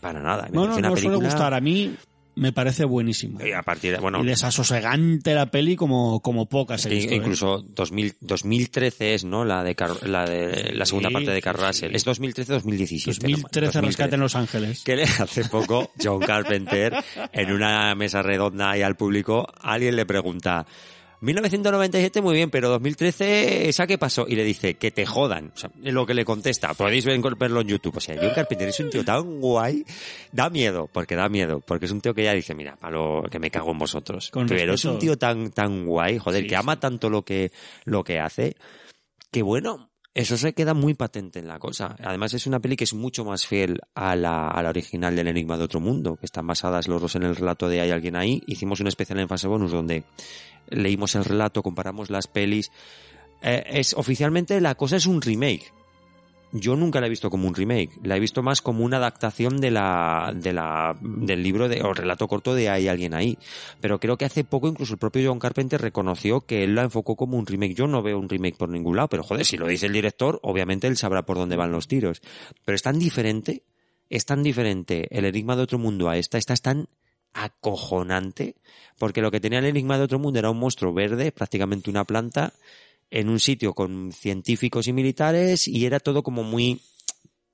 [0.00, 0.44] para nada.
[0.50, 1.54] Me No, parece no, no suele película- gustar.
[1.54, 1.94] A mí
[2.38, 3.44] me parece buenísimo.
[3.44, 7.16] Y a partir de, bueno, y desasosegante la peli como, como pocas he visto, ¿eh?
[7.16, 9.44] incluso 2000, 2013 es, ¿no?
[9.44, 11.94] La de, Car- la de la segunda Sí, parte de sí, Carl Russell.
[11.94, 13.04] Es 2013-2017.
[13.20, 14.82] 2013 Rescate en Los Ángeles.
[14.84, 16.94] Que le hace poco John Carpenter
[17.32, 20.66] en una mesa redonda ahí al público, alguien le pregunta
[21.20, 24.26] 1997 muy bien, pero 2013 ¿esa qué pasó?
[24.28, 25.52] Y le dice que te jodan.
[25.54, 26.74] O sea, lo que le contesta.
[26.74, 27.96] Podéis ver- verlo en YouTube.
[27.96, 29.84] O sea, John Carpenter es un tío tan guay,
[30.32, 33.22] da miedo, porque da miedo, porque es un tío que ya dice, mira, para lo
[33.30, 34.30] que me cago en vosotros.
[34.30, 37.50] Con pero es un tío tan tan guay, joder, que ama tanto lo que
[37.84, 38.56] lo que hace,
[39.30, 41.94] que bueno, eso se queda muy patente en la cosa.
[42.02, 45.28] Además es una peli que es mucho más fiel a la, a la original del
[45.28, 48.16] Enigma de Otro Mundo, que están basadas los dos en el relato de Hay alguien
[48.16, 48.42] ahí.
[48.46, 50.02] Hicimos un especial en fase bonus donde
[50.70, 52.70] leímos el relato, comparamos las pelis.
[53.42, 55.72] Eh, es oficialmente la cosa es un remake.
[56.50, 59.60] Yo nunca la he visto como un remake, la he visto más como una adaptación
[59.60, 63.36] de la, de la, del libro de, o relato corto de Hay alguien ahí.
[63.80, 67.16] Pero creo que hace poco incluso el propio John Carpenter reconoció que él la enfocó
[67.16, 67.74] como un remake.
[67.74, 70.40] Yo no veo un remake por ningún lado, pero joder, si lo dice el director,
[70.42, 72.22] obviamente él sabrá por dónde van los tiros.
[72.64, 73.64] Pero es tan diferente,
[74.08, 76.88] es tan diferente el enigma de otro mundo a esta, esta es tan
[77.34, 78.56] acojonante,
[78.98, 82.04] porque lo que tenía el enigma de otro mundo era un monstruo verde, prácticamente una
[82.04, 82.52] planta,
[83.10, 86.80] en un sitio con científicos y militares y era todo como muy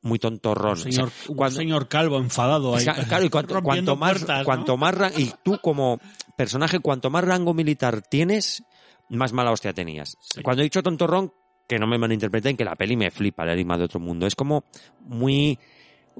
[0.03, 0.73] muy tontorrón.
[0.73, 2.85] Un señor, O sea, un cuando- señor calvo enfadado ahí.
[2.85, 4.45] Claro, y cuanto, cuanto más, puertas, ¿no?
[4.45, 5.99] cuanto más y tú como
[6.37, 8.63] personaje, cuanto más rango militar tienes,
[9.09, 10.17] más mala hostia tenías.
[10.43, 11.33] Cuando he dicho tontorrón,
[11.67, 14.27] que no me malinterpreten, que la peli me flipa, el enigma de otro mundo.
[14.27, 14.65] Es como
[15.01, 15.59] muy,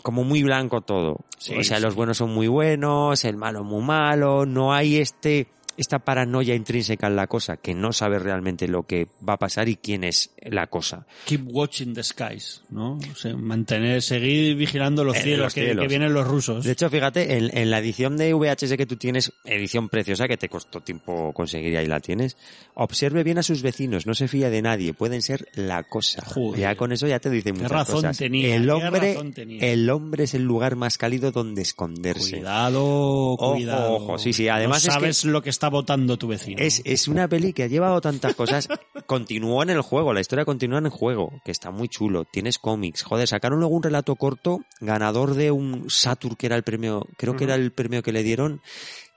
[0.03, 1.21] como muy blanco todo.
[1.39, 1.83] Sí, o sea, sí.
[1.83, 7.07] los buenos son muy buenos, el malo muy malo, no hay este, esta paranoia intrínseca
[7.09, 10.31] en la cosa, que no sabes realmente lo que va a pasar y quién es
[10.43, 11.07] la cosa.
[11.27, 12.99] Keep watching the skies, ¿no?
[13.13, 15.83] O sea, mantener, seguir vigilando los Eh, cielos, los que, cielos.
[15.83, 16.65] que vienen los rusos.
[16.65, 20.37] De hecho, fíjate, en, en la edición de VHS que tú tienes, edición preciosa que
[20.37, 22.37] te costó tiempo conseguir y ahí la tienes,
[22.75, 26.23] observe bien a sus vecinos, no se fía de nadie, pueden ser la cosa.
[26.27, 26.61] Joder.
[26.61, 28.17] Ya con eso ya te dice muchas razón cosas.
[28.19, 29.61] tenía, el hombre, razón tenía.
[29.73, 32.37] el hombre es el lugar más cálido donde esconderse.
[32.39, 33.93] Cuidado, Ojo, cuidado.
[33.95, 36.63] ojo, sí, sí, además no es que- sabes lo que está votando tu vecino.
[36.63, 38.69] Es, es una peli que ha llevado tantas cosas.
[39.07, 42.25] Continuó en el juego, la historia continúa en el juego, que está muy chulo.
[42.25, 43.03] Tienes cómics.
[43.03, 47.37] Joder, sacaron luego un relato corto, ganador de un Saturn, que era el premio, creo
[47.37, 48.63] que era el premio que le dieron,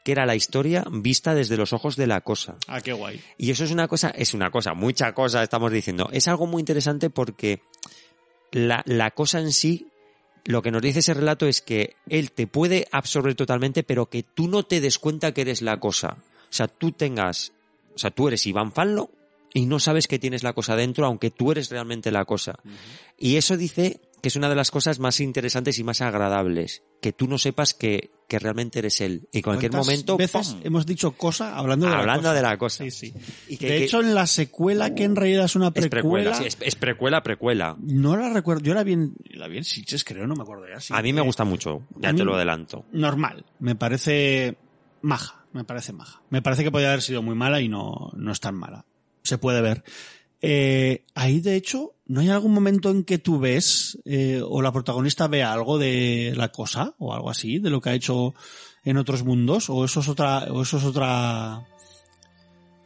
[0.03, 2.55] que era la historia vista desde los ojos de la cosa.
[2.67, 3.21] Ah, qué guay.
[3.37, 6.09] Y eso es una cosa, es una cosa, mucha cosa estamos diciendo.
[6.11, 7.61] Es algo muy interesante porque
[8.51, 9.87] la, la cosa en sí,
[10.45, 14.23] lo que nos dice ese relato es que él te puede absorber totalmente, pero que
[14.23, 16.17] tú no te des cuenta que eres la cosa.
[16.49, 17.53] O sea, tú tengas,
[17.95, 19.09] o sea, tú eres Iván Fallo
[19.53, 22.55] y no sabes que tienes la cosa dentro, aunque tú eres realmente la cosa.
[23.17, 27.13] Y eso dice que es una de las cosas más interesantes y más agradables, que
[27.13, 29.27] tú no sepas que, que realmente eres él.
[29.31, 30.61] Y en cualquier ¿Cuántas momento, veces ¡pum!
[30.63, 32.33] hemos dicho cosa hablando de la hablando cosa?
[32.33, 32.83] de la cosa.
[32.83, 33.13] Sí, sí.
[33.47, 36.31] Y que- de que- hecho, en la secuela, que en realidad es una es precuela,
[36.31, 37.75] precuela, sí, es, es precuela, precuela.
[37.79, 38.63] no la recuerdo.
[38.63, 40.95] Yo la vi en, la vi en Sitges, creo, no me acuerdo ya.
[40.95, 42.85] A mí me gusta mucho, ya te lo adelanto.
[42.91, 43.45] Normal.
[43.59, 44.57] Me parece
[45.03, 45.36] maja.
[45.53, 46.21] Me parece maja.
[46.29, 48.85] Me parece que podría haber sido muy mala y no, no es tan mala.
[49.23, 49.83] Se puede ver.
[50.41, 54.71] Eh, ahí, de hecho, ¿no hay algún momento en que tú ves eh, o la
[54.71, 58.35] protagonista vea algo de la cosa o algo así, de lo que ha hecho
[58.83, 59.69] en otros mundos?
[59.69, 61.65] ¿O eso es otra, o eso es otra,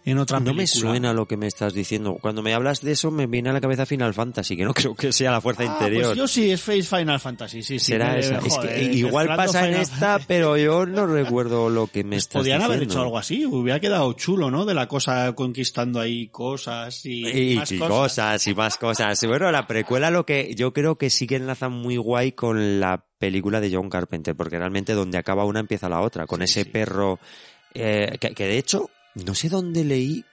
[0.04, 0.82] en otra no me película?
[0.92, 2.18] suena lo que me estás diciendo.
[2.22, 4.96] Cuando me hablas de eso me viene a la cabeza Final Fantasy, que no creo
[4.96, 6.06] que sea la fuerza Ah, interior.
[6.08, 7.92] pues yo sí, es Face Final Fantasy, sí, sí.
[7.92, 8.38] Será me- esa.
[8.40, 12.42] Es joder, que igual pasa en esta, pero yo no recuerdo lo que me estás
[12.42, 12.94] Podían haber diciendo.
[12.96, 14.66] hecho algo así, hubiera quedado chulo, ¿no?
[14.66, 17.92] De la cosa conquistando ahí cosas y, Y, más y cosas.
[17.96, 18.48] cosas.
[18.48, 19.26] y más cosas.
[19.28, 23.06] Bueno, la precuela lo que yo creo que sí que enlaza muy guay con la
[23.20, 27.20] película de John Carpenter, porque realmente donde acaba una empieza la otra, con ese perro
[27.76, 30.26] eh, que, que de hecho no sé dónde leí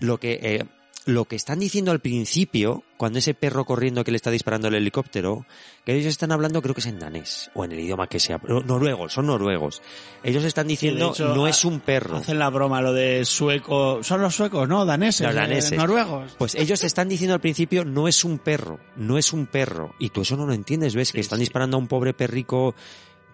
[0.00, 0.64] lo que eh,
[1.06, 4.74] lo que están diciendo al principio, cuando ese perro corriendo que le está disparando el
[4.74, 5.46] helicóptero,
[5.84, 8.40] que ellos están hablando, creo que es en danés, o en el idioma que sea,
[8.40, 9.82] pero noruegos, son noruegos.
[10.24, 12.16] Ellos están diciendo, hecho, no es un perro.
[12.16, 14.02] Hacen la broma lo de sueco.
[14.02, 14.84] Son los suecos, ¿no?
[14.84, 15.26] Daneses.
[15.26, 15.78] Los eh, daneses.
[15.78, 16.34] noruegos.
[16.38, 19.94] Pues ellos están diciendo al principio, no es un perro, no es un perro.
[20.00, 22.74] Y tú eso no lo entiendes, ves que están disparando a un pobre perrico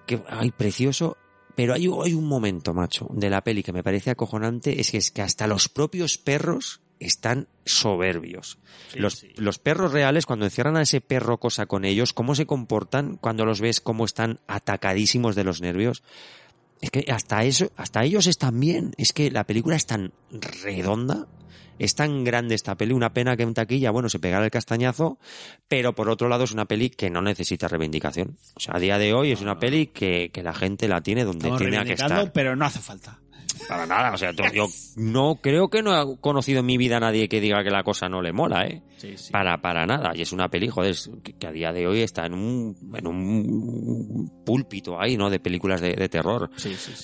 [0.07, 1.17] que, ay, precioso.
[1.55, 4.99] Pero hay, hay un momento, macho, de la peli que me parece acojonante, es que
[4.99, 8.59] es que hasta los propios perros están soberbios.
[8.95, 13.17] los, los perros reales, cuando encierran a ese perro cosa con ellos, cómo se comportan
[13.17, 16.03] cuando los ves cómo están atacadísimos de los nervios.
[16.81, 18.93] Es que hasta eso, hasta ellos están bien.
[18.97, 21.29] Es que la película es tan redonda,
[21.85, 25.19] es tan grande esta peli, una pena que en taquilla, bueno, se pegara el castañazo,
[25.69, 28.37] pero por otro lado es una peli que no necesita reivindicación.
[28.55, 31.25] O sea, a día de hoy es una peli que, que la gente la tiene
[31.25, 32.33] donde Estamos tiene que estar.
[32.33, 33.19] pero no hace falta.
[33.69, 37.01] Para nada, o sea, yo no creo que no he conocido en mi vida a
[37.01, 38.83] nadie que diga que la cosa no le mola, ¿eh?
[39.31, 40.13] Para, para nada.
[40.17, 43.07] Y es una peli, joder, que, que a día de hoy está en un, en
[43.07, 45.31] un púlpito ahí, ¿no?
[45.31, 46.51] De películas de, de terror.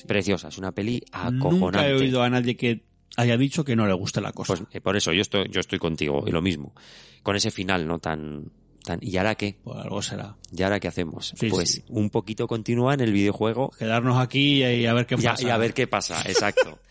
[0.06, 1.88] Preciosa, es una peli Nunca acojonante.
[1.90, 2.82] he oído a nadie que
[3.16, 4.54] haya dicho que no le guste la cosa.
[4.56, 6.74] Pues eh, por eso, yo estoy, yo estoy contigo, y lo mismo.
[7.22, 7.98] Con ese final, ¿no?
[7.98, 8.50] Tan,
[8.84, 9.56] tan, ¿y ahora qué?
[9.62, 10.36] Pues algo será.
[10.52, 11.32] ¿Y ahora qué hacemos?
[11.36, 11.84] Sí, pues sí.
[11.88, 13.70] un poquito continúa en el videojuego.
[13.78, 15.46] Quedarnos aquí y a ver qué Y a- pasa.
[15.46, 16.78] y a ver qué pasa, exacto.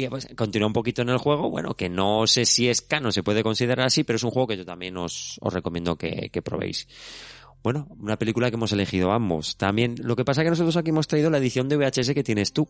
[0.00, 3.12] Y pues continúa un poquito en el juego, bueno, que no sé si es canon,
[3.12, 6.30] se puede considerar así, pero es un juego que yo también os, os recomiendo que,
[6.32, 6.86] que probéis.
[7.64, 9.56] Bueno, una película que hemos elegido ambos.
[9.56, 12.22] También, lo que pasa es que nosotros aquí hemos traído la edición de VHS que
[12.22, 12.68] tienes tú.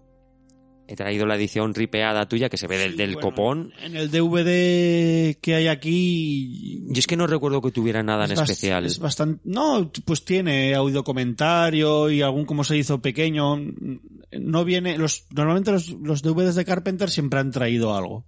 [0.91, 3.75] He traído la edición ripeada tuya que se ve del, del copón.
[3.83, 6.83] En el DVD que hay aquí.
[6.89, 8.87] Yo es que no recuerdo que tuviera nada en es especial.
[8.87, 9.43] Es bastante.
[9.45, 13.59] No, pues tiene audio comentario y algún como se hizo pequeño.
[14.33, 14.97] No viene.
[14.97, 18.25] Los, normalmente los, los DVDs de Carpenter siempre han traído algo.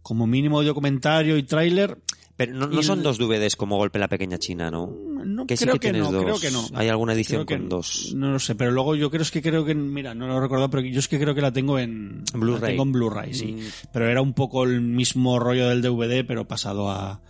[0.00, 1.98] Como mínimo audio comentario y tráiler.
[2.36, 4.94] Pero no, no son dos DVDs como Golpe la Pequeña China, ¿no?
[5.24, 6.22] No, que sí creo que que tienes no, dos.
[6.22, 6.66] creo que no.
[6.78, 8.12] Hay alguna edición Creo que con dos.
[8.14, 10.68] No lo sé, pero luego yo creo es que creo que mira, no lo recuerdo,
[10.68, 12.72] pero yo es que creo que la tengo en Blu-ray.
[12.72, 13.52] tengo en Blu-ray, sí.
[13.52, 13.88] Mm.
[13.92, 17.20] Pero era un poco el mismo rollo del DVD, pero pasado a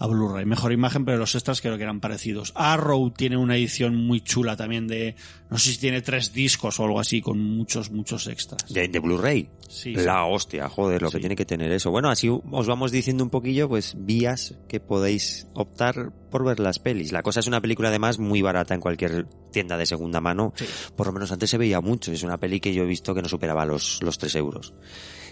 [0.00, 0.46] a Blu-ray.
[0.46, 2.52] Mejor imagen, pero los extras creo que eran parecidos.
[2.56, 5.14] Arrow tiene una edición muy chula también de,
[5.50, 8.64] no sé si tiene tres discos o algo así, con muchos, muchos extras.
[8.72, 9.50] De, de Blu-ray.
[9.68, 11.90] Sí, La hostia, joder, lo que tiene que tener eso.
[11.90, 16.78] Bueno, así os vamos diciendo un poquillo, pues, vías que podéis optar por ver las
[16.78, 17.12] pelis.
[17.12, 20.54] La cosa es una película además muy barata en cualquier tienda de segunda mano.
[20.96, 22.10] Por lo menos antes se veía mucho.
[22.10, 24.72] Es una peli que yo he visto que no superaba los, los 3 euros.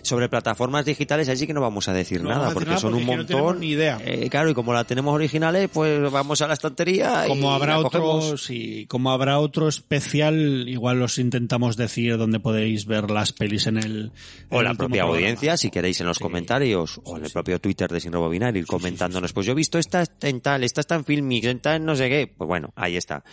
[0.02, 2.68] Sobre plataformas digitales, allí que no vamos a decir No nada, vamos a decir porque
[2.70, 3.60] nada son porque un que no montón.
[3.60, 3.98] ni idea.
[4.04, 7.78] Eh, claro, y como la tenemos originales, pues vamos a la estantería y Como habrá
[7.78, 13.66] otro, sí, como habrá otro especial, igual os intentamos decir dónde podéis ver las pelis
[13.66, 14.12] en el,
[14.50, 15.18] O en la el propia programa.
[15.18, 18.66] audiencia, si queréis en los comentarios, o en el propio Twitter de Sin Rebobinar, ir
[18.66, 22.08] comentándonos, pues yo he visto esta en tal, esta está en Filmix, en no sé
[22.08, 22.26] qué.
[22.26, 23.24] Pues bueno, ahí está.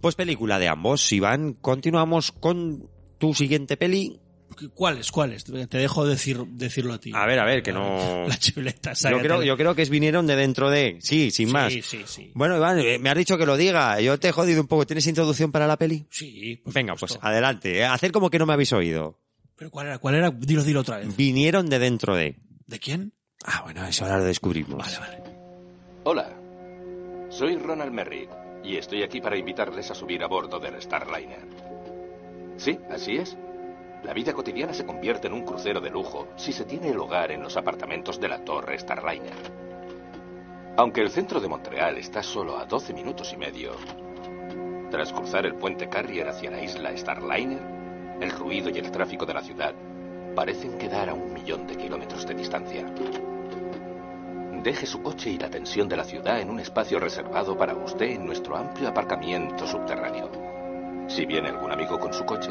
[0.00, 1.12] Pues película de ambos.
[1.12, 2.88] Iván, continuamos con
[3.18, 4.18] tu siguiente peli.
[4.74, 5.10] ¿Cuáles?
[5.10, 5.44] ¿Cuáles?
[5.44, 7.12] Te dejo decir, decirlo a ti.
[7.14, 8.26] A ver, a ver, que no...
[8.28, 8.92] La chuleta.
[8.94, 10.98] Yo creo, yo creo que es vinieron de dentro de...
[11.00, 11.72] Sí, sin Sí, más.
[11.72, 12.30] sí, sí.
[12.34, 14.00] Bueno, Iván, eh, me has dicho que lo diga.
[14.00, 14.86] Yo te he jodido un poco.
[14.86, 16.06] ¿Tienes introducción para la peli?
[16.10, 16.62] Sí.
[16.66, 17.78] Venga, pues adelante.
[17.78, 17.84] eh.
[17.84, 19.18] Hacer como que no me habéis oído.
[19.56, 19.98] ¿Pero cuál era?
[19.98, 20.30] ¿Cuál era?
[20.30, 21.16] Dilo, dilo otra vez.
[21.16, 22.36] Vinieron de dentro de...
[22.66, 23.12] ¿De quién?
[23.44, 24.98] Ah, bueno, eso ahora lo descubrimos.
[26.04, 26.30] Hola,
[27.30, 28.28] soy Ronald Merrick
[28.64, 31.46] y estoy aquí para invitarles a subir a bordo del Starliner.
[32.56, 33.36] Sí, así es.
[34.02, 37.32] La vida cotidiana se convierte en un crucero de lujo si se tiene el hogar
[37.32, 39.34] en los apartamentos de la torre Starliner.
[40.76, 43.72] Aunque el centro de Montreal está solo a 12 minutos y medio,
[44.90, 47.60] tras cruzar el puente Carrier hacia la isla Starliner,
[48.20, 49.74] el ruido y el tráfico de la ciudad
[50.34, 52.86] parecen quedar a un millón de kilómetros de distancia.
[54.62, 58.06] Deje su coche y la tensión de la ciudad en un espacio reservado para usted
[58.06, 60.30] en nuestro amplio aparcamiento subterráneo.
[61.08, 62.50] Si viene algún amigo con su coche,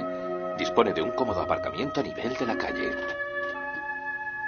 [0.59, 2.91] dispone de un cómodo aparcamiento a nivel de la calle.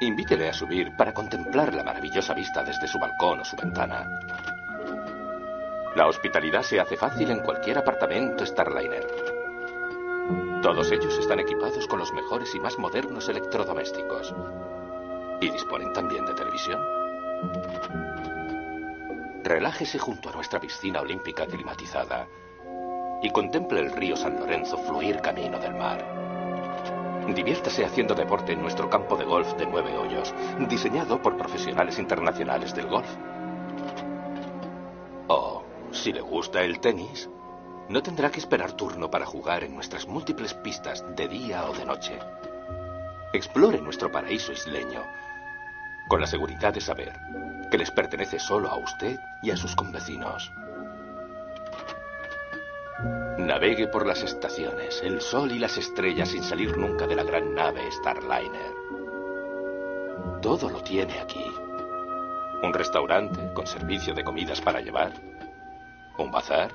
[0.02, 4.20] Invítele a subir para contemplar la maravillosa vista desde su balcón o su ventana.
[5.96, 9.08] La hospitalidad se hace fácil en cualquier apartamento Starliner.
[10.62, 14.36] Todos ellos están equipados con los mejores y más modernos electrodomésticos.
[15.40, 16.80] Y disponen también de televisión.
[19.44, 22.28] Relájese junto a nuestra piscina olímpica climatizada
[23.22, 26.03] y contemple el río San Lorenzo fluir camino del mar.
[27.35, 30.34] Diviértase haciendo deporte en nuestro campo de golf de nueve hoyos,
[30.68, 33.10] diseñado por profesionales internacionales del golf.
[35.27, 37.30] O, si le gusta el tenis,
[37.89, 41.85] no tendrá que esperar turno para jugar en nuestras múltiples pistas de día o de
[41.85, 42.18] noche.
[43.34, 45.03] Explore nuestro paraíso isleño,
[46.07, 47.14] con la seguridad de saber
[47.69, 50.52] que les pertenece solo a usted y a sus convecinos.
[53.38, 57.56] Navegue por las estaciones, el sol y las estrellas sin salir nunca de la gran
[57.56, 58.76] nave Starliner.
[60.42, 61.46] Todo lo tiene aquí.
[62.64, 65.14] Un restaurante con servicio de comidas para llevar.
[66.18, 66.72] Un bazar.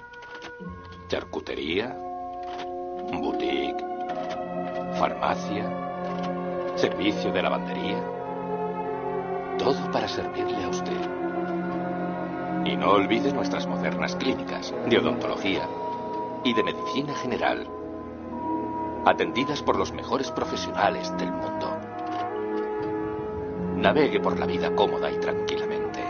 [1.09, 1.97] Charcutería.
[3.13, 3.85] Boutique.
[4.99, 5.71] Farmacia.
[6.75, 8.03] Servicio de lavandería.
[9.59, 11.11] Todo para servirle a usted.
[12.65, 15.69] Y no olvide nuestras modernas clínicas de odontología
[16.47, 17.67] y de medicina general,
[19.05, 21.77] atendidas por los mejores profesionales del mundo.
[23.75, 26.05] Navegue por la vida cómoda y tranquilamente.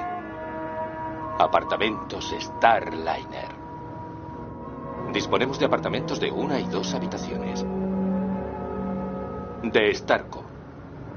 [1.39, 3.49] Apartamentos Starliner.
[5.11, 7.65] Disponemos de apartamentos de una y dos habitaciones.
[9.63, 10.45] De Starco,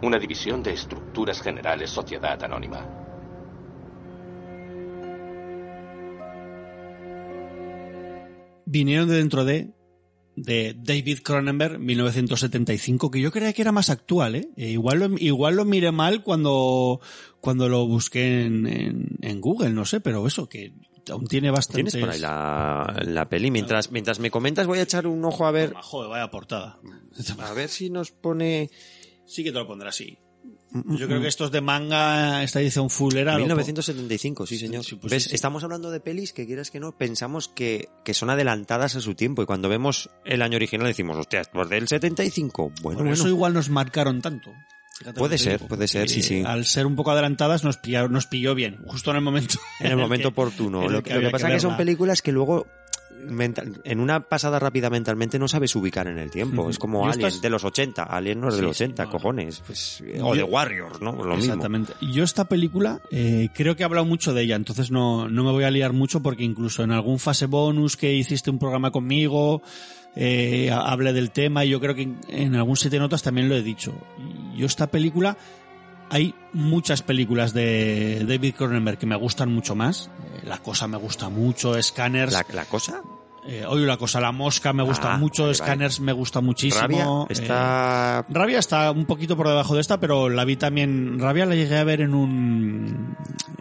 [0.02, 3.09] una división de estructuras generales Sociedad Anónima.
[8.70, 9.74] Vinieron de dentro de
[10.36, 14.50] de David Cronenberg 1975 que yo creía que era más actual ¿eh?
[14.56, 17.02] E igual lo, igual lo miré mal cuando
[17.42, 20.74] cuando lo busqué en, en, en Google no sé pero eso que
[21.12, 23.52] aún tiene bastante Tienes por ahí la, la peli.
[23.52, 25.74] Mientras, mientras me comentas, voy a echar un ojo a ver.
[25.74, 26.80] Joder, vaya portada.
[27.40, 28.70] A ver si nos pone.
[29.26, 30.18] Sí que te lo pondrá así.
[30.72, 33.38] Yo creo que esto es de manga, esta edición full era.
[33.38, 34.84] 1975, sí, señor.
[34.84, 35.24] Sí, pues ¿Ves?
[35.24, 35.36] sí, sí.
[35.36, 39.16] Estamos hablando de pelis que quieras que no, pensamos que, que son adelantadas a su
[39.16, 39.42] tiempo.
[39.42, 42.72] Y cuando vemos el año original decimos, hostia, pues del 75.
[42.82, 43.12] Bueno, Por bueno.
[43.14, 44.52] eso igual nos marcaron tanto.
[45.00, 46.44] Fíjate Puede que ser, puede ser, sí, sí.
[46.46, 49.58] Al ser un poco adelantadas nos, pillaron- nos pilló bien, justo en el momento.
[49.80, 50.90] En el momento que- oportuno.
[50.90, 52.68] Lo que, lo que pasa es que son películas que luego
[53.28, 56.70] mental- en una pasada rápida mentalmente no sabes ubicar en el tiempo.
[56.70, 58.04] Es como Yo Alien de los 80.
[58.04, 59.10] Alien no es Sí, de los sí, 80, no.
[59.12, 59.62] cojones.
[59.66, 61.12] Pues, o de Warriors, ¿no?
[61.12, 61.38] Lo mismo.
[61.54, 61.94] Exactamente.
[62.02, 65.52] Yo esta película eh, creo que he hablado mucho de ella, entonces no, no me
[65.52, 69.62] voy a liar mucho porque incluso en algún fase bonus que hiciste un programa conmigo,
[70.16, 70.72] eh,
[71.14, 73.94] del tema y yo creo que en, en algún siete notas también lo he dicho.
[74.56, 75.38] Yo esta película,
[76.10, 80.10] hay muchas películas de David Cronenberg que me gustan mucho más.
[80.34, 82.34] Eh, la cosa me gusta mucho, Scanners.
[82.34, 83.02] ¿La, la cosa?
[83.46, 85.66] Eh, oye, la cosa, la mosca me gusta Ah, mucho, vale, vale.
[85.72, 86.82] Scanners me gusta muchísimo.
[86.82, 88.26] Rabia eh, está...
[88.30, 91.18] Rabia está un poquito por debajo de esta, pero la vi también.
[91.20, 93.16] Rabia la llegué a ver en un.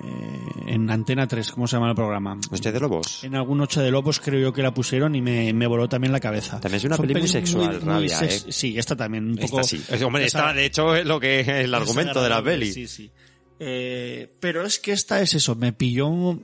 [0.05, 2.39] eh, en Antena 3, ¿cómo se llama el programa?
[2.51, 3.25] Noche de Lobos.
[3.25, 6.13] En algún Noche de Lobos creo yo que la pusieron y me, me voló también
[6.13, 6.61] la cabeza.
[6.61, 8.53] También es una peli muy sexual, Rabia, sex- ¿eh?
[8.53, 9.31] Sí, esta también.
[9.31, 9.83] Un poco, Esta sí.
[9.91, 12.73] Es- Hombre, esta de hecho es lo que el argumento de la peli.
[12.73, 13.11] Sí, sí.
[13.59, 16.39] Pero es que esta es eso, me pilló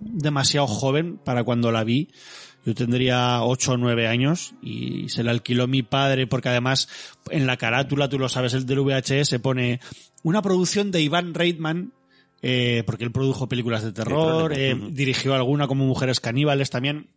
[0.00, 2.08] demasiado joven para cuando la vi.
[2.64, 6.88] Yo tendría 8 o 9 años y se la alquiló mi padre porque además
[7.30, 9.80] en la carátula, tú lo sabes, el del VHS pone
[10.22, 11.92] una producción de Iván Reitman,
[12.42, 17.08] eh, porque él produjo películas de terror, eh, dirigió alguna como Mujeres Caníbales también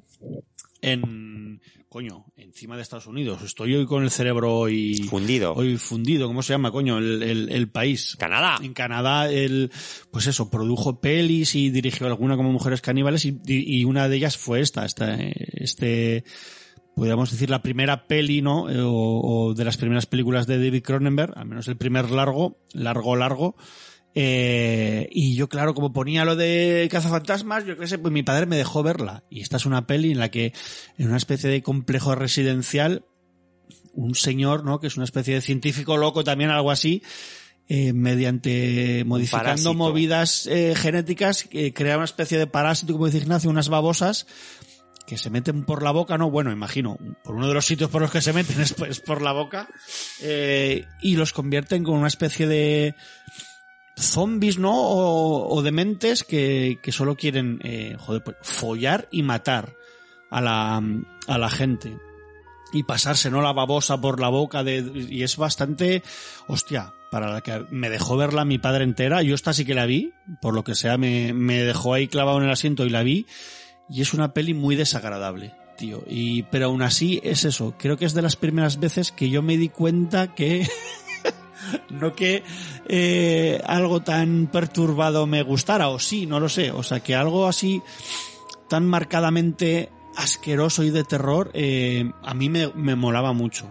[0.81, 1.61] en
[1.93, 3.43] coño encima de Estados Unidos.
[3.43, 5.53] Estoy hoy con el cerebro hoy Fundido.
[5.53, 6.25] hoy fundido.
[6.25, 8.15] Cómo se llama coño el, el, el país.
[8.17, 8.57] Canadá.
[8.63, 9.71] en Canadá él
[10.09, 14.37] pues eso produjo pelis y dirigió alguna como Mujeres Caníbales y, y una de ellas
[14.37, 16.23] fue esta esta este
[16.95, 20.81] podríamos decir la primera peli no Eh, o, o de las primeras películas de David
[20.81, 23.55] Cronenberg al menos el primer largo largo largo
[24.15, 28.45] eh, y yo, claro, como ponía lo de cazafantasmas, yo qué sé, pues mi padre
[28.45, 29.23] me dejó verla.
[29.29, 30.53] Y esta es una peli en la que,
[30.97, 33.05] en una especie de complejo residencial,
[33.93, 34.79] un señor, ¿no?
[34.79, 37.03] Que es una especie de científico loco también, algo así,
[37.67, 39.73] eh, mediante modificando parásito.
[39.73, 44.27] movidas eh, genéticas, crea una especie de parásito, como dice Ignacio, unas babosas
[45.05, 48.01] que se meten por la boca, no, bueno, imagino, por uno de los sitios por
[48.01, 49.67] los que se meten es, es por la boca,
[50.21, 52.95] eh, y los convierten con una especie de
[53.97, 54.73] zombies, ¿no?
[54.73, 59.75] O, o dementes que, que solo quieren, eh, joder, pues, follar y matar
[60.29, 60.81] a la,
[61.27, 61.97] a la gente.
[62.73, 63.41] y pasarse, ¿no?
[63.41, 66.01] La babosa por la boca de, y es bastante,
[66.47, 69.21] hostia, para la que me dejó verla mi padre entera.
[69.21, 70.11] Yo esta sí que la vi,
[70.41, 73.27] por lo que sea, me, me dejó ahí clavado en el asiento y la vi.
[73.87, 76.03] Y es una peli muy desagradable, tío.
[76.07, 77.75] Y, pero aún así es eso.
[77.77, 80.67] Creo que es de las primeras veces que yo me di cuenta que,
[81.89, 82.43] no que
[82.87, 86.71] eh, algo tan perturbado me gustara, o sí, no lo sé.
[86.71, 87.81] O sea, que algo así
[88.69, 93.67] tan marcadamente asqueroso y de terror, eh, a mí me, me molaba mucho.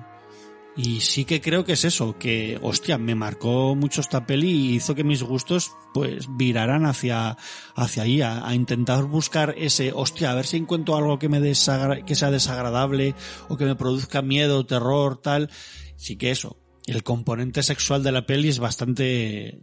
[0.75, 4.75] Y sí que creo que es eso, que, hostia, me marcó mucho esta peli y
[4.77, 7.37] hizo que mis gustos, pues, viraran hacia,
[7.75, 11.41] hacia ahí, a, a intentar buscar ese, hostia, a ver si encuentro algo que me
[11.41, 13.15] desagra que sea desagradable
[13.49, 15.51] o que me produzca miedo, terror, tal.
[15.97, 16.62] Sí que eso.
[16.87, 19.61] El componente sexual de la peli es bastante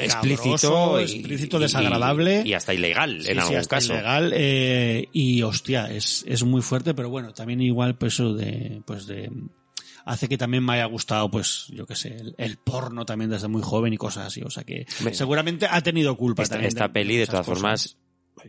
[0.00, 2.42] explícito, y- explícito, y- desagradable.
[2.44, 3.92] y hasta ilegal Sí, en sí, algún hasta caso.
[3.92, 8.82] ilegal, eh, y hostia, es, es muy fuerte, pero bueno, también igual pues eso de,
[8.86, 9.30] pues de,
[10.04, 13.48] hace que también me haya gustado, pues, yo qué sé, el, el porno también desde
[13.48, 16.68] muy joven y cosas así, o sea que seguramente ha tenido culpa Esta, también.
[16.68, 17.60] esta de- peli, de todas cosas.
[17.60, 17.96] formas,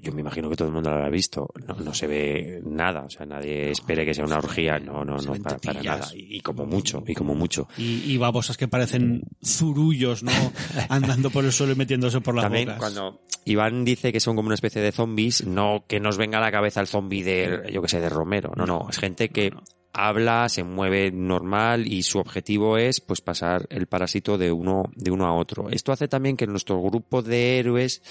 [0.02, 1.50] yo me imagino que todo el mundo la habrá visto.
[1.66, 5.18] No, no se ve nada, o sea, nadie espere que sea una orgía, no, no,
[5.18, 6.08] no, para, para nada.
[6.14, 7.68] Y, y como mucho, y como mucho.
[7.78, 10.32] Y, y babosas que parecen zurullos, ¿no?
[10.90, 12.80] Andando por el suelo y metiéndose por las También bocas.
[12.80, 16.42] cuando Iván dice que son como una especie de zombies, no que nos venga a
[16.42, 18.52] la cabeza el zombie de, yo que sé, de Romero.
[18.56, 19.52] No, no, es gente que
[19.94, 25.12] habla, se mueve normal y su objetivo es pues pasar el parásito de uno, de
[25.12, 25.70] uno a otro.
[25.70, 28.04] Esto hace también que nuestro grupo de héroes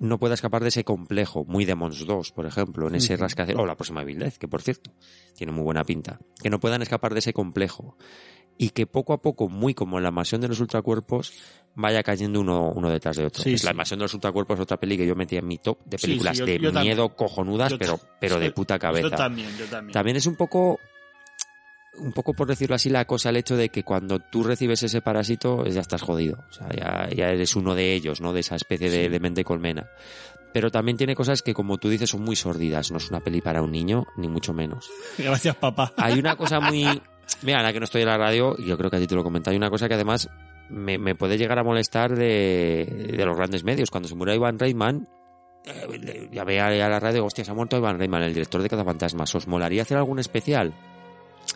[0.00, 3.66] no pueda escapar de ese complejo, muy Demons 2, por ejemplo, en ese rascacielos, o
[3.66, 4.90] la próxima Dead, que por cierto,
[5.36, 7.96] tiene muy buena pinta, que no puedan escapar de ese complejo
[8.58, 11.32] y que poco a poco, muy como en la mansión de los ultracuerpos,
[11.74, 13.42] vaya cayendo uno, uno detrás de otro.
[13.42, 13.64] Sí, sí.
[13.64, 15.96] La invasión de los ultracuerpos es otra peli que yo metía en mi top de
[15.98, 16.94] películas sí, yo- de yo también.
[16.96, 19.08] miedo cojonudas, Yo pero, pero de puta cabeza.
[19.08, 19.92] Yo también, yo también.
[19.94, 20.78] También es un poco,
[22.00, 25.00] un poco por decirlo así, la cosa, el hecho de que cuando tú recibes ese
[25.00, 26.44] parásito, ya estás jodido.
[26.48, 28.32] O sea, ya, ya eres uno de ellos, ¿no?
[28.32, 29.88] De esa especie de, de mente colmena.
[30.52, 32.90] Pero también tiene cosas que, como tú dices, son muy sórdidas.
[32.90, 34.90] No es una peli para un niño, ni mucho menos.
[35.16, 35.92] Gracias, papá.
[35.96, 36.84] Hay una cosa muy...
[37.42, 39.14] Mira, ahora que no estoy en la radio, y yo creo que a ti te
[39.14, 40.28] lo comenté, hay una cosa que además
[40.68, 43.90] me, me puede llegar a molestar de, de los grandes medios.
[43.90, 45.06] Cuando se murió Ivan Reitman,
[45.64, 48.68] eh, ya veía a la radio, hostia, se ha muerto Ivan Reitman, el director de
[48.68, 49.34] Cazafantasmas.
[49.34, 50.74] ¿Os molaría hacer algún especial?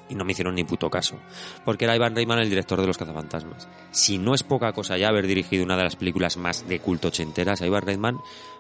[0.09, 1.19] Y no me hicieron ni puto caso.
[1.65, 3.69] Porque era Ivan Reitman el director de Los Cazafantasmas.
[3.91, 7.09] Si no es poca cosa ya haber dirigido una de las películas más de culto
[7.09, 8.19] ochenteras, Ivan Reitman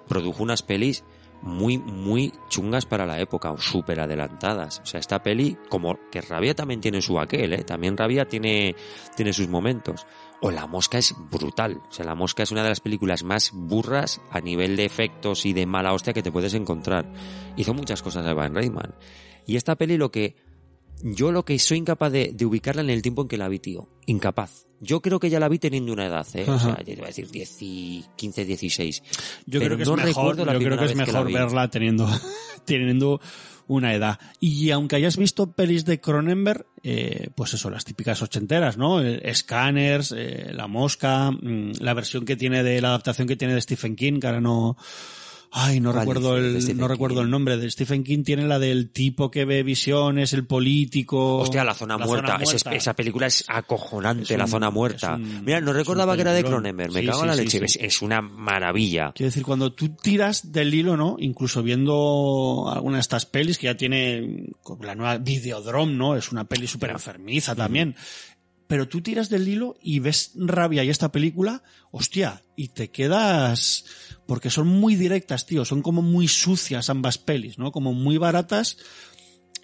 [0.08, 1.04] produjo unas pelis
[1.44, 4.80] muy, muy chungas para la época, súper adelantadas.
[4.80, 7.64] O sea, esta peli, como que Rabia también tiene su aquel, ¿eh?
[7.64, 8.74] También Rabia tiene,
[9.14, 10.06] tiene sus momentos.
[10.40, 11.82] O La Mosca es brutal.
[11.88, 15.44] O sea, La Mosca es una de las películas más burras a nivel de efectos
[15.44, 17.12] y de mala hostia que te puedes encontrar.
[17.56, 18.94] Hizo muchas cosas Evan Reitman.
[19.46, 20.36] Y esta peli lo que...
[21.02, 23.58] Yo lo que soy incapaz de, de ubicarla en el tiempo en que la vi,
[23.58, 23.88] tío.
[24.06, 24.66] Incapaz.
[24.80, 26.44] Yo creo que ya la vi teniendo una edad, ¿eh?
[26.48, 29.02] O sea, yo iba a decir 10 y 15, 16.
[29.46, 32.06] Yo Pero creo que es mejor, yo creo que es mejor verla teniendo,
[32.66, 33.20] teniendo
[33.66, 34.18] una edad.
[34.40, 39.00] Y aunque hayas visto pelis de Cronenberg, eh, pues eso, las típicas ochenteras, ¿no?
[39.02, 43.54] Eh, Scanners, eh, La Mosca, mm, la versión que tiene de la adaptación que tiene
[43.54, 44.76] de Stephen King, que ahora no,
[45.56, 47.24] ay, no ¿Cuál recuerdo el, no recuerdo King.
[47.24, 48.24] el nombre de Stephen King.
[48.24, 51.36] Tiene la del tipo que ve visiones, el político.
[51.38, 52.38] Hostia, La Zona Muerta.
[52.42, 55.16] Esa, es- esa película es acojonante, La Zona Muerta.
[55.16, 56.42] Mira, no recordaba que era de.
[56.44, 56.92] Cronenberg.
[56.92, 57.58] Me Sí, cago en sí, la leche.
[57.60, 57.64] sí.
[57.64, 59.12] Es, es una maravilla.
[59.14, 61.16] Quiero decir, cuando tú tiras del hilo, ¿no?
[61.18, 66.16] Incluso viendo alguna de estas pelis que ya tiene como la nueva Videodrome, ¿no?
[66.16, 67.94] Es una peli súper enfermiza también.
[68.66, 73.84] Pero tú tiras del hilo y ves rabia y esta película, hostia, y te quedas...
[74.26, 75.64] Porque son muy directas, tío.
[75.64, 77.72] Son como muy sucias ambas pelis, ¿no?
[77.72, 78.78] Como muy baratas.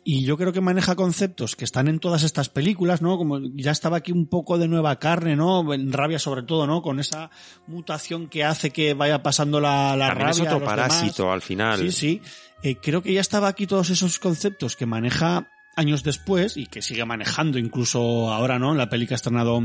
[0.03, 3.19] Y yo creo que maneja conceptos que están en todas estas películas, ¿no?
[3.19, 5.73] Como ya estaba aquí un poco de nueva carne, ¿no?
[5.75, 6.81] En rabia sobre todo, ¿no?
[6.81, 7.31] Con esa
[7.67, 10.31] mutación que hace que vaya pasando la, la También rabia.
[10.33, 11.35] es a otro los parásito demás.
[11.35, 11.79] al final.
[11.81, 12.23] Sí, sí.
[12.63, 16.83] Eh, creo que ya estaba aquí todos esos conceptos que maneja años después y que
[16.83, 18.73] sigue manejando incluso ahora, ¿no?
[18.73, 19.63] En la peli que ha estrenado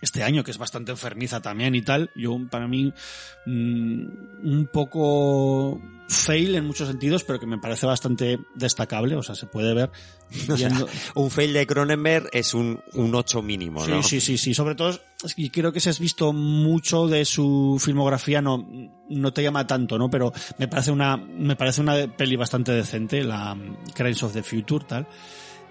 [0.00, 2.10] este año, que es bastante enfermiza también y tal.
[2.16, 2.92] Yo, para mí,
[3.46, 4.04] mm,
[4.44, 9.46] un poco fail en muchos sentidos, pero que me parece bastante destacable, o sea, se
[9.46, 9.90] puede ver.
[10.48, 14.02] O sea, viendo- un fail de Cronenberg es un, un 8 mínimo, Sí, ¿no?
[14.02, 14.54] sí, sí, sí.
[14.54, 18.66] Sobre todo, es que creo que si has visto mucho de su filmografía, no,
[19.08, 20.08] no te llama tanto, ¿no?
[20.10, 23.56] Pero me parece una, me parece una peli bastante decente, la
[23.94, 25.06] Crimes of the Future, tal.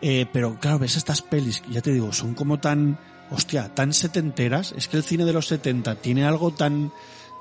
[0.02, 2.98] Eh, pero claro, ves estas pelis, ya te digo, son como tan,
[3.32, 4.74] hostia, tan setenteras.
[4.78, 6.92] Es que el cine de los 70 tiene algo tan,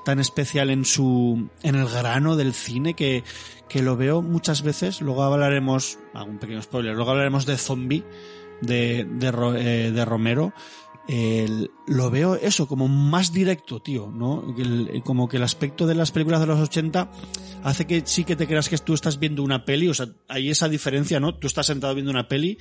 [0.05, 3.23] tan especial en su, en el grano del cine que,
[3.67, 5.01] que lo veo muchas veces.
[5.01, 8.03] Luego hablaremos, hago un pequeño spoiler, luego hablaremos de Zombie
[8.61, 10.53] de, de, eh, de Romero.
[11.87, 14.55] Lo veo eso como más directo, tío, ¿no?
[15.03, 17.09] Como que el aspecto de las películas de los 80
[17.63, 20.51] hace que sí que te creas que tú estás viendo una peli, o sea, hay
[20.51, 21.33] esa diferencia, ¿no?
[21.33, 22.59] Tú estás sentado viendo una peli,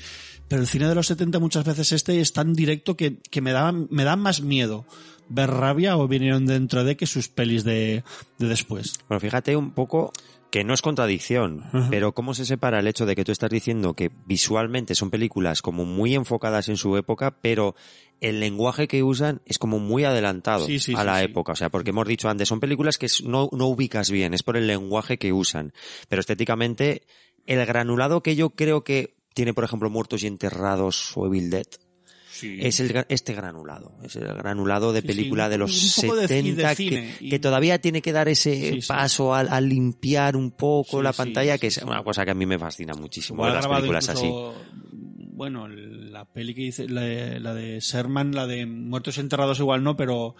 [0.49, 3.53] pero el cine de los 70 muchas veces este es tan directo que, que me
[3.53, 4.87] da, me da más miedo
[5.29, 8.03] ver rabia o vinieron dentro de que sus pelis de,
[8.39, 8.95] de después.
[9.09, 10.13] Bueno, fíjate un poco
[10.51, 13.93] que no es contradicción, pero cómo se separa el hecho de que tú estás diciendo
[13.95, 17.75] que visualmente son películas como muy enfocadas en su época, pero
[18.21, 21.27] el lenguaje que usan es como muy adelantado Sí, sí, a la sí.
[21.27, 21.53] época.
[21.53, 24.57] O sea, porque hemos dicho antes, son películas que no, no ubicas bien, es por
[24.57, 25.73] el lenguaje que usan.
[26.09, 27.03] Pero estéticamente,
[27.47, 31.67] el granulado que yo creo que tiene, por ejemplo, Muertos y Enterrados o Evil Dead,
[32.43, 33.93] es el, este granulado.
[34.03, 37.39] Es el granulado de película sí, de los un de 70 cine, que, y- que
[37.39, 41.79] todavía tiene que dar ese paso al, al limpiar un poco la pantalla, que es
[41.79, 44.31] una cosa que a mí me fascina muchísimo, de las películas así.
[45.31, 49.85] Bueno, la peli que dice, la de, la de Sherman, la de Muertos Enterrados igual
[49.85, 50.35] no, pero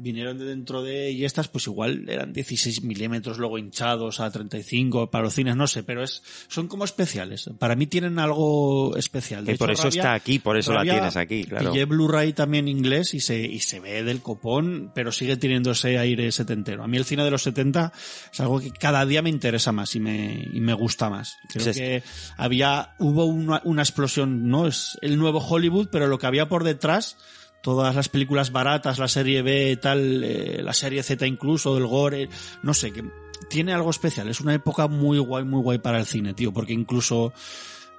[0.00, 5.10] vinieron de dentro de, y estas pues igual eran 16 milímetros luego hinchados a 35
[5.10, 7.48] para los cines, no sé, pero es, son como especiales.
[7.58, 9.44] Para mí tienen algo especial.
[9.44, 11.72] De Que por hecho, eso Rabia- está aquí, por eso la tienes aquí, claro.
[11.72, 15.98] Pillé Blu-ray también inglés y se, y se ve del copón, pero sigue teniendo ese
[15.98, 16.82] aire setentero.
[16.82, 17.92] A mí el cine de los 70
[18.32, 21.36] es algo que cada día me interesa más y me, y me gusta más.
[21.48, 22.02] Creo que
[22.36, 26.64] había, hubo una, una explosión, no es el nuevo Hollywood, pero lo que había por
[26.64, 27.16] detrás,
[27.62, 32.28] todas las películas baratas, la serie B, tal, eh, la serie Z incluso, del gore,
[32.62, 33.04] no sé, que
[33.48, 34.28] tiene algo especial.
[34.28, 37.32] Es una época muy guay, muy guay para el cine, tío, porque incluso,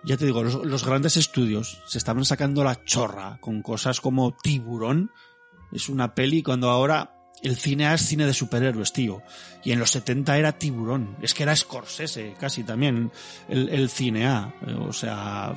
[0.04, 5.12] ya te digo, los, grandes estudios se estaban sacando la chorra con cosas como Tiburón.
[5.72, 9.22] Es una peli cuando ahora el cine es cine de superhéroes, tío.
[9.64, 11.18] Y en los 70 era Tiburón.
[11.22, 13.12] Es que era Scorsese, casi también,
[13.48, 14.54] el, el cine A.
[14.88, 15.54] O sea,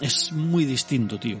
[0.00, 1.40] es muy distinto, tío.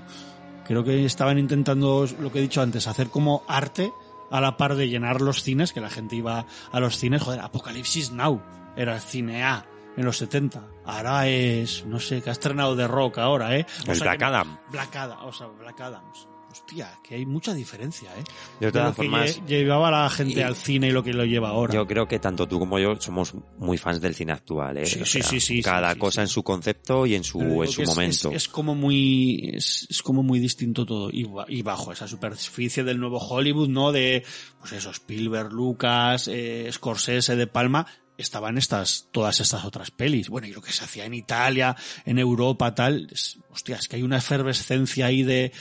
[0.70, 3.92] Creo que estaban intentando, lo que he dicho antes, hacer como arte
[4.30, 7.22] a la par de llenar los cines, que la gente iba a los cines.
[7.22, 8.40] Joder, Apocalipsis Now
[8.76, 9.66] era el cine A
[9.96, 10.62] en los 70.
[10.84, 13.66] Ahora es, no sé, que ha estrenado de rock ahora, ¿eh?
[13.88, 14.58] O El sea Black Adam.
[14.70, 16.28] Black Adam, o sea, Black Adams.
[16.50, 18.24] Hostia, que hay mucha diferencia, ¿eh?
[18.58, 21.12] De todas lo que formas- lle- llevaba la gente Y- al cine y lo que
[21.12, 21.72] lo lleva ahora.
[21.74, 24.86] Yo creo que tanto tú como yo somos muy fans del cine actual, ¿eh?
[24.86, 27.22] Sí, O sí, sea, sí, sí, Cada sí, sí, cosa en su concepto y en
[27.24, 28.30] su, en su es- momento.
[28.30, 31.10] Es, es como muy, es, es como muy distinto todo.
[31.12, 33.92] Y bajo esa superficie del nuevo Hollywood, ¿no?
[33.92, 34.24] De,
[34.58, 37.86] pues eso, Spielberg, Lucas, eh, Scorsese, De Palma,
[38.18, 40.28] estaban estas, todas estas otras pelis.
[40.28, 41.74] Bueno, y lo que se hacía en Italia,
[42.04, 43.08] en Europa, tal.
[43.10, 45.52] Es, hostia, es que hay una efervescencia ahí de,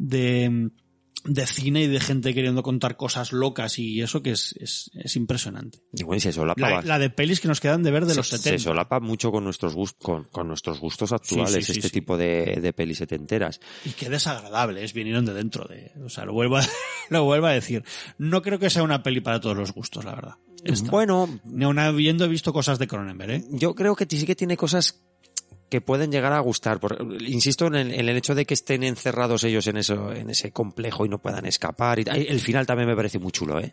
[0.00, 0.70] de,
[1.24, 5.16] de cine y de gente queriendo contar cosas locas y eso que es, es, es
[5.16, 5.78] impresionante.
[5.92, 8.28] Y bueno, se solapa La, de pelis que nos quedan de ver de se- los
[8.28, 8.62] se 70.
[8.64, 12.16] solapa mucho con nuestros gustos, con, con nuestros gustos actuales, Sí, sí, sí, este tipo
[12.16, 13.60] de, de pelis setenteras.
[13.84, 16.62] Y qué desagradables vinieron de dentro de, o sea, lo vuelvo a,
[17.10, 17.84] lo vuelvo a decir.
[18.16, 20.34] No creo que sea una peli para todos los gustos, la verdad.
[20.64, 20.90] Esta.
[20.90, 23.44] Bueno, Ni aun habiendo visto cosas de Cronenberg, ¿eh?
[23.50, 25.02] yo creo que sí que tiene cosas
[25.70, 26.80] que pueden llegar a gustar.
[26.80, 30.28] Por- insisto en el, en el hecho de que estén encerrados ellos en eso, en
[30.28, 31.98] ese complejo y no puedan escapar.
[32.00, 33.72] Y, el final también me parece muy chulo, ¿eh?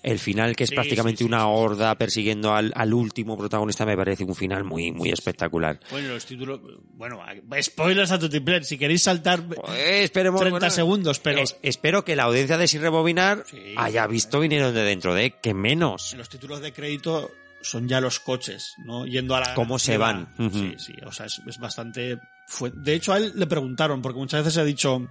[0.00, 3.84] El final que es Sí, prácticamente sí, sí, una horda persiguiendo al, al último protagonista
[3.84, 5.80] me parece un final muy, muy espectacular.
[5.90, 6.60] Bueno, los títulos,
[6.92, 7.20] bueno,
[7.60, 9.42] spoilers a Tutiplén, si queréis saltar
[9.74, 13.44] Eh, esperemos, 30 bueno, segundos, pero es- espero que la audiencia de Sin Rebobinar
[13.76, 16.12] haya visto vinieron de dentro de que menos.
[16.12, 19.06] en los títulos de crédito son ya los coches, ¿no?
[19.06, 19.54] Yendo a la...
[19.54, 20.28] Cómo se van.
[20.52, 22.18] Sí, sí, o sea, es, es bastante...
[22.46, 22.70] Fue...
[22.70, 25.08] De hecho, a él le preguntaron, porque muchas veces se ha dicho...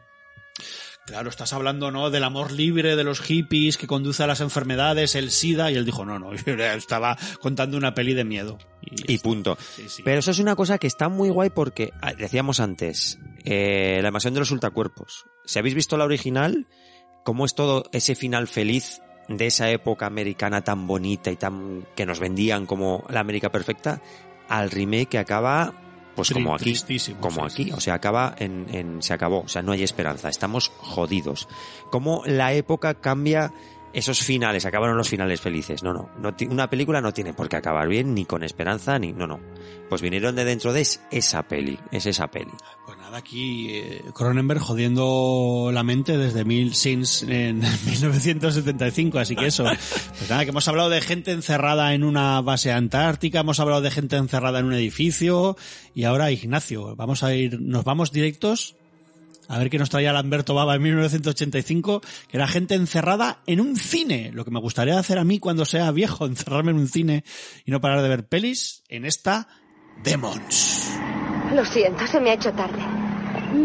[1.05, 2.09] Claro, estás hablando, ¿no?
[2.09, 5.85] Del amor libre de los hippies que conduce a las enfermedades, el SIDA, y él
[5.85, 8.57] dijo, no, no, yo estaba contando una peli de miedo.
[8.81, 9.57] Y punto.
[9.75, 10.01] Sí, sí.
[10.03, 14.09] Pero eso es una cosa que está muy guay porque, ah, decíamos antes, eh, la
[14.09, 15.25] invasión de los ultracuerpos.
[15.45, 16.67] Si habéis visto la original,
[17.23, 22.05] cómo es todo ese final feliz de esa época americana tan bonita y tan que
[22.05, 24.01] nos vendían como la América perfecta,
[24.49, 25.73] al remake que acaba
[26.15, 26.71] pues como aquí,
[27.19, 30.71] como aquí, o sea, acaba en, en se acabó, o sea, no hay esperanza, estamos
[30.77, 31.47] jodidos.
[31.91, 33.53] Cómo la época cambia
[33.93, 35.83] esos finales, acabaron los finales felices.
[35.83, 39.13] No, no, no una película no tiene por qué acabar bien, ni con esperanza, ni,
[39.13, 39.39] no, no.
[39.89, 42.51] Pues vinieron de dentro de es- esa peli, es esa peli.
[43.07, 49.63] Nada, aquí eh, Cronenberg jodiendo la mente desde mil, since en 1975, así que eso.
[49.63, 53.91] Pues nada, que hemos hablado de gente encerrada en una base antártica, hemos hablado de
[53.91, 55.55] gente encerrada en un edificio
[55.95, 58.75] y ahora Ignacio, vamos a ir, nos vamos directos
[59.47, 63.77] A ver qué nos traía Lamberto Baba en 1985, que era gente encerrada en un
[63.77, 64.31] cine.
[64.33, 67.23] Lo que me gustaría hacer a mí cuando sea viejo, encerrarme en un cine
[67.65, 69.47] y no parar de ver pelis, en esta
[70.03, 70.91] Demons.
[71.53, 72.79] Lo siento, se me ha hecho tarde.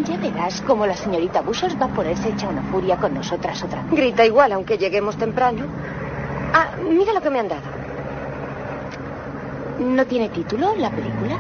[0.04, 3.82] Ya verás cómo la señorita Bushos va a ponerse hecha una furia con nosotras otra
[3.82, 3.90] vez.
[3.92, 5.66] Grita igual, aunque lleguemos temprano.
[6.54, 7.62] Ah, mira lo que me han dado.
[9.80, 11.38] ¿No tiene título la película?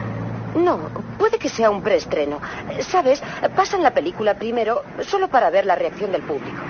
[0.56, 0.78] No,
[1.18, 2.40] puede que sea un preestreno.
[2.80, 3.22] ¿Sabes?
[3.54, 6.60] Pasan la película primero solo para ver la reacción del público.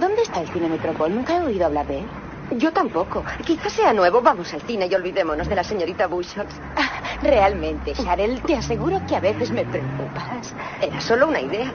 [0.00, 1.14] ¿Dónde está el cine Metropol?
[1.14, 2.06] Nunca he oído hablar de él.
[2.56, 3.24] Yo tampoco.
[3.44, 4.22] Quizás sea nuevo.
[4.22, 6.54] Vamos al cine y olvidémonos de la señorita Bushocks.
[7.22, 10.54] Realmente, Sharel, te aseguro que a veces me preocupas.
[10.80, 11.72] Era solo una idea.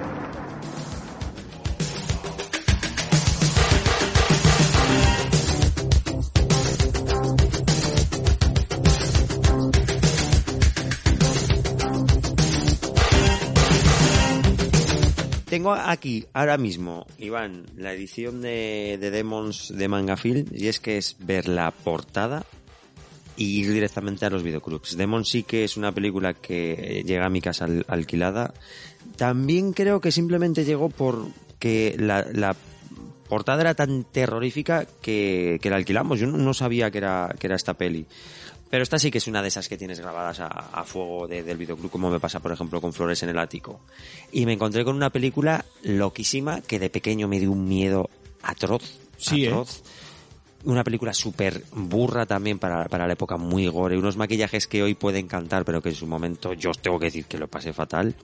[15.53, 20.97] Tengo aquí, ahora mismo, Iván, la edición de, de Demons de Mangafilm, y es que
[20.97, 22.43] es ver la portada
[23.37, 24.97] y ir directamente a los videoclubs.
[24.97, 28.51] Demons sí que es una película que llega a mi casa al- alquilada.
[29.15, 32.55] También creo que simplemente llegó porque la, la
[33.29, 36.19] portada era tan terrorífica que, que la alquilamos.
[36.19, 38.07] Yo no, no sabía que era, que era esta peli.
[38.73, 41.43] Pero esta sí que es una de esas que tienes grabadas a, a fuego de-
[41.43, 43.81] del videoclub, como me pasa, por ejemplo, con Flores en el Ático.
[44.31, 48.09] Y me encontré con una película loquísima que de pequeño me dio un miedo
[48.41, 48.81] atroz.
[49.15, 49.49] Sí, ¿eh?
[49.49, 49.83] atroz.
[50.63, 53.95] Una película súper burra también para, para la época, muy gore.
[53.95, 57.05] Unos maquillajes que hoy pueden cantar, pero que en su momento yo os tengo que
[57.05, 58.15] decir que lo pasé fatal.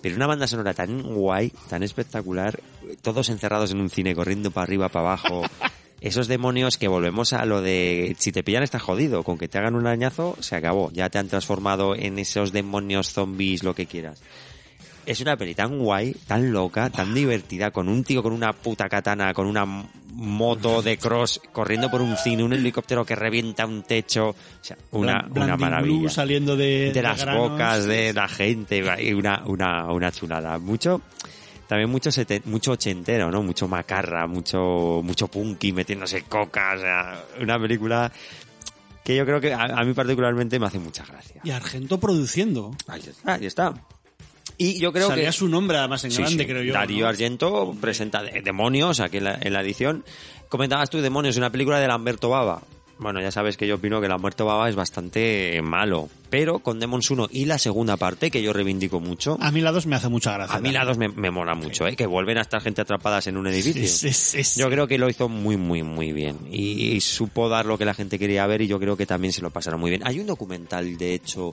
[0.00, 2.58] Pero una banda sonora tan guay, tan espectacular,
[3.02, 5.42] todos encerrados en un cine, corriendo para arriba, para abajo.
[6.00, 9.58] Esos demonios que volvemos a lo de si te pillan estás jodido, con que te
[9.58, 13.86] hagan un arañazo se acabó, ya te han transformado en esos demonios zombies, lo que
[13.86, 14.22] quieras.
[15.04, 18.88] Es una peli tan guay, tan loca, tan divertida, con un tío con una puta
[18.88, 19.66] katana, con una
[20.12, 24.76] moto de cross, corriendo por un cine, un helicóptero que revienta un techo, o sea,
[24.92, 27.50] una, una maravilla saliendo de, de las granos.
[27.50, 30.58] bocas de la gente y una, una, una chulada.
[30.58, 31.00] Mucho,
[31.70, 33.44] también mucho, sete- mucho ochentero, ¿no?
[33.44, 38.10] Mucho macarra, mucho, mucho punky metiéndose coca, o sea, una película
[39.04, 41.40] que yo creo que a, a mí particularmente me hace mucha gracia.
[41.44, 42.74] Y Argento produciendo.
[42.88, 43.34] Ahí está.
[43.34, 43.74] Ahí está.
[44.58, 45.32] Y yo creo Salía que...
[45.32, 46.50] su nombre además en Sí, grande, sí.
[46.50, 46.72] creo yo.
[46.74, 47.08] Darío ¿no?
[47.08, 50.04] Argento presenta de- Demonios aquí en la, en la edición.
[50.48, 52.60] Comentabas tú Demonios, una película de Lamberto Baba.
[53.00, 56.08] Bueno, ya sabes que yo opino que Lamberto Baba es bastante malo.
[56.28, 59.72] Pero con Demons 1 y la segunda parte, que yo reivindico mucho, A mí la
[59.72, 60.56] 2 me hace mucha gracia.
[60.56, 61.96] a mí la dos me, me mola mucho, ¿eh?
[61.96, 63.82] Que vuelven a estar gente atrapadas en un edificio.
[63.88, 64.60] Sí, sí, sí.
[64.60, 66.38] Yo creo que lo hizo muy, muy, muy bien.
[66.52, 69.32] Y, y supo dar lo que la gente quería ver y yo creo que también
[69.32, 70.02] se lo pasaron muy bien.
[70.06, 71.52] Hay un documental, de hecho,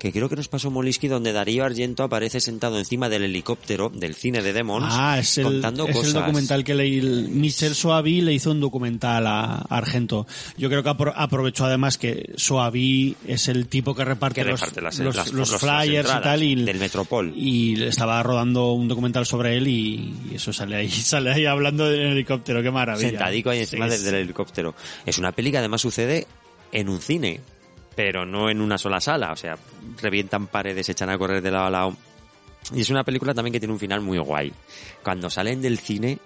[0.00, 4.14] que creo que nos pasó Moliski, donde Darío Argento aparece sentado encima del helicóptero del
[4.14, 6.08] cine de Demons Ah, es el, contando es cosas.
[6.08, 6.98] el documental que leí.
[6.98, 10.26] el- Michel Soavi le hizo un documental a Argento.
[10.56, 14.58] Yo creo que apro- aprovechó además que Soavi es el tipo que reparte, que los,
[14.60, 16.42] reparte las, los- las- los las flyers y tal.
[16.42, 17.32] Y, del Metropol.
[17.36, 21.86] y estaba rodando un documental sobre él y, y eso sale ahí, sale ahí hablando
[21.86, 22.62] del helicóptero.
[22.62, 23.10] Qué maravilla.
[23.10, 24.74] Sentadico ahí encima Sí, del, del helicóptero.
[25.04, 26.26] Es una peli que además sucede
[26.72, 27.40] en un cine,
[27.94, 29.32] pero no en una sola sala.
[29.32, 29.56] O sea,
[30.00, 31.96] revientan paredes, echan a correr de lado a lado.
[32.74, 34.52] Y es una película también que tiene un final muy guay.
[35.02, 36.18] Cuando salen del cine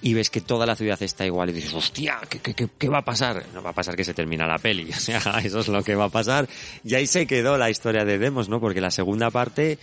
[0.00, 2.98] y ves que toda la ciudad está igual y dices, hostia, ¿qué, qué, qué- va
[2.98, 3.44] a pasar?
[3.52, 4.90] No va a pasar que se termina la peli.
[4.96, 6.48] O sea, eso es lo que va a pasar.
[6.84, 8.60] Y ahí se quedó la historia de Demos, ¿no?
[8.60, 9.78] Porque la segunda parte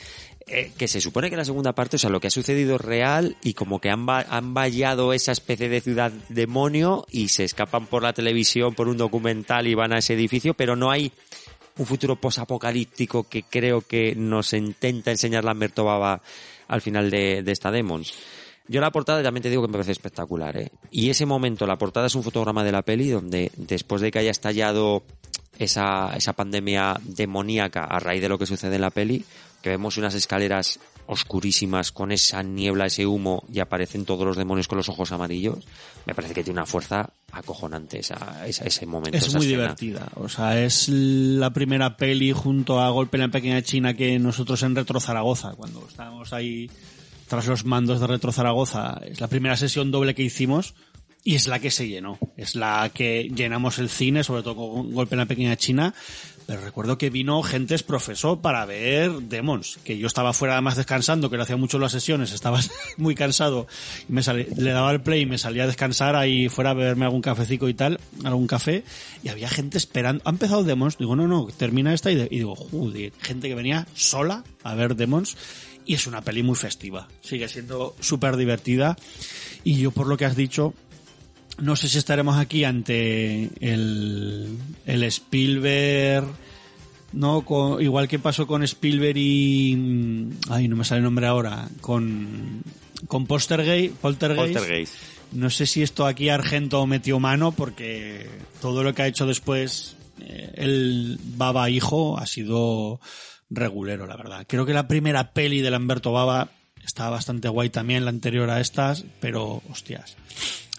[0.48, 2.82] eh, que se supone que la segunda parte, o sea, lo que ha sucedido es
[2.82, 7.88] real y como que han, han vallado esa especie de ciudad demonio y se escapan
[7.88, 11.12] por la televisión por un documental y van a ese edificio, pero no hay
[11.78, 16.22] un futuro posapocalíptico que creo que nos intenta enseñar Lamberto Baba
[16.68, 18.14] al final de, de esta Demons.
[18.68, 20.72] Yo la portada también te digo que me parece espectacular, ¿eh?
[20.90, 24.20] Y ese momento, la portada es un fotograma de la peli donde después de que
[24.20, 25.04] haya estallado
[25.60, 29.24] esa, esa pandemia demoníaca a raíz de lo que sucede en la peli,
[29.66, 34.68] que vemos unas escaleras oscurísimas con esa niebla, ese humo y aparecen todos los demonios
[34.68, 35.66] con los ojos amarillos,
[36.06, 39.18] me parece que tiene una fuerza acojonante esa, esa- ese momento.
[39.18, 39.64] Es esa muy escena.
[39.64, 40.08] divertida.
[40.18, 44.62] O sea, es la primera peli junto a Golpe en la Pequeña China que nosotros
[44.62, 46.70] en Retro Zaragoza, cuando estábamos ahí
[47.28, 50.76] tras los mandos de Retro Zaragoza, es la primera sesión doble que hicimos
[51.24, 52.20] y es la que se llenó.
[52.38, 55.96] Es la que llenamos el cine, sobre todo con Golpe en la Pequeña China.
[56.48, 61.30] Pero recuerdo que vino gente profesor para ver Demons, que yo estaba fuera además descansando,
[61.32, 62.60] que le hacía mucho las sesiones, estaba
[62.98, 63.66] muy cansado,
[64.08, 66.74] y me salí- le daba el play y me salía a descansar ahí fuera a
[66.76, 68.84] beberme algún cafecito y tal, algún café,
[69.24, 70.22] y había gente esperando.
[70.26, 73.88] Ha empezado Demons, digo, no, no, termina esta, y, y digo, joder, gente que venía
[73.96, 75.36] sola a ver Demons,
[75.88, 78.96] y es una peli muy festiva, sigue siendo súper divertida,
[79.64, 80.74] y yo por lo que has dicho,
[81.57, 86.27] no sé si estaremos aquí ante el, el Spielberg,
[87.14, 87.41] ¿no?
[87.45, 89.76] Con- igual que pasó con Spielberg y...
[89.76, 91.68] mm, Ay, no me sale el nombre ahora.
[91.82, 92.61] Con,
[93.07, 94.53] con Poltergeist, Poltergeist.
[94.53, 94.94] Poltergeist.
[95.32, 98.30] No sé si esto aquí Argento metió mano porque
[98.61, 102.99] todo lo que ha hecho después eh, el Baba hijo ha sido
[103.49, 104.45] regulero, la verdad.
[104.48, 106.49] Creo que la primera peli de Lamberto Baba
[106.86, 110.15] está bastante guay también, la anterior a estas, pero hostias.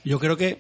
[0.05, 0.59] Yo creo que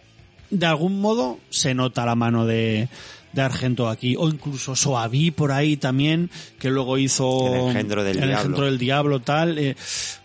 [0.50, 2.88] de algún modo se nota la mano de,
[3.32, 8.16] de Argento aquí, o incluso Soaví por ahí también, que luego hizo El engendro del
[8.16, 8.36] El diablo.
[8.36, 9.76] engendro del diablo, tal, eh,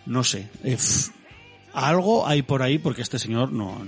[0.06, 0.78] no sé, eh,
[1.74, 3.82] algo hay por ahí porque este señor no,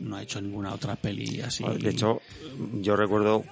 [0.00, 1.64] no ha hecho ninguna otra peli así.
[1.80, 2.20] De hecho,
[2.80, 3.44] yo recuerdo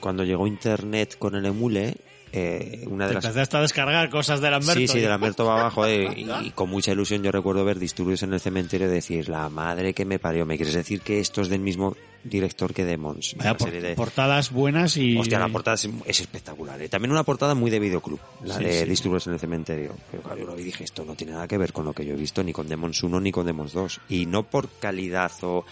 [0.00, 1.96] cuando llegó Internet con el emule,
[2.32, 3.24] eh, una de Te las...
[3.24, 4.80] empezaste a descargar cosas de Lamberto.
[4.80, 8.22] Sí, sí, de Lamberto va abajo y, y con mucha ilusión yo recuerdo ver disturbios
[8.22, 11.40] en el cementerio y decir, la madre que me parió, ¿me quieres decir que esto
[11.42, 13.34] es del mismo director que Demons?
[13.36, 15.16] Vaya, por- serie de- portadas buenas y...
[15.16, 16.80] Hostia, la portada es, es espectacular.
[16.82, 16.88] ¿eh?
[16.88, 18.88] También una portada muy de videoclub, la Sí, de sí.
[18.90, 19.94] Disturbios en el cementerio.
[20.10, 21.92] Pero claro, yo lo vi y dije, esto no tiene nada que ver con lo
[21.92, 24.00] que yo he visto, ni con Demons 1 ni con Demons 2.
[24.10, 25.64] Y no por calidad o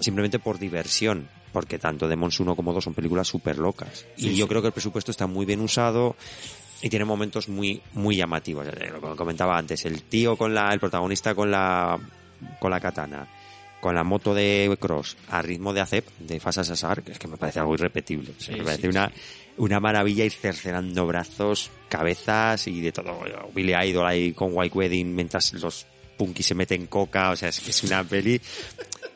[0.00, 4.04] simplemente por diversión, porque tanto Demons 1 como 2 son películas súper locas.
[4.16, 4.48] Sí, y yo sí.
[4.48, 6.16] creo que el presupuesto está muy bien usado
[6.82, 8.66] y tiene momentos muy muy llamativos.
[8.68, 11.98] Eh, Lo que comentaba antes, el tío con la, el protagonista con la
[12.60, 13.26] con la katana,
[13.80, 17.28] con la moto de Cross a ritmo de Acep, de Fasa Sassar, que es que
[17.28, 18.32] me parece algo irrepetible.
[18.38, 19.10] Sí, me parece una,
[19.56, 23.18] una maravilla ir cercenando brazos, cabezas y de todo.
[23.54, 27.60] Billy Idol ahí con White Wedding mientras los punkis se meten coca, o sea, es
[27.60, 28.40] que es una peli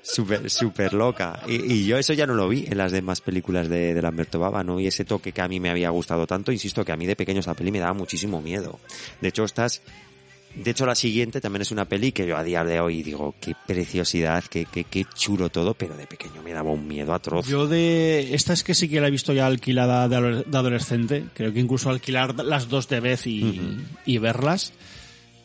[0.03, 1.41] súper súper loca.
[1.47, 4.39] Y, y yo eso ya no lo vi en las demás películas de, de Lamberto
[4.39, 4.81] Baba, ¿no?
[4.81, 7.16] Y ese toque que a mí me había gustado tanto, insisto que a mí de
[7.16, 8.79] pequeño esta peli me daba muchísimo miedo.
[9.20, 9.83] De hecho, estas
[10.55, 13.35] de hecho, la siguiente también es una peli que yo a día de hoy digo,
[13.41, 17.47] qué preciosidad, qué, qué, qué chulo todo, pero de pequeño me daba un miedo atroz.
[17.47, 21.24] Yo de esta es que sí que la he visto ya alquilada de adolescente.
[21.33, 23.62] Creo que incluso alquilar las dos de vez y,
[24.05, 24.74] y verlas.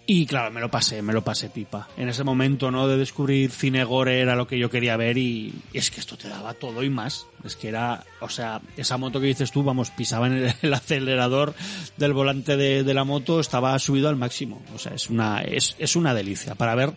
[0.10, 1.90] Y claro, me lo pasé, me lo pasé pipa.
[1.98, 2.88] En ese momento, ¿no?
[2.88, 6.30] De descubrir cine gore era lo que yo quería ver y, es que esto te
[6.30, 7.28] daba todo y más.
[7.44, 10.74] Es que era, o sea, esa moto que dices tú, vamos, pisaba en el, el
[10.74, 11.54] acelerador
[11.98, 14.62] del volante de, de la moto, estaba subido al máximo.
[14.74, 16.94] O sea, es una, es, es una delicia para ver,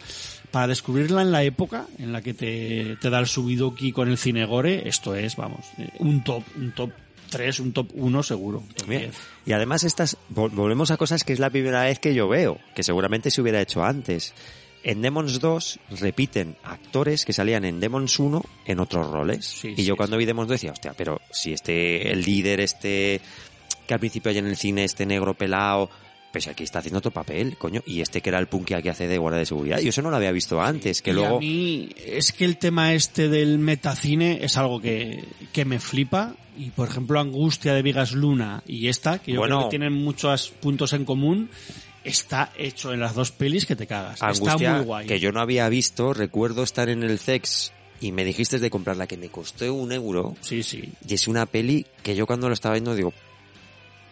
[0.52, 4.18] para descubrirla en la época en la que te, te da el subidoki con el
[4.18, 6.92] cine gore, esto es, vamos, eh, un top, un top
[7.30, 8.62] 3, un top 1 seguro.
[8.86, 9.14] Mira, 10.
[9.46, 12.58] Y además estas, vol- volvemos a cosas que es la primera vez que yo veo,
[12.74, 14.34] que seguramente se hubiera hecho antes.
[14.82, 19.62] En Demons 2 repiten actores que salían en Demons 1 en otros roles.
[19.64, 23.20] y yo cuando vi Demons 2 decía, hostia, pero si este, el líder este,
[23.86, 25.90] que al principio hay en el cine, este negro pelado,
[26.32, 27.82] pues aquí está haciendo otro papel, coño.
[27.86, 29.80] Y este que era el punky que hace de guardia de seguridad.
[29.80, 31.36] Yo eso no lo había visto antes, que Y luego...
[31.36, 36.34] a mí es que el tema este del metacine es algo que, que me flipa.
[36.60, 39.56] Y por ejemplo, Angustia de Vigas Luna y esta, que yo Bueno.
[39.58, 41.48] creo que tienen muchos puntos en común,
[42.04, 44.22] está hecho en las dos pelis que te cagas.
[44.22, 45.06] Angustia, está muy guay.
[45.06, 49.06] que yo no había visto, recuerdo estar en el CEX y me dijiste de comprarla
[49.06, 50.36] que me costó un euro.
[50.42, 50.92] Sí, sí.
[51.06, 53.12] Y es una peli que yo cuando lo estaba viendo digo,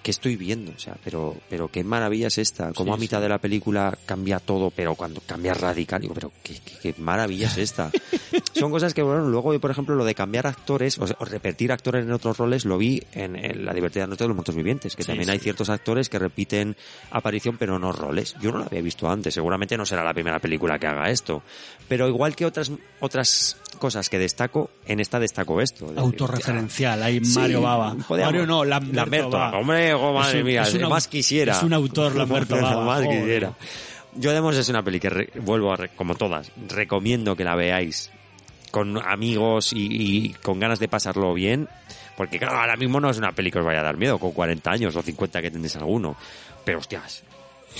[0.02, 0.72] ¿qué estoy viendo?
[0.74, 2.72] O sea, pero, pero qué maravilla es esta.
[2.72, 6.32] Como Sí, a mitad de la película cambia todo, pero cuando cambia radical, digo, pero
[6.42, 7.90] qué, qué- qué maravilla es esta.
[8.54, 11.24] Son cosas que, bueno, luego yo, por ejemplo, lo de cambiar actores, o, sea, o
[11.24, 14.54] repetir actores en otros roles, lo vi en, en La divertida noche de los muertos
[14.54, 15.32] vivientes, que Sí, también sí.
[15.32, 16.76] hay ciertos actores que repiten
[17.10, 18.34] aparición, pero no roles.
[18.40, 21.42] Yo no lo había visto antes, seguramente no será la primera película que haga esto.
[21.88, 22.70] Pero igual que otras,
[23.00, 25.92] otras cosas que destaco, en esta destaco esto.
[25.96, 27.94] Autorreferencial, hay Sí, Mario Baba.
[28.06, 29.58] podíamos- Mario no, Lamberto, Lamberto, Baba.
[29.58, 31.52] hombre, oh, madre Es un- mía, es un au- más quisiera.
[31.56, 32.84] Es un autor, Lamberto Baba.
[32.84, 33.52] más quisiera.
[34.16, 37.54] Yo Demos es una peli que re- vuelvo a, re- como todas, recomiendo que la
[37.54, 38.10] veáis
[38.78, 41.68] con amigos y, y con ganas de pasarlo bien,
[42.16, 44.30] porque claro, ahora mismo no es una peli que os vaya a dar miedo, con
[44.30, 46.16] 40 años o 50 que tendréis alguno,
[46.64, 47.24] pero hostias,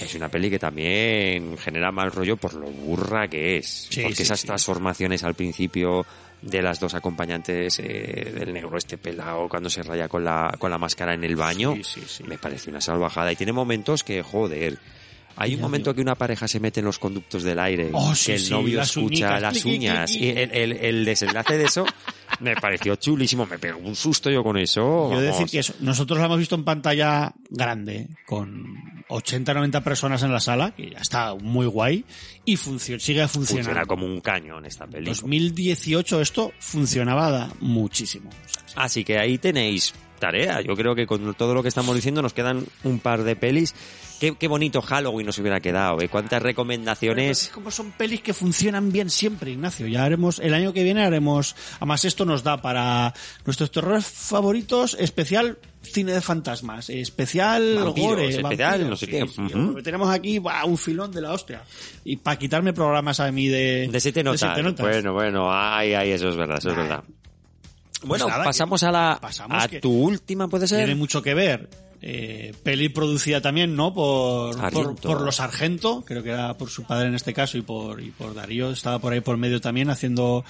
[0.01, 4.17] es una peli que también genera mal rollo por lo burra que es, Sí, porque
[4.17, 4.47] sí, esas sí.
[4.49, 6.05] transformaciones al principio
[6.43, 10.71] de las dos acompañantes eh, del negro este pelado cuando se raya con la, con
[10.71, 11.75] la máscara en el baño,
[12.27, 13.31] me parece una salvajada.
[13.33, 14.79] Y tiene momentos que, joder,
[15.41, 18.17] Hay un momento que una pareja se mete en los conductos del aire, Oh, que
[18.17, 20.27] sí, el sí, novio las escucha las uñas cliqui.
[20.27, 21.87] y el, el- el desenlace de eso
[22.41, 25.11] me pareció chulísimo, me pegó un susto yo con eso.
[25.13, 28.65] Yo decir que eso, nosotros la hemos visto en pantalla grande, con
[29.09, 32.05] 80 90 personas en la sala, que ya está muy guay,
[32.45, 33.65] y funcio- sigue funcionando.
[33.71, 35.17] funciona como un cañón esta película.
[35.21, 38.29] 2018 esto funcionaba da- muchísimo.
[38.77, 40.61] Así que ahí tenéis tarea.
[40.63, 43.75] Yo creo que con todo lo que estamos diciendo nos quedan un par de pelis.
[44.21, 46.09] Qué, qué bonito Halloween nos hubiera quedado, ¿eh?
[46.09, 47.51] Cuántas recomendaciones.
[47.55, 49.87] Como son pelis que funcionan bien siempre, Ignacio.
[49.87, 53.15] Ya haremos, el año que viene haremos, además esto nos da para
[53.45, 59.27] nuestros terrores favoritos, especial cine de fantasmas, especial Vampiros, gore, especial vampiros, no sé qué.
[59.29, 59.83] sí.
[59.85, 61.63] Tenemos aquí buah, un filón de la hostia.
[62.05, 63.89] Y para quitarme programas a mí de...
[63.91, 64.41] De siete notas.
[64.41, 64.85] siete notas.
[64.85, 67.05] Bueno, bueno, ay, ay, eso es verdad, eso es verdad.
[68.03, 70.79] Bueno, Pues nada, pasamos a la pasamos a tu última, puede ser.
[70.79, 71.69] Tiene mucho que ver.
[72.01, 73.93] Eh, peli producida también, ¿no?
[73.93, 74.57] Por,
[75.01, 78.11] por, los Argento, creo que era por su padre en este caso y por, y
[78.13, 80.45] por Darío, estaba por ahí por medio también haciendo,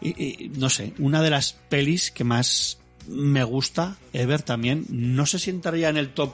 [0.00, 5.26] y- y, no sé, una de las pelis que más me gusta, Ever también, no
[5.26, 6.32] sé si entraría en el top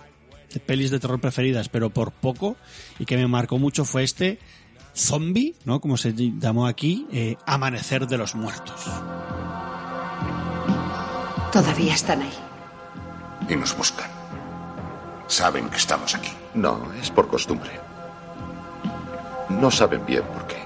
[0.54, 2.56] de pelis de terror preferidas, pero por poco,
[3.00, 4.38] y que me marcó mucho fue este
[4.94, 5.80] Zombie, ¿no?
[5.80, 8.84] Como se llamó aquí, eh, Amanecer de los Muertos.
[11.52, 12.32] Todavía están ahí.
[13.48, 14.08] Y nos buscan.
[15.30, 16.32] Saben que estamos aquí.
[16.54, 17.70] No, es por costumbre.
[19.48, 20.58] No saben bien por qué.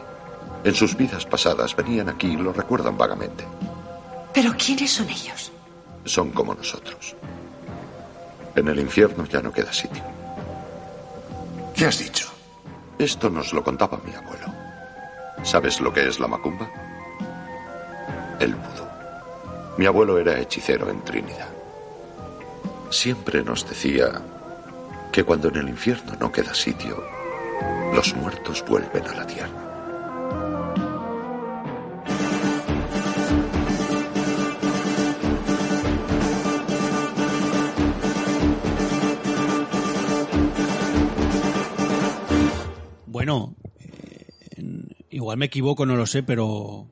[0.65, 3.45] En sus vidas pasadas venían aquí y lo recuerdan vagamente.
[4.32, 5.53] ¿Pero quiénes son ellos?
[6.07, 7.15] Son como nosotros.
[8.57, 10.03] En el infierno ya no queda sitio.
[11.77, 12.31] ¿Qué has dicho?
[12.99, 14.47] Esto nos lo contaba mi abuelo.
[15.43, 16.70] ¿Sabes lo que es la macumba?
[18.41, 18.86] El vudú.
[19.77, 21.51] Mi abuelo era hechicero en Trinidad.
[22.89, 24.23] Siempre nos decía
[25.15, 27.01] que cuando en el infierno no queda sitio,
[27.95, 29.49] los muertos vuelven a la tierra.
[43.07, 44.27] Bueno, eh,
[45.11, 46.89] igual me equivoco, no lo sé, pero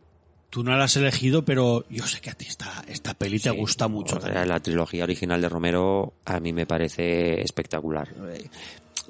[0.53, 3.49] tú no la has elegido, pero yo sé que a ti esta, esta peli te
[3.51, 4.19] gusta mucho.
[4.19, 8.15] O sea, la trilogía original de Romero a mí me parece espectacular.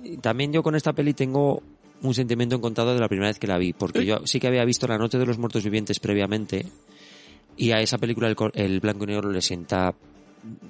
[0.04, 1.60] Eh, También yo con esta peli tengo
[2.00, 4.64] un sentimiento encontrado de la primera vez que la vi, porque yo sí que había
[4.64, 6.64] visto La Noche de los Muertos Vivientes previamente
[7.56, 9.96] y a esa película el, el blanco y negro le sienta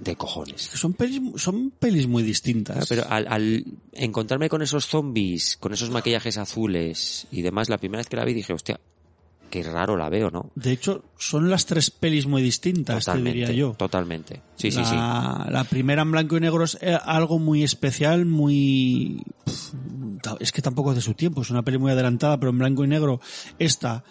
[0.00, 0.62] de cojones.
[0.62, 2.88] Son pelis, son pelis muy distintas.
[2.88, 7.98] Pero al, al encontrarme con esos zombies, con esos maquillajes azules y demás, la primera
[8.00, 8.80] vez que la vi dije, hostia,
[9.52, 10.50] qué raro la veo, ¿no?
[10.54, 13.74] De hecho, son las tres pelis muy distintas, te diría yo.
[13.74, 14.40] totalmente.
[14.56, 14.86] Sí, sí, la,
[15.44, 15.52] sí.
[15.52, 19.22] La primera en blanco y negro es eh, algo muy especial, muy...
[20.40, 22.82] Es que tampoco es de su tiempo, es una peli muy adelantada, pero en blanco
[22.82, 23.20] y negro
[23.58, 24.04] esta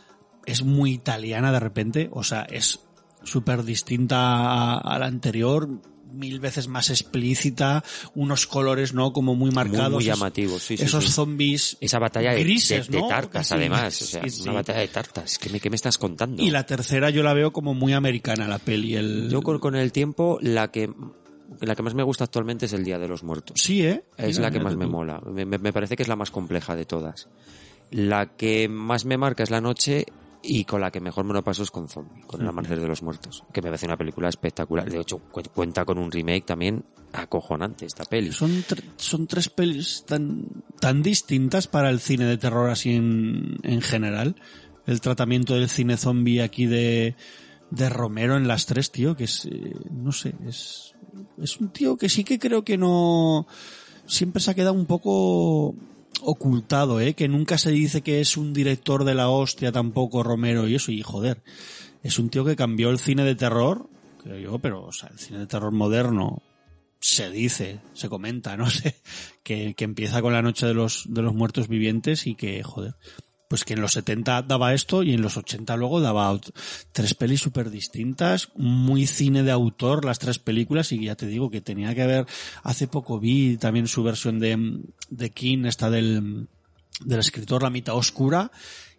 [0.46, 2.82] es muy italiana de repente, o sea, es
[3.24, 5.70] súper distinta a, a la anterior,
[6.12, 7.84] mil veces más explícita,
[8.16, 9.14] unos colores, ¿no?
[9.14, 9.94] Como muy marcados.
[9.94, 11.12] muy llamativos, sí, sí, Esos sí.
[11.12, 13.08] zombies Esa batalla de, grises, de- de ¿no?
[13.08, 13.54] tartas, Casi.
[13.54, 14.02] además.
[14.02, 15.38] O sea, una batalla de tartas.
[15.40, 16.42] ¿Qué me, qué me estás contando?
[16.42, 18.96] Y la tercera yo la veo como muy americana, la peli.
[18.96, 19.30] El...
[19.30, 20.90] Yo con, con el tiempo, la que
[21.60, 23.62] la que más me gusta actualmente es el Día de los Muertos.
[23.62, 24.04] Sí, ¿eh?
[24.18, 24.80] Es Mira, la que más tú.
[24.80, 25.20] me mola.
[25.26, 27.28] Me- me parece que es la más compleja de todas.
[27.92, 30.06] La que más me marca es la noche
[30.44, 32.88] y con la que mejor me lo paso es con Zombie, con el amanecer de
[32.88, 34.90] los muertos, que me parece una película espectacular.
[34.90, 38.32] De hecho, cu- cuenta con un remake también acojonante esta peli.
[38.32, 40.46] Son, tr- son tres pelis tan,
[40.80, 44.36] tan distintas para el cine de terror así en, en general.
[44.88, 47.16] El tratamiento del cine zombie aquí de,
[47.70, 50.96] de Romero en las tres, tío, que es, eh, no sé, es,
[51.38, 53.46] es un tío que sí que creo que no,
[54.08, 55.76] siempre se ha quedado un poco
[56.22, 60.68] ocultado, eh, que nunca se dice que es un director de la hostia tampoco Romero
[60.68, 61.42] y eso, y joder,
[62.04, 63.90] es un tío que cambió el cine de terror,
[64.22, 66.42] creo yo, pero, o sea, el cine de terror moderno,
[67.00, 68.96] se dice, se comenta, no sé,
[69.44, 72.96] que, que empieza con la noche de los, de los muertos vivientes y que, joder,
[73.52, 76.40] pues que en los 70 daba esto y en los 80 luego daba
[76.94, 81.50] tres pelis súper distintas, muy cine de autor las tres películas y ya te digo
[81.50, 82.28] que tenía que haber,
[82.64, 84.80] hace poco vi también su versión de,
[85.10, 86.48] de King, esta del,
[87.04, 88.52] del escritor La mitad oscura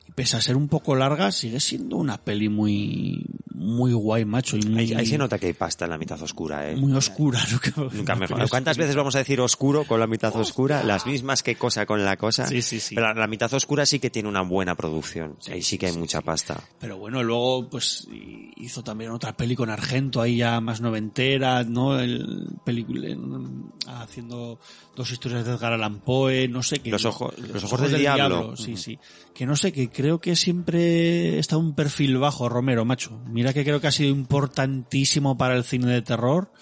[0.08, 3.24] Y pese a ser un poco larga, sigue siendo una peli muy,
[3.54, 4.56] muy guay, macho.
[4.56, 6.74] Y muy, Ahí, ahí se nota que hay pasta en la mitad oscura, ¿eh?
[6.76, 7.40] muy oscura.
[7.50, 8.48] nunca- Nunca mejor.
[8.50, 10.82] ¿Cuántas veces vamos a decir oscuro con la mitad oscura?
[10.82, 12.46] Las mismas que cosa con la cosa.
[12.46, 12.94] Sí, sí, sí.
[12.96, 15.36] Pero la, la mitad oscura sí que tiene una buena producción.
[15.48, 16.60] Ahí sí que hay mucha pasta.
[16.80, 18.08] Pero bueno, luego pues
[18.56, 21.98] hizo también otra peli con Argento, ahí ya más noventera, ¿no?
[22.00, 24.58] El película en- haciendo
[24.94, 26.90] dos historias de Edgar Allan Poe, no sé qué.
[26.90, 28.56] Los ojos- los ojos del diablo.
[28.56, 28.98] Sí, sí.
[29.34, 33.20] Que no sé, que creo que siempre está un perfil bajo Romero, macho.
[33.26, 36.52] Mira que creo que ha sido importantísimo para el cine de terror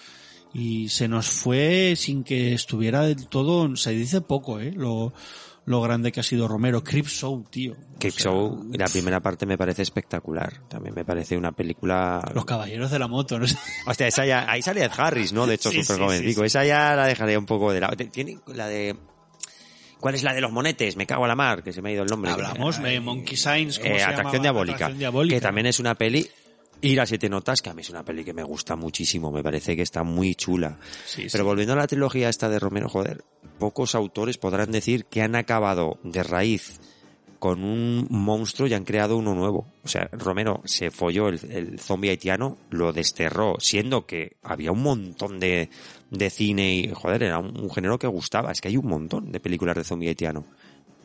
[0.53, 4.71] y se nos fue sin que estuviera del todo, se dice poco, ¿eh?
[4.75, 5.13] Lo,
[5.71, 6.83] lo grande que ha sido Romero.
[6.83, 7.75] Creep Show, tío.
[7.99, 10.67] Show, la primera parte me parece espectacular.
[10.67, 12.21] También me parece una película...
[12.33, 13.57] Los caballeros de la moto, no sé.
[13.87, 15.47] Hostia, esa ya, ahí sale Ed Harris, ¿no?
[15.47, 15.97] De hecho, súper
[16.33, 16.41] sí.
[16.43, 17.95] Esa ya la dejaré un poco de lado.
[17.97, 18.95] Tiene la de...
[19.99, 20.95] ¿Cuál es la de los monetes?
[20.95, 22.31] Me cago a la mar, que se me ha ido el nombre.
[22.31, 24.41] Hablamos de Monkey Signs, ¿cómo Eh, se Atracción llamaba?
[24.41, 25.35] Diabólica, Atracción Diabólica.
[25.35, 26.27] que también es una peli
[26.81, 29.43] Ir a siete notas, que a mí es una peli que me gusta muchísimo, me
[29.43, 30.77] parece que está muy chula.
[31.05, 31.47] Sí, Pero sí.
[31.47, 33.23] volviendo a la trilogía esta de Romero, joder,
[33.59, 36.79] pocos autores podrán decir que han acabado de raíz
[37.37, 39.67] con un monstruo y han creado uno nuevo.
[39.83, 44.83] O sea, Romero se folló el, el zombie haitiano, lo desterró, siendo que había un
[44.83, 45.69] montón de,
[46.11, 48.51] de cine y, joder, era un, un género que gustaba.
[48.51, 50.45] Es que hay un montón de películas de zombie haitiano.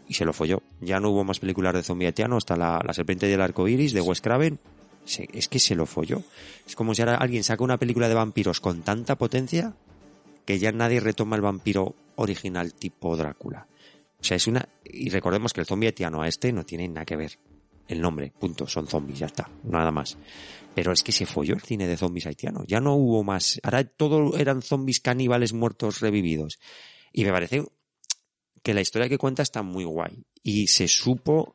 [0.08, 0.62] Y se lo folló.
[0.80, 3.92] Ya no hubo más películas de zombie haitiano hasta la, la serpiente del arco iris
[3.94, 4.58] de Wes Craven.
[5.32, 6.22] Es que se lo folló.
[6.66, 9.74] Es como si ahora alguien saca una película de vampiros con tanta potencia
[10.44, 13.66] que ya nadie retoma el vampiro original tipo Drácula.
[14.20, 14.68] O sea, es una...
[14.84, 17.38] Y recordemos que el zombie haitiano a este no tiene nada que ver.
[17.88, 20.16] El nombre, punto, son zombies, ya está, nada más.
[20.74, 22.64] Pero es que se folló el cine de zombies haitiano.
[22.66, 23.60] Ya no hubo más.
[23.62, 26.58] Ahora todo eran zombies caníbales muertos revividos.
[27.12, 27.64] Y me parece
[28.62, 30.24] que la historia que cuenta está muy guay.
[30.42, 31.54] Y se supo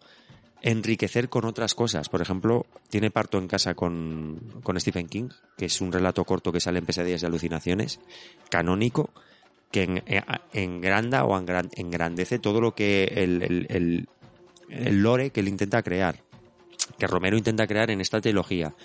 [0.62, 2.10] enriquecer con otras cosas.
[2.10, 6.52] Por ejemplo, tiene parto en casa con, con Stephen King, que es un relato corto
[6.52, 8.00] que sale en Pesadillas y Alucinaciones,
[8.50, 9.10] canónico,
[9.72, 10.22] que eh,
[10.54, 14.08] engranda o engran- engrandece todo lo que el,
[14.70, 16.24] lore que él intenta crear,
[16.98, 18.76] que Romero intenta crear en esta trilogía.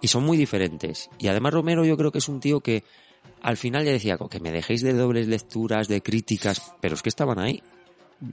[0.00, 1.10] Y son muy diferentes.
[1.18, 2.84] Y además Romero yo creo que es un tío que
[3.42, 7.08] al final ya decía que me dejéis de dobles lecturas, de críticas, pero es que
[7.08, 7.60] estaban ahí.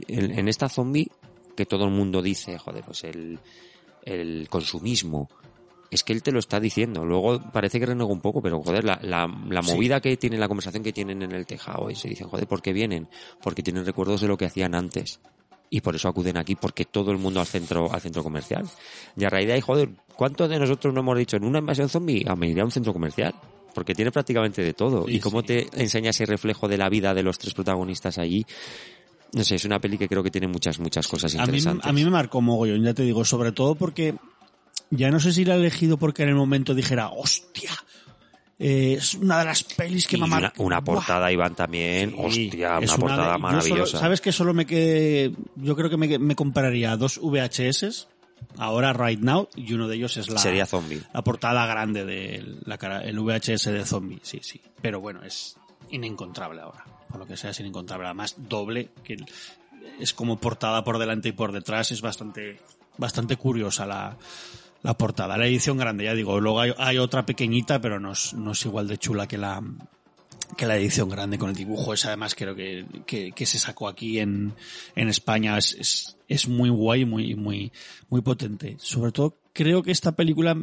[0.07, 1.09] En, en esta zombie
[1.55, 3.39] que todo el mundo dice, joder, pues el,
[4.03, 5.29] el consumismo.
[5.91, 7.05] Es que él te lo está diciendo.
[7.05, 9.71] Luego parece que renegó un poco, pero joder, la, la, la Sí.
[9.73, 12.61] movida que tiene, la conversación que tienen en el tejado y se dicen, joder, ¿por
[12.61, 13.07] qué vienen?
[13.41, 15.19] Porque tienen recuerdos de lo que hacían antes.
[15.69, 18.67] Y por eso acuden aquí, porque todo el mundo al centro, al centro comercial.
[19.15, 21.87] Y a raíz de ahí, joder, ¿cuántos de nosotros no hemos dicho en una invasión
[21.87, 22.25] zombie?
[22.27, 23.33] A iré a un centro comercial.
[23.73, 25.05] Porque tiene prácticamente de todo.
[25.05, 25.47] Sí, y cómo sí.
[25.47, 28.45] te enseña ese reflejo de la vida de los tres protagonistas allí.
[29.35, 31.85] No sé, es una peli que creo que tiene muchas, muchas cosas A mí, interesantes.
[31.87, 34.15] a mí me marcó mogollón, ya te digo, sobre todo porque
[34.89, 37.71] ya no sé si la he elegido porque en el momento dijera, hostia,
[38.57, 42.15] eh, es una de las pelis que Y me ha una, una portada, Iván, también.
[42.17, 43.85] hostia, una portada de- maravillosa.
[43.91, 48.07] solo- Sabes que solo me quedé, yo creo que me, me compraría dos VHS
[48.57, 51.01] ahora right now y uno de ellos es la Sería zombie.
[51.13, 54.61] la portada grande de la cara, el VHS de zombie, sí, sí.
[54.81, 55.57] Pero bueno, es
[55.91, 56.85] inencontrable ahora.
[57.15, 58.07] Por lo que sea, es inencontrable.
[58.07, 59.15] Además, doble, que
[60.01, 62.59] es como portada por delante y por detrás, es bastante,
[62.97, 64.17] bastante curiosa la,
[64.83, 65.37] la portada.
[65.37, 68.89] La edición grande, ya digo, luego hay, otra pequeñita, pero no es, no es igual
[68.89, 69.63] de chula que la,
[70.57, 71.93] que la edición grande con el dibujo.
[71.93, 74.53] Esa además creo que, que, se sacó aquí en,
[74.97, 75.57] en España.
[75.57, 77.71] Es, es, es muy guay, muy, muy,
[78.09, 78.75] muy potente.
[78.77, 80.57] Sobre todo creo que esta película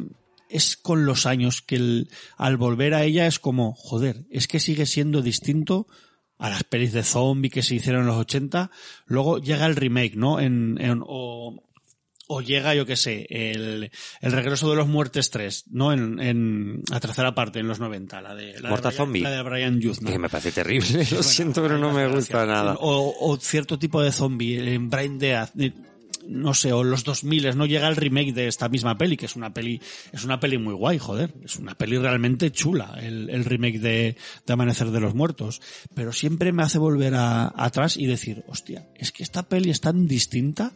[0.49, 2.05] es con los años que
[2.37, 5.87] al volver a ella es como, joder, es que sigue siendo distinto
[6.43, 8.69] a las pelis de zombie que se hicieron en los 80.
[9.05, 10.41] Luego llega el remake, ¿no?
[10.41, 11.63] En, en- o,
[12.27, 13.91] o llega, yo qué sé, el,
[14.21, 15.93] el regreso de los muertes 3, ¿no?
[15.93, 19.21] En, en la tercera parte, en los 90, la de, la de Brian, zombie.
[19.21, 19.79] La de Brian.
[19.79, 22.75] Que me parece terrible, lo siento, pero no me gusta nada.
[22.79, 25.51] O, o cierto tipo de zombie, en Brain Death,
[26.27, 29.35] no sé, o los 2000 no llega el remake de esta misma peli, que es
[29.35, 29.81] una peli,
[30.11, 34.17] es una peli muy guay, joder, es una peli realmente chula, el, el remake de,
[34.45, 35.61] de Amanecer de los Muertos,
[35.93, 39.81] pero siempre me hace volver a, atrás y decir, hostia, es que esta peli es
[39.81, 40.73] tan distinta,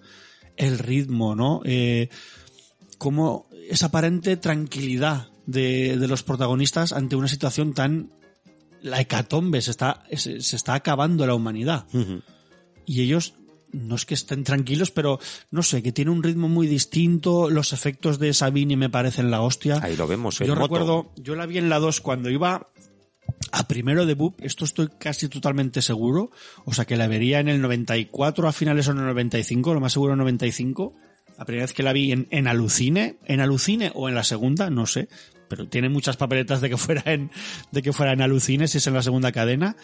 [0.56, 1.62] el ritmo, ¿no?
[1.66, 2.10] Eh,
[2.98, 8.12] como esa aparente tranquilidad de, de los protagonistas ante una situación tan
[8.82, 11.86] la hecatombe, se está, se, se está acabando la humanidad.
[12.86, 13.34] Y ellos
[13.78, 15.20] no es que estén tranquilos, pero
[15.52, 17.50] no sé, que tiene un ritmo muy distinto.
[17.50, 19.80] Los efectos de Sabini me parecen la hostia.
[19.82, 20.62] Ahí lo vemos, Yo moto.
[20.62, 22.68] recuerdo, yo la vi en la 2 cuando iba
[23.52, 26.32] a primero de BUP, esto estoy casi totalmente seguro,
[26.66, 29.80] o sea que la vería en el 94 a finales o en el 95, lo
[29.82, 30.94] más seguro en el 95,
[31.38, 34.70] La primera vez que la vi en, en Alucine, en Alucine o en la segunda,
[34.70, 35.08] no sé,
[35.50, 37.30] pero tiene muchas papeletas de que fuera en,
[37.72, 39.76] de que fuera en Alucine, si es en la segunda cadena.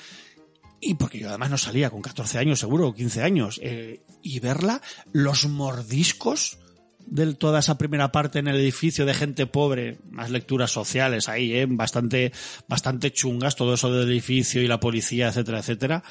[0.86, 3.60] Y porque yo además no salía con 14 años seguro, o 15 años.
[3.64, 4.82] eh, y verla,
[5.12, 6.58] los mordiscos
[7.06, 11.54] de toda esa primera parte en el edificio de gente pobre, más lecturas sociales ahí,
[11.54, 11.66] ¿eh?
[11.70, 12.32] bastante,
[12.68, 16.04] bastante chungas, todo eso del edificio y la policía, etcétera, etcétera.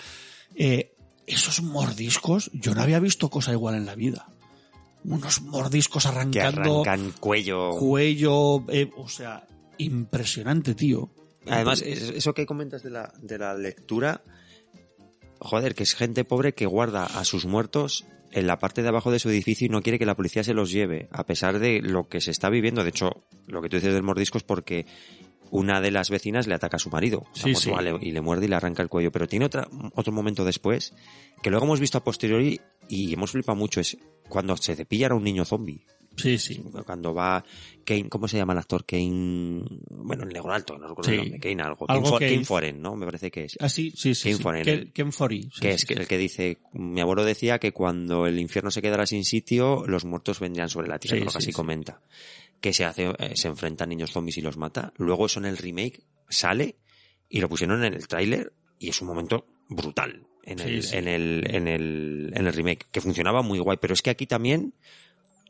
[0.55, 0.95] Eh,
[1.27, 4.29] esos mordiscos, yo no había visto cosa igual en la vida.
[5.05, 7.71] Unos mordiscos Que arrancando arrancan cuello.
[7.79, 9.47] cuello, eh, o sea,
[9.79, 11.11] impresionante, tío.
[11.49, 14.23] Además, es- eso que comentas de la, de la lectura,
[15.43, 19.11] joder, que es gente pobre que guarda a sus muertos en la parte de abajo
[19.11, 21.81] de su edificio y no quiere que la policía se los lleve, a pesar de
[21.83, 22.83] lo que se está viviendo.
[22.83, 24.87] De hecho, lo que tú dices del mordisco es porque
[25.51, 27.71] una de las vecinas le ataca a su marido Sí, sí.
[28.01, 29.13] y le muerde y le arranca el cuello.
[29.13, 30.95] Pero tiene otra, otro momento después
[31.43, 32.59] que luego hemos visto a posteriori
[32.89, 33.81] y hemos flipado mucho.
[33.81, 33.99] Es
[34.31, 35.85] cuando se cepillan a un niño zombie.
[36.17, 36.63] Sí, sí.
[36.85, 37.43] Cuando va
[37.85, 38.85] Kane, ¿cómo se llama el actor?
[38.85, 41.17] Kane, bueno, el negro alto, no recuerdo Sí.
[41.17, 41.87] el nombre, Kane algo.
[41.89, 42.33] Algo Kane, For- Kane.
[42.35, 42.97] Kane Foren, ¿no?
[42.97, 43.57] Me parece que es.
[43.61, 44.25] Ah, sí, sí, sí.
[44.25, 44.43] Kane sí.
[44.43, 48.71] Foren, Foree, sí, que es el que dice, mi abuelo decía que cuando el infierno
[48.71, 51.53] se quedara sin sitio, los muertos vendrían sobre la tierra, creo que sí, así sí.
[51.53, 52.01] comenta.
[52.61, 54.93] Que se hace, eh, se enfrentan niños zombies y los mata.
[54.99, 56.77] Luego eso en el remake sale
[57.29, 61.45] y lo pusieron en el tráiler y es un momento brutal en el, en el,
[61.55, 64.75] en el, en el remake, que funcionaba muy guay, pero es que aquí también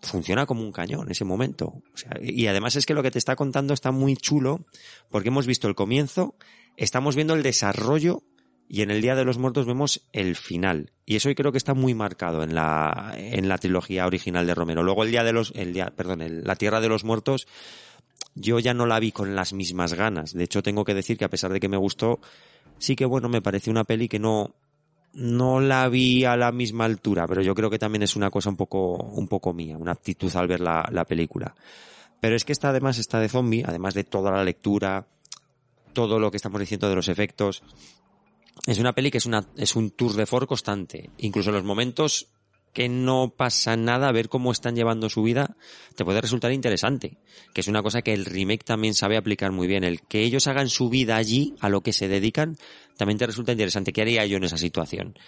[0.02, 1.82] funciona como un cañón ese momento.
[2.20, 4.66] Y además es que lo que te está contando está muy chulo
[5.10, 6.34] porque hemos visto el comienzo,
[6.76, 8.22] estamos viendo el desarrollo
[8.68, 10.92] y en el Día de los Muertos vemos el final.
[11.06, 14.82] Y eso creo que está muy marcado en la, en la trilogía original de Romero.
[14.82, 17.46] Luego el Día de los, el día, perdón, el- la Tierra de los Muertos,
[18.34, 20.32] yo ya no la vi con las mismas ganas.
[20.32, 22.20] De hecho, tengo que decir que a pesar de que me gustó,
[22.78, 24.54] sí que bueno, me pareció una peli que no,
[25.14, 28.48] no la vi a la misma altura, pero yo creo que también es una cosa
[28.50, 31.54] un poco, un poco mía, una aptitud al ver la, la película.
[32.20, 35.06] Pero es que esta además está de zombie, además de toda la lectura,
[35.92, 37.62] todo lo que estamos diciendo de los efectos.
[38.66, 41.10] Es una peli que es una, es un tour de force constante.
[41.18, 42.28] Incluso en los momentos
[42.72, 45.56] que no pasa nada, ver cómo están llevando su vida,
[45.94, 47.18] te puede resultar interesante.
[47.52, 49.84] Que es una cosa que el remake también sabe aplicar muy bien.
[49.84, 52.56] El que ellos hagan su vida allí, a lo que se dedican,
[52.96, 53.92] también te resulta interesante.
[53.92, 55.18] ¿Qué haría yo en esa situación?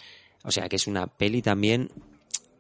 [0.43, 1.91] O sea, que es una peli también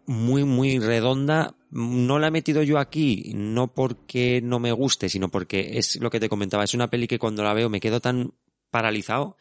[0.06, 1.54] muy, muy redonda.
[1.70, 6.10] No la he metido yo aquí, no porque no me guste, sino porque es lo
[6.10, 6.64] que te comentaba.
[6.64, 8.32] Es una peli que cuando la veo me quedo tan
[8.70, 9.36] paralizado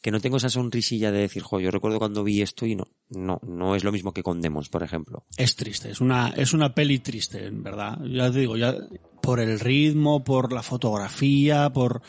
[0.00, 2.86] que no tengo esa sonrisilla de decir, jo, yo recuerdo cuando vi esto y no,
[3.10, 5.24] no, no es lo mismo que con Demons, por ejemplo.
[5.36, 7.98] Es triste, es una, es una peli triste, en verdad.
[8.04, 8.74] Ya te digo, ya
[9.20, 12.02] por el ritmo, por la fotografía, por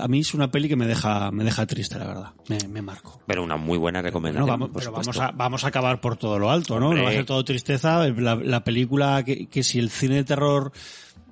[0.00, 2.32] a mí es una peli que me deja, me deja triste, la verdad.
[2.48, 3.20] Me, me marco.
[3.26, 4.46] Pero una muy buena recomendación.
[4.46, 6.88] No, vamos, por pero vamos a, vamos a acabar por todo lo alto, ¿no?
[6.88, 7.02] Hombre.
[7.02, 8.08] No va a ser todo tristeza.
[8.08, 10.72] La, la película que, que si el cine de terror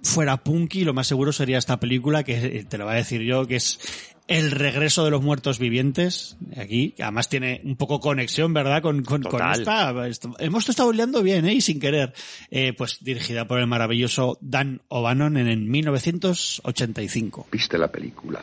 [0.02, 3.22] fuera punky, lo más seguro sería esta película que eh, te lo voy a decir
[3.22, 8.00] yo, que es el regreso de los muertos vivientes, aquí, que además tiene un poco
[8.00, 8.80] conexión, ¿verdad?
[8.80, 9.22] Con, con,
[9.52, 10.06] esta.
[10.06, 11.52] Esto- hemos estado liando bien, ¿eh?
[11.54, 12.14] Y sin querer.
[12.50, 17.48] Eh, pues dirigida por el maravilloso Dan O'Bannon en, en 1985.
[17.52, 18.42] ¿Viste la película?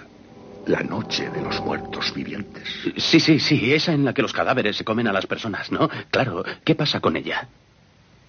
[0.68, 2.64] La noche de los muertos vivientes.
[2.98, 5.90] Sí, sí, sí, esa en la que los cadáveres se comen a las personas, ¿no?
[6.12, 7.48] Claro, ¿qué pasa con ella?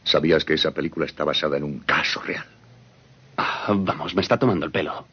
[0.05, 2.45] ¿Sabías que esa película está basada en un caso real?
[3.37, 5.07] Ah, vamos, me está tomando el pelo.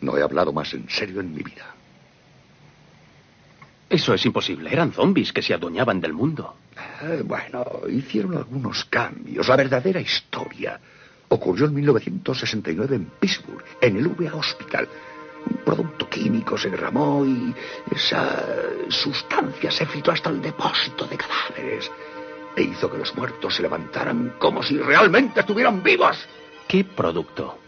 [0.00, 1.74] No he hablado más en serio en mi vida.
[3.88, 4.72] Eso es imposible.
[4.72, 6.56] Eran zombies que se adueñaban del mundo.
[7.02, 9.48] Eh, bueno, hicieron algunos cambios.
[9.48, 10.80] La verdadera historia
[11.28, 14.88] ocurrió en 1969 en Pittsburgh, en el VA Hospital.
[15.48, 17.54] Un producto químico se derramó y
[17.94, 18.44] esa
[18.88, 21.90] sustancia se filtró hasta el depósito de cadáveres
[22.56, 26.16] e hizo que los muertos se levantaran como si realmente estuvieran vivos.
[26.66, 27.58] ¿Qué producto?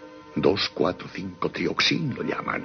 [0.43, 2.65] 2,4,5 lo llaman.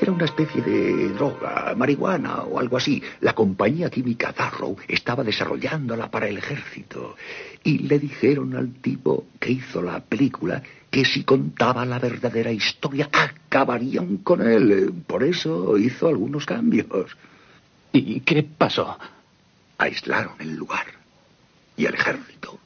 [0.00, 3.02] Era una especie de droga, marihuana o algo así.
[3.20, 7.16] La compañía química Darrow estaba desarrollándola para el ejército.
[7.62, 13.08] Y le dijeron al tipo que hizo la película que si contaba la verdadera historia
[13.12, 14.92] acabarían con él.
[15.06, 17.16] Por eso hizo algunos cambios.
[17.92, 18.98] ¿Y qué pasó?
[19.78, 20.86] Aislaron el lugar.
[21.76, 22.58] Y el ejército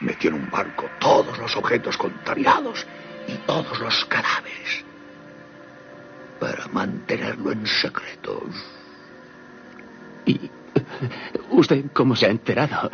[0.00, 2.86] metió en un barco todos los objetos contaminados
[3.28, 4.84] y todos los cadáveres
[6.40, 8.42] para mantenerlo en secreto.
[10.26, 10.50] ¿Y
[11.50, 12.90] usted cómo se ha enterado?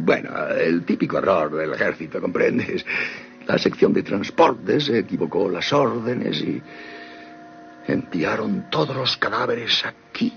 [0.00, 2.84] Bueno, el típico error del ejército, ¿comprendes?
[3.46, 6.62] La sección de transportes equivocó las órdenes y
[7.86, 10.32] enviaron todos los cadáveres aquí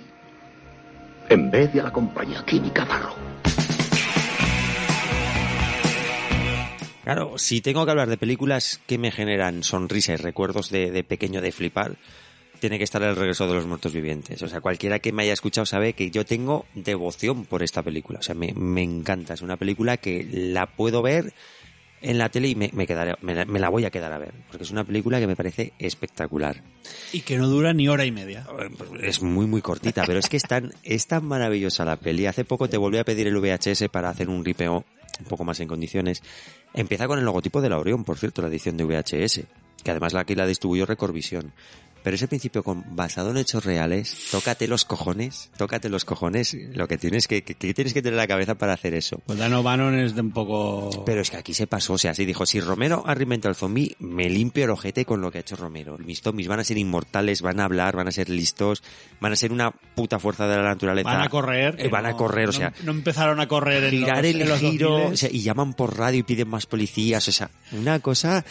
[1.29, 3.15] en vez de a la compañía química Darrow.
[7.03, 11.03] Claro, si tengo que hablar de películas que me generan sonrisas y recuerdos de, de
[11.03, 11.97] pequeño de flipar,
[12.59, 14.41] tiene que estar el regreso de los muertos vivientes.
[14.41, 18.19] O sea, cualquiera que me haya escuchado sabe que yo tengo devoción por esta película.
[18.19, 19.33] O sea, me, me encanta.
[19.33, 21.33] Es una película que la puedo ver
[22.01, 24.17] en la tele y me, me, quedaré, me, la- me la voy a quedar a
[24.17, 24.33] ver.
[24.47, 26.63] Porque es una película que me parece espectacular.
[27.11, 28.45] Y que no dura ni hora y media.
[29.01, 32.27] Es muy, muy cortita, pero es que es tan, es tan maravillosa la peli.
[32.27, 34.85] Hace poco te volví a pedir el VHS para hacer un ripeo
[35.19, 36.23] un poco más en condiciones.
[36.73, 39.41] Empieza con el logotipo de la Orión, por cierto, la edición de VHS,
[39.83, 41.53] que además la aquí la distribuyó Recordvisión.
[42.03, 46.87] Pero ese principio con basado en hechos reales, tócate los cojones, tócate los cojones, lo
[46.87, 49.21] que tienes que, que, que tienes que tener en la cabeza para hacer eso.
[49.25, 51.03] Pues Dan O'Bannon es de un poco...
[51.05, 53.55] Pero es que aquí se pasó, o sea, así dijo, si Romero ha reinventado el
[53.55, 55.97] zombie, me limpio el ojete con lo que ha hecho Romero.
[55.97, 58.83] Mis zombies van a ser inmortales, van a hablar, van a ser listos,
[59.21, 61.09] van a ser una puta fuerza de la naturaleza.
[61.09, 61.75] Van a correr.
[61.79, 64.25] Eh, van a no- correr, o no- sea, No, empezaron a correr en girar los,
[64.25, 65.13] el en los giro, 2000s.
[65.13, 68.43] o sea, y llaman por radio y piden más policías, o sea, una cosa,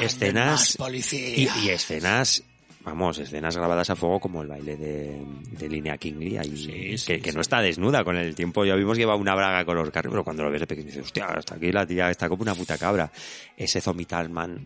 [0.00, 1.28] escenas más policía.
[1.36, 2.42] y, y escenas
[2.86, 7.32] Vamos, escenas grabadas a fuego como el baile de, de Línea Kingley, ahí, que, que
[7.32, 8.64] no está desnuda con el tiempo.
[8.64, 11.02] Ya vimos que lleva una braga color carne, pero cuando lo ves de pequeño dices,
[11.02, 13.10] hostia, hasta aquí la tía está como una puta cabra.
[13.56, 14.64] Ese zombie Talman,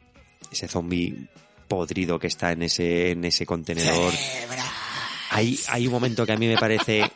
[0.53, 1.29] ese zombie
[1.67, 4.13] podrido que está en ese, en ese contenedor.
[5.31, 7.11] Hay, hay un momento que a mí me parece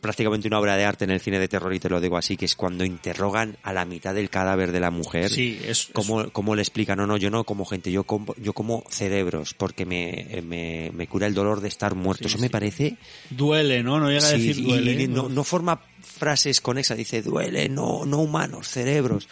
[0.00, 2.36] prácticamente una obra de arte en el cine de terror y te lo digo así,
[2.36, 5.30] que es cuando interrogan a la mitad del cadáver de la mujer.
[5.30, 8.52] Sí, es- cómo, cómo le explican, no, no, yo no como gente, yo como, yo
[8.52, 12.26] como cerebros, porque me, me, me cura el dolor de estar muerto.
[12.26, 12.96] Eso me parece...
[13.30, 13.98] Duele, ¿no?
[14.00, 15.02] No llega a decir duele.
[15.04, 19.28] y no, no forma frases conexas, dice duele, no, no humanos, cerebros.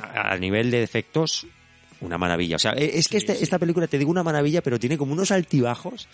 [0.00, 1.46] A, a nivel de efectos,
[2.00, 2.56] una maravilla.
[2.56, 5.12] O sea, e- es que este- esta película, te digo una maravilla, pero tiene como
[5.12, 6.08] unos altibajos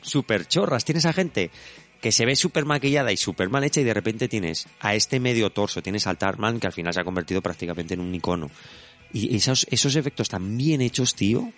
[0.00, 0.84] súper chorras.
[0.84, 1.50] Tienes a gente
[2.02, 5.20] que se ve súper maquillada y súper mal hecha y de repente tienes a este
[5.20, 8.50] medio torso, tienes al Tarman que al final se ha convertido prácticamente en un icono.
[9.12, 11.52] Y esos, esos efectos tan bien hechos, tío,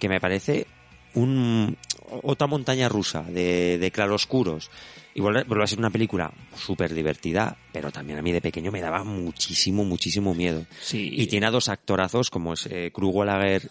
[0.00, 0.66] que me parece
[1.14, 1.76] un,
[2.22, 4.70] otra montaña rusa de, de claroscuros.
[5.14, 8.80] Y vuelve, a ser una película súper divertida, pero también a mí de pequeño me
[8.80, 10.66] daba muchísimo, muchísimo miedo.
[10.82, 11.10] Sí.
[11.12, 12.92] Y tiene a dos actorazos como es eh,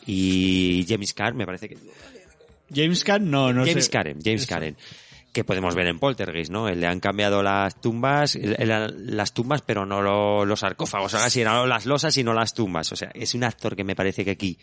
[0.08, 1.78] y James Carr, me parece que
[2.74, 3.92] James Caan, no, no James sé.
[3.92, 4.76] Karen, James Karen.
[5.36, 6.70] Que podemos ver en Poltergeist, ¿no?
[6.70, 11.68] Le han cambiado las tumbas, las tumbas, pero no lo- los sarcófagos, ahora sí, no
[11.68, 12.90] las losas y no las tumbas.
[12.94, 14.58] O sea, es un actor que me parece que aquí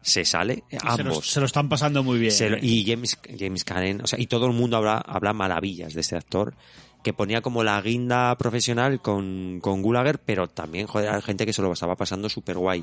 [0.00, 1.30] se sale, Y se, lo, ambos.
[1.30, 2.32] se lo están pasando muy bien.
[2.32, 2.60] Se lo- ¿eh?
[2.62, 6.16] y James, James Karen, o sea, y todo el mundo habla, habla maravillas de este
[6.16, 6.54] actor,
[7.02, 11.52] que ponía como la guinda profesional con, con Gulager, pero también, joder, hay gente que
[11.52, 12.82] se lo estaba pasando súper guay.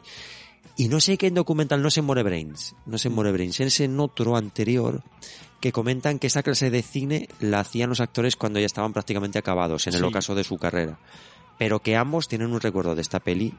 [0.78, 3.32] Y no sé qué en documental, no sé en More Brains, no sé en More
[3.32, 5.04] Brains, es en otro anterior,
[5.62, 9.40] que comentan que esta clase de cine la hacían los actores cuando ya estaban prácticamente
[9.40, 10.06] acabados, en el Sí.
[10.06, 10.98] ocaso de su carrera.
[11.58, 13.54] Pero que ambos tienen un recuerdo de esta peli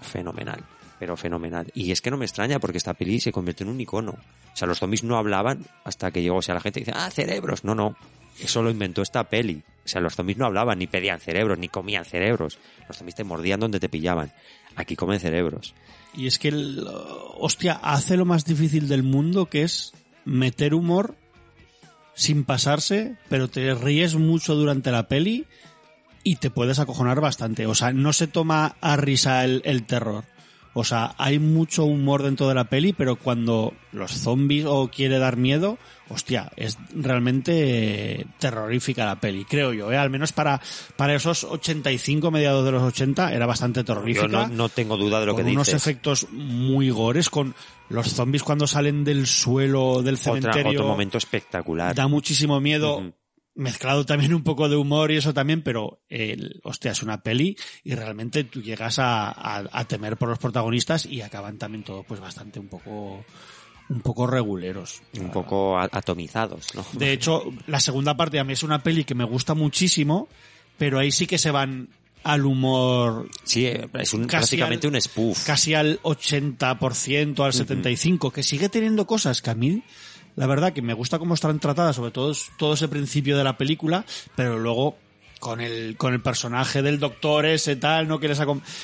[0.00, 0.64] fenomenal,
[0.98, 1.70] pero fenomenal.
[1.74, 4.12] Y es que no me extraña porque esta peli se convirtió en un icono.
[4.12, 7.10] O sea, los zombies no hablaban hasta que llegó, o sea, la gente dice, ah,
[7.10, 7.64] cerebros.
[7.64, 7.96] No, no,
[8.40, 9.62] eso lo inventó esta peli.
[9.84, 12.58] O sea, los zombies no hablaban, ni pedían cerebros, ni comían cerebros.
[12.88, 14.32] Los zombies te mordían donde te pillaban.
[14.76, 15.74] Aquí comen cerebros.
[16.14, 16.86] Y es que, el,
[17.38, 19.92] hostia, hace lo más difícil del mundo, que es
[20.24, 21.16] meter humor
[22.14, 25.46] sin pasarse, pero te ríes mucho durante la peli
[26.24, 27.66] y te puedes acojonar bastante.
[27.66, 30.24] O sea, no se toma a risa el, el terror.
[30.74, 35.18] O sea, hay mucho humor dentro de la peli, pero cuando los zombies o quiere
[35.18, 35.76] dar miedo,
[36.08, 39.98] hostia, es realmente terrorífica la peli, creo yo, ¿eh?
[39.98, 40.62] Al menos para,
[40.96, 45.20] para esos 85 mediados de los 80 era bastante terrorífica Yo no, no tengo duda
[45.20, 45.82] de lo con que unos dices.
[45.82, 47.54] efectos muy gores, con
[47.92, 50.70] los zombies cuando salen del suelo del Otra- cementerio.
[50.80, 51.94] otro momento espectacular.
[51.94, 53.12] Da muchísimo miedo.
[53.54, 57.54] Mezclado también un poco de humor y eso también, pero, el, hostia, es una peli
[57.84, 62.02] y realmente tú llegas a, a- a temer por los protagonistas y acaban también todo
[62.02, 63.22] pues bastante un poco,
[63.90, 65.02] un poco reguleros.
[65.20, 66.82] Un poco atomizados, ¿no?
[66.94, 70.28] De hecho, la segunda parte a mí es una peli que me gusta muchísimo,
[70.78, 71.90] pero ahí sí que se van
[72.24, 73.28] al humor.
[73.44, 75.44] Sí, eh, es un, prácticamente al- un spoof.
[75.44, 79.82] Casi al 80%, al 75%, que sigue teniendo cosas que a mí,
[80.36, 83.56] la verdad, que me gusta cómo están tratadas, sobre todo todo ese principio de la
[83.56, 84.04] película,
[84.36, 84.96] pero luego
[85.40, 88.20] con el, con el personaje del doctor ese tal, ¿no?
[88.20, 88.38] Que les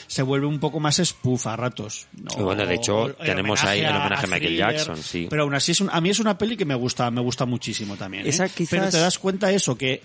[0.09, 2.09] se vuelve un poco más spoof a ratos.
[2.36, 5.28] bueno, de hecho, tenemos ahí el homenaje a Michael Thriller, Jackson, sí.
[5.31, 7.47] Pero aún así es un- a mí es una peli que me gusta, me gusta
[7.47, 8.27] muchísimo también.
[8.27, 8.31] ¿eh?
[8.31, 10.02] Esa quizás- Pero te das cuenta eso, que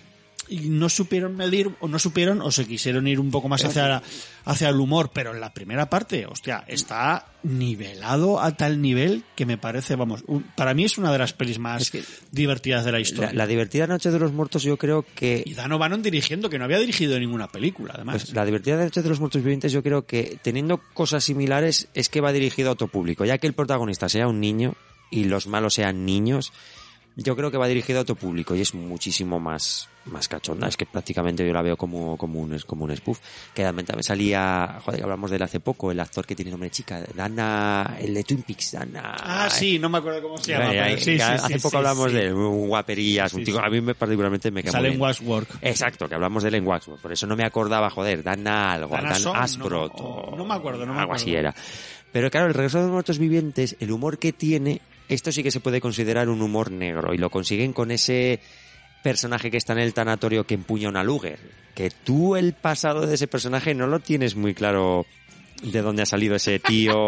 [0.54, 3.88] y no supieron medir o no supieron o se quisieron ir un poco más hacia,
[3.88, 4.04] la-
[4.46, 9.46] hacia el humor, pero en la primera parte, hostia, está nivelado a tal nivel que
[9.48, 11.92] me parece, vamos, un- para mí es una de las pelis más
[12.32, 13.30] divertidas de la historia.
[13.32, 15.42] La, la divertida Noche de los Muertos yo creo que...
[15.46, 18.24] Y Dan O'Bannon dirigiendo, que no había dirigido ninguna película, además.
[18.26, 22.10] Pues la divertida Noche de los Muertos Vivientes yo creo que teniendo cosas similares es
[22.10, 23.26] que va dirigido a otro público.
[23.26, 24.76] Ya que el protagonista sea un niño
[25.10, 26.52] y los malos sean niños,
[27.16, 30.68] yo creo que va dirigido a otro público y es muchísimo más más cachonda.
[30.68, 33.20] Es que prácticamente yo la veo como, como, un, como un spoof.
[33.54, 36.52] Que también también salía, joder, que hablamos de él hace poco, el actor que tiene
[36.52, 39.16] nombre de chica, Dana, el de Twin Peaks, Dana...
[39.20, 40.70] Ah, sí, no me acuerdo cómo se llama.
[40.72, 43.54] Pero sí, hace sí, poco hablamos de él, un guaperías, un sí.
[43.62, 45.00] a mí me, particularmente me Sale en.
[45.02, 45.48] Waxwork.
[45.62, 48.96] Exacto, que hablamos de él en Waxwork, por eso no me acordaba, joder, Dana algo,
[48.96, 51.24] Dana Dan Son, Asbroth, no, o- no me acuerdo, no me algo acuerdo.
[51.24, 51.54] así era.
[52.12, 55.52] Pero claro, el regreso de los muertos vivientes, el humor que tiene, esto sí que
[55.52, 58.40] se puede considerar un humor negro y lo consiguen con ese
[59.04, 61.38] personaje que está en el tanatorio que empuña una Luger.
[61.76, 65.06] Que tú el pasado de ese personaje no lo tienes muy claro
[65.64, 67.08] de dónde ha salido ese tío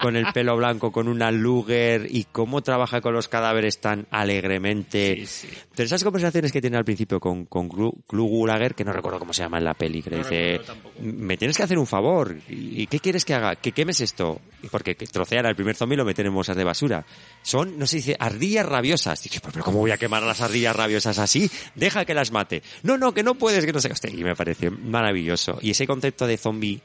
[0.00, 5.24] con el pelo blanco, con una Luger y cómo trabaja con los cadáveres tan alegremente.
[5.74, 9.32] Pero esas conversaciones que tiene al principio con, con Klu- Klugulager, que no recuerdo cómo
[9.32, 10.60] se llama en la peli, que dice,
[11.00, 13.56] me tienes que hacer un favor, ¿y qué quieres que haga?
[13.56, 14.40] ¿Que quemes esto?
[14.70, 17.04] Porque que trocean al primer zombie lo meten en bolsas de basura.
[17.42, 19.22] Son, no sé, dice, ardillas rabiosas.
[19.22, 21.50] Dije, pero ¿cómo voy a quemar a las ardillas rabiosas así?
[21.74, 22.62] Deja que las mate.
[22.82, 23.86] No, no, que no puedes, que no sé.
[24.12, 25.58] Y me pareció maravilloso.
[25.62, 26.80] Y ese concepto de zombie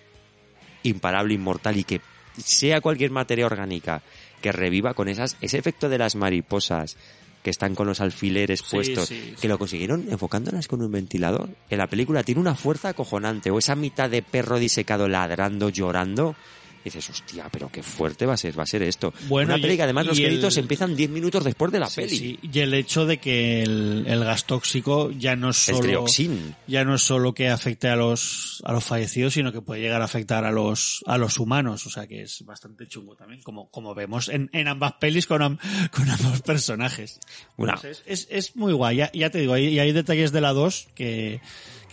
[0.83, 2.01] imparable, inmortal y que
[2.37, 4.01] sea cualquier materia orgánica
[4.41, 6.97] que reviva con esas, ese efecto de las mariposas
[7.43, 11.49] que están con los alfileres Sí, puestos, sí, que lo consiguieron enfocándolas con un ventilador.
[11.69, 16.35] En la película tiene una fuerza acojonante, o esa mitad de perro disecado ladrando, llorando.
[16.81, 19.13] Y dices, hostia, pero qué fuerte va a ser, va a ser esto.
[19.27, 22.01] Bueno, Una peli que además los el- créditos empiezan 10 minutos después de la Sí,
[22.01, 22.17] peli.
[22.17, 22.39] sí.
[22.41, 26.55] Y el hecho de que el, el gas tóxico ya no es El solo trioxin.
[26.67, 30.01] ya no es solo que afecte a los a los fallecidos, sino que puede llegar
[30.01, 33.69] a afectar a los a los humanos, o sea que es bastante chungo también, como
[33.69, 35.57] como vemos en, en ambas pelis con, am-
[35.91, 37.19] con ambos personajes.
[37.57, 40.87] Entonces, es, es muy guay, ya, ya te digo, hay, hay detalles de la 2
[40.95, 41.41] que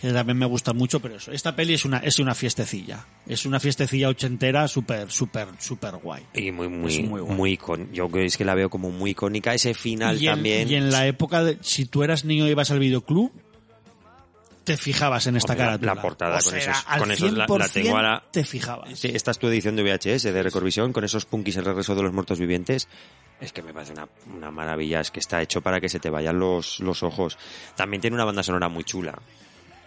[0.01, 3.45] que también me gustan mucho, pero eso, esta peli es una es una fiestecilla, es
[3.45, 6.23] una fiestecilla ochentera súper súper súper guay.
[6.33, 7.57] Y muy, muy, Es muy, muy guay.
[7.57, 9.53] icon- Yo creo es que la veo como muy icónica.
[9.53, 10.69] Ese final y en, también.
[10.69, 13.31] y en la época de, si tú eras niño y ibas al videoclub,
[14.63, 17.47] te fijabas en esta Hombre, la- portada O con sea, esos, al con esos la,
[17.47, 18.23] la 100% tengo ahora.
[18.31, 18.99] Te fijabas.
[18.99, 22.03] Sí, esta es tu edición de VHS de Recorvisión con esos punkis el regreso de
[22.03, 22.87] los muertos vivientes.
[23.41, 26.09] Es que me parece una, una maravilla, es que está hecho para que se te
[26.09, 27.37] vayan los, los ojos.
[27.75, 29.17] También tiene una banda sonora muy chula.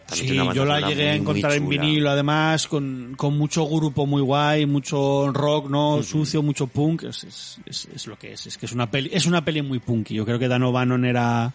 [0.06, 4.06] También Sí, yo la llegué a muy, encontrar en vinilo, además, con, con mucho grupo
[4.06, 6.02] muy guay, mucho rock, ¿no?
[6.02, 7.04] Sucio, mucho punk.
[7.04, 8.46] Es, es, es, es lo que es.
[8.46, 10.14] Es que es una peli, es una peli muy punky.
[10.14, 11.52] Yo creo que Dan O'Bannon era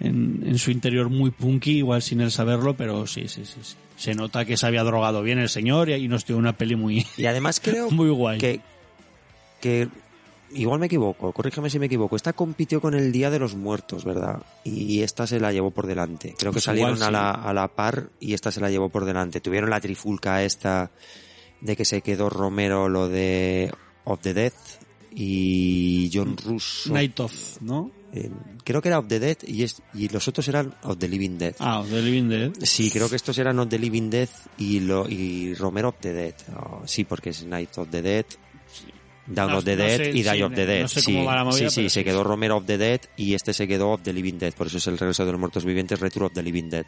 [0.00, 3.76] en, en su interior muy punky, igual sin él saberlo, pero sí, sí, sí, sí.
[3.96, 6.76] Se nota que se había drogado bien el señor y, y nos dio una peli
[6.76, 8.38] muy, Y además creo muy guay.
[8.38, 8.60] que,
[9.60, 9.88] que
[10.52, 12.16] igual me equivoco, corrígeme si me equivoco.
[12.16, 14.42] Esta compitió con el Día de los Muertos, ¿verdad?
[14.64, 16.34] Y esta se la llevó por delante.
[16.38, 18.88] Creo que Pues salieron igual a, la, a la par y esta se la llevó
[18.88, 19.40] por delante.
[19.40, 20.90] Tuvieron la trifulca esta
[21.60, 23.72] de que se quedó Romero lo de
[24.04, 24.52] Of the Dead
[25.10, 26.92] y John Russo.
[26.92, 27.90] Night of, ¿no?
[28.12, 28.30] Eh,
[28.64, 31.36] creo que era Of the Dead y, es, y los otros eran Of the Living
[31.38, 31.54] Dead.
[31.58, 32.52] Ah, The Living Dead.
[32.62, 36.12] Sí, creo que estos eran Of the Living Dead y, lo, y Romero of the
[36.12, 36.34] Dead.
[36.56, 38.24] Oh, sí, porque es Night of the Dead,
[39.30, 40.86] Down No- of the no Dead sé, y Die sí, of the no Dead.
[40.86, 43.34] sé sí, cómo va la movida, sí, sí, se quedó Romero of the Dead y
[43.34, 44.54] este se quedó of the Living Dead.
[44.54, 46.86] Por eso es el regreso de los muertos vivientes, Return of the Living Dead.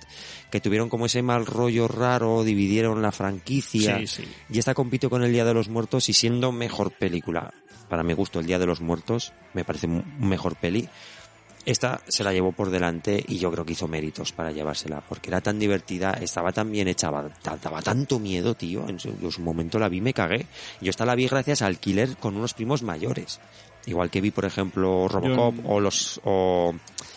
[0.51, 3.99] Que tuvieron como ese mal rollo raro, dividieron la franquicia.
[3.99, 4.25] Sí, sí.
[4.51, 7.53] Y esta compitió con el Día de los Muertos y siendo mejor película.
[7.89, 10.89] Para mi gusto, el Día de los Muertos me parece mejor peli.
[11.67, 15.29] Esta se la llevó por delante y yo creo que hizo méritos para llevársela, porque
[15.29, 18.89] era tan divertida, estaba tan bien hecha, daba, tanto miedo, tío.
[18.89, 20.47] En su, en su momento la vi y me cagué.
[20.81, 23.41] Yo esta la vi gracias al killer con unos primos mayores.
[23.87, 26.75] Igual que vi, por ejemplo, Robocop Yo- o los o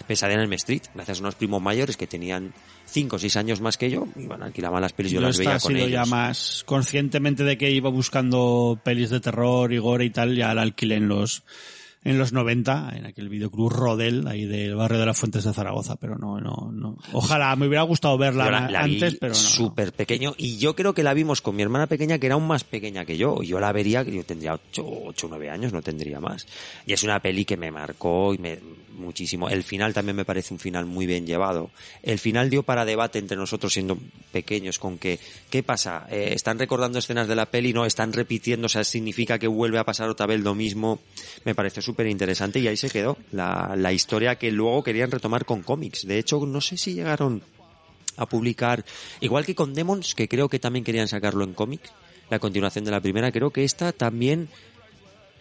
[0.07, 2.53] Pesadilla en el Street, gracias a unos primos mayores que tenían
[2.85, 5.27] 5 o 6 años más que yo, y bueno, alquilaban las pelis y yo, Yo
[5.27, 5.91] las veía con ellos.
[5.91, 10.53] ya más conscientemente de que iba buscando pelis de terror y gore y tal, ya
[10.53, 11.43] la alquilé en los
[12.03, 15.95] en los 90, en aquel videoclub Rodel, ahí del barrio de las Fuentes de Zaragoza,
[15.95, 16.97] pero no, no, no.
[17.13, 19.39] Ojalá, me hubiera gustado verla la, vi antes, pero no.
[19.39, 22.47] súper pequeño y yo creo que la vimos con mi hermana pequeña que era aún
[22.47, 23.41] más pequeña que yo.
[23.43, 26.47] Yo la vería, yo tendría 8 o 9 años, no tendría más.
[26.85, 28.59] Y es una peli que me marcó y me
[28.93, 29.49] muchísimo.
[29.49, 31.71] El final también me parece un final muy bien llevado.
[32.01, 33.97] El final dio para debate entre nosotros siendo
[34.31, 36.07] pequeños con que, ¿qué pasa?
[36.09, 37.73] Eh, ¿Están recordando escenas de la peli?
[37.73, 40.99] No, están repitiendo, o sea, significa que vuelve a pasar otra vez lo mismo.
[41.45, 45.45] Me pareció súper interesante y ahí se quedó la, la historia que luego querían retomar
[45.45, 46.07] con cómics.
[46.07, 47.41] De hecho, no sé si llegaron
[48.17, 48.85] a publicar,
[49.21, 51.81] igual que con Demons, que creo que también querían sacarlo en cómic,
[52.29, 54.49] la continuación de la primera, creo que esta también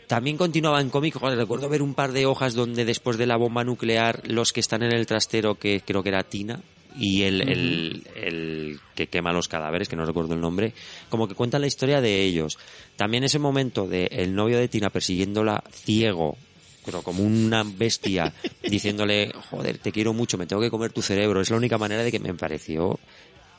[0.07, 3.65] también continuaba en cómic, recuerdo ver un par de hojas donde después de la bomba
[3.65, 6.61] nuclear, los que están en el trastero, que creo que era Tina,
[6.97, 10.75] y el, el, el que quema los cadáveres, que no recuerdo el nombre,
[11.09, 12.59] como que cuentan la historia de ellos.
[12.97, 16.37] También ese momento de el novio de Tina persiguiéndola ciego,
[16.85, 21.41] pero como una bestia, diciéndole, joder, te quiero mucho, me tengo que comer tu cerebro,
[21.41, 22.99] es la única manera de que me pareció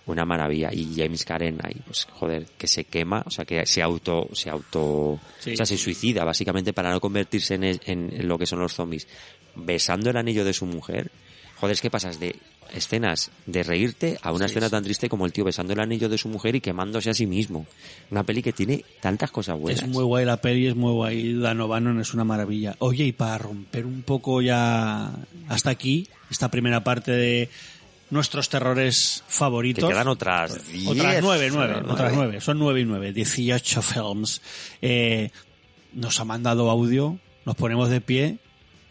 [0.05, 0.69] una maravilla.
[0.73, 4.49] Y James Karen ahí, pues joder, que se quema, o sea, que se auto, se
[4.49, 5.53] auto, Sí.
[5.53, 8.73] o sea, se suicida básicamente para no convertirse en, en- en lo que son los
[8.73, 9.07] zombies,
[9.55, 11.11] besando el anillo de su mujer.
[11.57, 12.35] Joder, es que pasas de
[12.73, 14.71] escenas de reírte a una Sí, escena sí.
[14.71, 17.25] tan triste como el tío besando el anillo de su mujer y quemándose a sí
[17.27, 17.65] mismo.
[18.11, 19.83] Una peli que tiene tantas cosas buenas.
[19.83, 21.33] Es muy guay la peli, es muy guay.
[21.39, 22.75] Dan O'Bannon es una maravilla.
[22.79, 25.13] Oye, y para romper un poco ya
[25.47, 27.49] hasta aquí, esta primera parte de
[28.13, 29.83] nuestros terrores favoritos.
[29.83, 31.81] Que quedan otras nueve, nueve, nueve.
[31.87, 32.41] otras nueve.
[32.41, 33.11] Son nueve y nueve.
[33.11, 34.41] 18 films.
[34.81, 35.31] Eh,
[35.93, 38.37] nos ha mandado audio, nos ponemos de pie.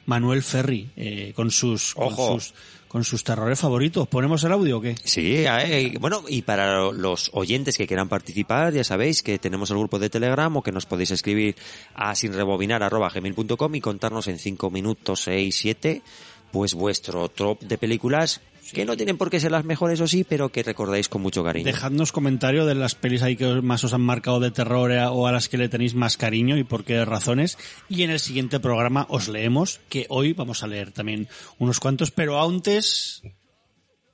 [0.04, 2.40] Manuel Ferri, eh, con sus, con Ojo.
[2.40, 2.54] sus,
[2.88, 4.08] con sus terrores favoritos.
[4.08, 4.96] ¿Ponemos el audio o qué?
[5.04, 9.78] Sí, eh, bueno, y para los oyentes que quieran participar, ya sabéis que tenemos el
[9.78, 11.54] grupo de Telegram o que nos podéis escribir
[11.94, 16.02] a sinrebobinar.gmail.com y contarnos en 5 minutos, 6, 7,
[16.50, 18.40] pues vuestro top de películas
[18.72, 21.44] que no tienen por qué ser las mejores o sí, pero que recordáis con mucho
[21.44, 21.64] cariño.
[21.64, 25.26] Dejadnos comentarios de las pelis ahí que más os han marcado de terror eh, o
[25.26, 27.58] a las que le tenéis más cariño y por qué razones.
[27.88, 31.28] Y en el siguiente programa os leemos, que hoy vamos a leer también
[31.58, 33.22] unos cuantos, pero antes,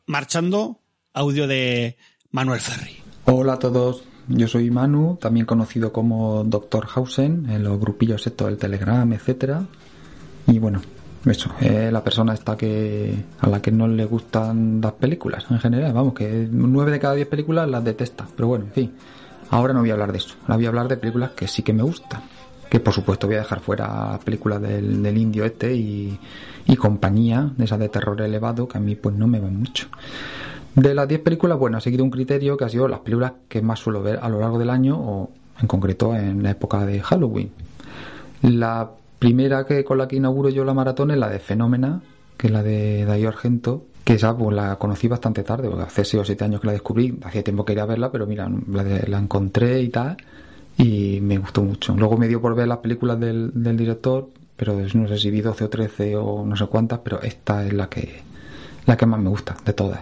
[0.07, 0.81] marchando,
[1.13, 1.97] audio de
[2.31, 2.97] Manuel Ferri.
[3.25, 6.87] Hola a todos, yo soy Manu, también conocido como Dr.
[6.95, 9.67] Hausen en los grupillos estos del Telegram, etcétera.
[10.47, 10.81] Y bueno,
[11.24, 15.59] eso, eh, la persona esta que a la que no le gustan las películas en
[15.59, 18.27] general, vamos, que nueve de cada diez películas las detesta.
[18.36, 18.93] Pero bueno, en fin,
[19.51, 21.62] ahora no voy a hablar de eso, ahora voy a hablar de películas que sí
[21.62, 22.23] que me gustan.
[22.70, 26.19] Que por supuesto voy a dejar fuera películas del, del indio este y,
[26.66, 29.89] y compañía, de esas de terror elevado, que a mí pues no me van mucho.
[30.74, 33.62] De las 10 películas, bueno, he seguido un criterio que ha sido las películas que
[33.62, 35.31] más suelo ver a lo largo del año o
[35.61, 37.51] en concreto en la época de Halloween.
[38.43, 38.89] La
[39.19, 42.01] primera que con la que inauguro yo la maratón es la de Fenómena,
[42.36, 46.05] que es la de Darío Argento, que esa pues la conocí bastante tarde, porque hace
[46.05, 48.82] 6 o 7 años que la descubrí, hacía tiempo que quería verla, pero mira, la,
[48.82, 50.16] la encontré y tal,
[50.78, 51.95] y me gustó mucho.
[51.97, 55.40] Luego me dio por ver las películas del, del director, pero no sé si vi
[55.40, 58.23] 12 o 13 o no sé cuántas, pero esta es la que,
[58.86, 60.01] la que más me gusta de todas.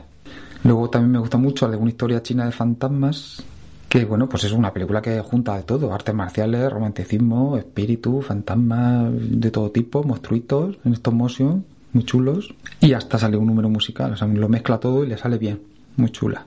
[0.65, 3.45] Luego también me gusta mucho alguna historia china de fantasmas,
[3.97, 9.11] que bueno, pues es una película que junta de todo, artes marciales, romanticismo, espíritu, fantasmas
[9.15, 11.65] de todo tipo, monstruitos en stop motion,
[11.95, 15.17] muy chulos, y hasta sale un número musical, o sea, lo mezcla todo y le
[15.17, 15.63] sale bien,
[15.97, 16.45] muy chula.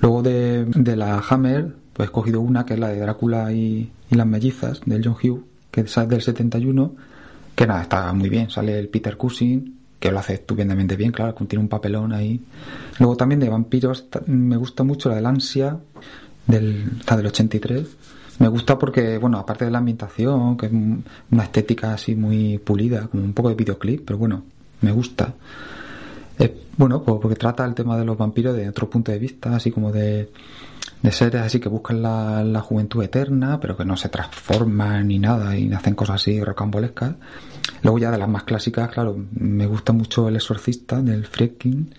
[0.00, 3.92] Luego de, de la Hammer, pues he cogido una que es la de Drácula y,
[4.10, 6.94] y las mellizas, del John Hughes, que es del 71,
[7.54, 11.34] que nada, está muy bien, sale el Peter Cushing, que lo hace estupendamente bien, claro,
[11.34, 12.40] tiene un papelón ahí.
[12.98, 15.78] Luego también de vampiros me gusta mucho la del Ansia,
[16.46, 17.86] del, la del 83.
[18.38, 22.58] Me gusta porque, bueno, aparte de la ambientación, que es un- una estética así muy
[22.58, 24.42] pulida, como un poco de videoclip, pero bueno,
[24.80, 25.34] me gusta.
[26.38, 29.54] Eh, bueno, pues porque trata el tema de los vampiros de otro punto de vista,
[29.54, 30.30] así como de,
[31.02, 35.18] de seres así que buscan la, la juventud eterna, pero que no se transforman ni
[35.18, 37.14] nada y hacen cosas así rocambolescas.
[37.82, 41.94] Luego ya de las más clásicas, claro, me gusta mucho El Exorcista del Friedkin.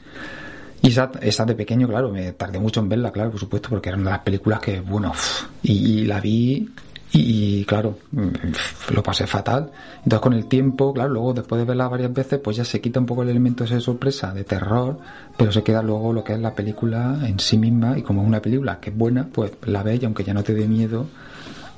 [0.83, 3.87] Y esa, esa de pequeño, claro, me tardé mucho en verla, claro, por supuesto, porque
[3.87, 5.13] era una de las películas que, bueno,
[5.61, 6.69] y, la vi
[7.13, 9.71] y, claro, uf, lo pasé fatal.
[9.99, 12.99] Entonces con el tiempo, claro, luego después de verla varias veces, pues ya se quita
[12.99, 14.97] un poco el elemento de sorpresa, de terror,
[15.37, 18.27] pero se queda luego lo que es la película en sí misma y como es
[18.27, 21.05] una película que es buena, pues la ves y aunque ya no te dé miedo,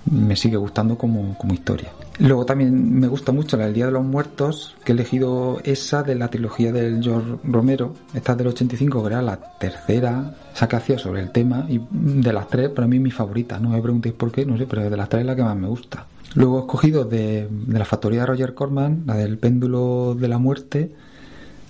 [0.09, 1.91] me sigue gustando como, como historia.
[2.19, 6.01] Luego también me gusta mucho la del Día de los Muertos, que he elegido esa
[6.01, 10.35] de la trilogía del George Romero, esta es del 85, que era la tercera,
[10.67, 13.81] que hacía sobre el tema, y de las tres, para mí mi favorita, no me
[13.81, 16.07] preguntéis por qué, no sé, pero de las tres es la que más me gusta.
[16.35, 20.37] Luego he escogido de, de la factoría de Roger Corman, la del péndulo de la
[20.37, 20.91] muerte,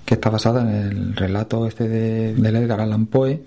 [0.05, 3.43] que está basada en el relato este de Edgar Allan Poe,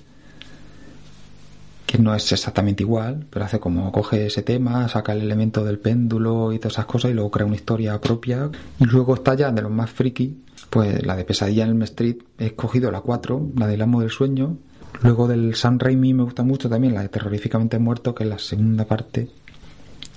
[1.89, 5.79] que no es exactamente igual, pero hace como coge ese tema, saca el elemento del
[5.79, 8.51] péndulo y todas esas cosas y luego crea una historia propia.
[8.79, 10.37] Y luego está ya de los más friki,
[10.69, 14.11] pues la de Pesadilla en el Street, he escogido la 4, la del Amo del
[14.11, 14.59] Sueño.
[15.01, 18.39] Luego del San Raimi me gusta mucho también la de Terroríficamente Muerto, que es la
[18.39, 19.31] segunda parte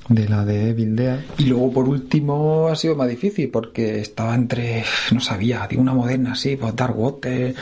[0.09, 1.19] de la de Evil Dead.
[1.37, 4.83] Y luego por último ha sido más difícil porque estaba entre,
[5.13, 7.55] no sabía, digo una moderna así, pues Dark Water,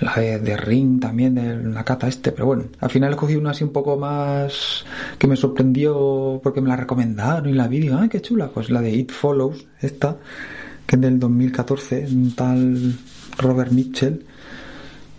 [0.00, 3.64] la de, Ring también, de la cata este, pero bueno, al final escogí una así
[3.64, 4.84] un poco más
[5.18, 8.70] que me sorprendió porque me la recomendaron y la vi digo, ay, qué chula, pues
[8.70, 10.16] la de It Follows, esta,
[10.86, 12.94] que es del 2014, un tal
[13.38, 14.24] Robert Mitchell.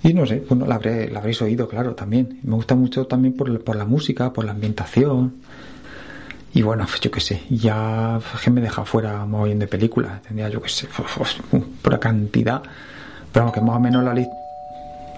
[0.04, 2.40] Y no sé, bueno, la, habré, la habréis oído, claro, también.
[2.42, 5.36] Me gusta mucho también por, por la música, por la ambientación.
[6.54, 10.24] Y bueno, pues yo qué sé, ya que me deja fuera muy bien de películas.
[10.24, 10.88] Tendría, yo qué sé,
[11.84, 12.64] por cantidad.
[13.32, 14.41] Pero aunque más o menos la, lista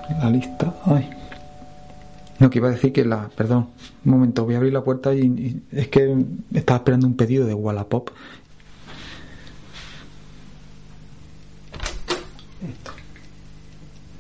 [0.09, 0.73] la lista.
[0.85, 1.09] Ay.
[2.39, 3.29] No, que iba a decir que la.
[3.29, 3.69] Perdón,
[4.05, 7.53] un momento, voy a abrir la puerta y, es que estaba esperando un pedido de
[7.53, 8.09] Wallapop.
[12.61, 12.91] Esto.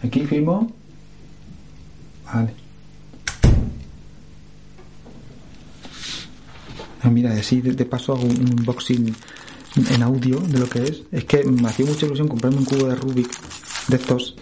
[0.03, 0.71] Aquí firmo.
[2.25, 2.53] Vale.
[7.01, 9.13] Ah, mira, así de paso hago un unboxing
[9.75, 11.03] en audio de lo que es.
[11.11, 13.29] Es que me hacía mucha ilusión comprarme un cubo de Rubik
[13.89, 14.35] de estos.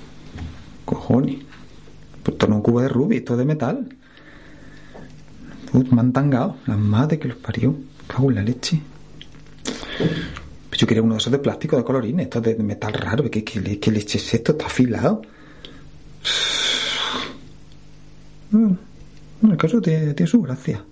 [0.95, 1.37] Cojones.
[2.23, 3.87] Pues esto no es un cubo de Rubik, esto es de metal.
[5.73, 6.57] Uf, me han tangado.
[6.67, 7.75] La madre que los parió.
[8.07, 8.81] Cago en la leche.
[10.69, 13.29] Pues yo quería uno de esos de plástico de colorines, esto de metal raro.
[13.31, 14.51] ¿Qué, qué, le- qué leche es esto?
[14.53, 15.21] Está afilado.
[18.51, 18.71] Mm,
[19.43, 20.83] En el caso tiene, tiene su gracia.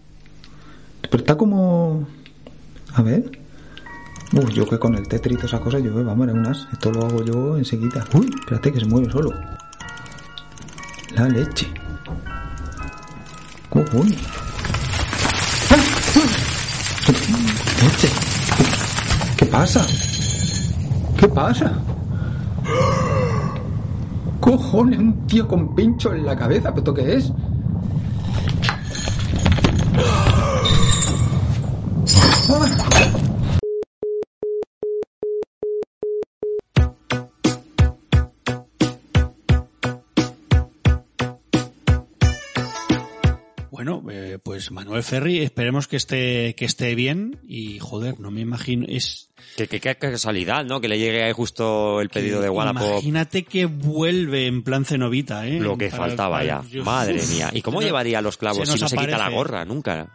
[1.02, 2.08] Pero está como.
[2.94, 3.30] A ver.
[4.32, 6.68] Uy, yo que con el Tetris y todas esas cosas, yo, vamos, era unas.
[6.72, 8.06] Esto lo hago yo enseguida.
[8.14, 9.32] Uy, espérate que se mueve solo.
[11.16, 11.68] La leche.
[13.70, 14.18] Cojones.
[17.82, 18.10] Leche.
[19.38, 19.86] ¿Qué pasa?
[21.18, 21.74] ¿Qué pasa?
[24.40, 26.70] Cojones, un tío con pincho en la cabeza.
[26.70, 27.32] ¿Pero esto qué es?
[32.48, 32.76] Bueno,
[44.60, 49.30] pues Manuel Ferri, esperemos que esté, que esté bien y joder, no me imagino, es,
[49.56, 50.82] que casualidad, ¿no?
[50.82, 52.84] Que le llegue ahí justo el pedido de Wallapop.
[52.84, 55.60] imagínate que vuelve en plan cenovita, eh.
[55.62, 56.64] Lo que Para- faltaba para- ya.
[56.70, 57.50] yo- Madre mía.
[57.54, 59.64] ¿Y cómo nos- llevaría los clavos si no se quita la gorra?
[59.64, 60.10] Nunca.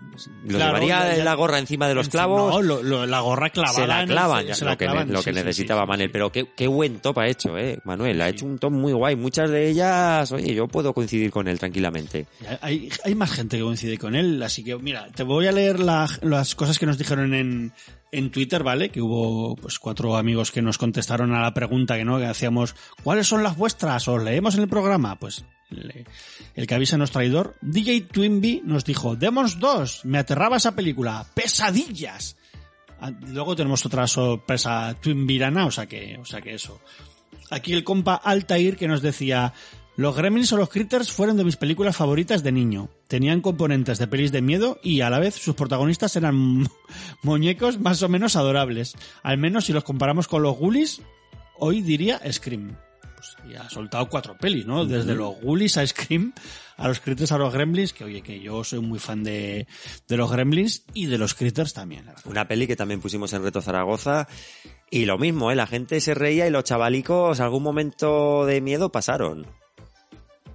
[0.44, 2.52] ¿Lo Claro, llevaría ya- la gorra encima de los clavos?
[2.54, 3.74] No, lo- lo- la gorra clavada.
[3.74, 5.44] se la clavan, ya, se lo, la que, ne- clavan, lo sí, que sí, sí,
[5.46, 6.10] necesitaba Manel.
[6.10, 7.78] Pero qué, qué buen top ha hecho, ¿eh?
[7.84, 9.16] Manuel, ha hecho un top muy guay.
[9.16, 12.26] Muchas de ellas, oye, yo puedo coincidir con él tranquilamente.
[12.60, 15.80] Hay, hay más gente que coincide con él, así que mira, te voy a leer
[15.80, 17.72] la- las cosas que nos dijeron en,
[18.12, 18.88] en Twitter, ¿vale?
[18.90, 22.74] Que hubo pues cuatro amigos que nos contestaron a la pregunta que no que hacíamos,
[23.02, 24.06] ¿cuáles son las vuestras?
[24.08, 25.18] ¿Os leemos en el programa?
[25.18, 25.44] Pues
[26.54, 27.56] el que avisa es traidor.
[27.60, 32.36] DJ Twinbee nos dijo, Demons 2, me aterraba esa película, pesadillas.
[33.00, 36.80] Ah, Luego tenemos otra sorpresa Twinbirana, o sea que, o sea que eso.
[37.50, 39.52] Aquí el compa Altair que nos decía,
[39.96, 42.88] los Gremlins o los Critters fueron de mis películas favoritas de niño.
[43.08, 46.66] Tenían componentes de pelis de miedo y a la vez sus protagonistas eran
[47.22, 48.96] muñecos más o menos adorables.
[49.22, 51.02] Al menos si los comparamos con los Ghoulies,
[51.58, 52.76] hoy diría Scream.
[53.14, 54.84] Pues ya ha soltado cuatro pelis, ¿no?
[54.84, 56.32] Desde los Ghoulies a Scream,
[56.76, 59.66] a los Critters a los Gremlins, que oye, que yo soy muy fan de,
[60.08, 62.06] de los Gremlins y de los Critters también.
[62.06, 62.14] la.
[62.24, 64.28] Una peli que también pusimos en Reto Zaragoza.
[64.90, 65.56] Y lo mismo, ¿eh?
[65.56, 69.46] La gente se reía y los chavalicos algún momento de miedo pasaron.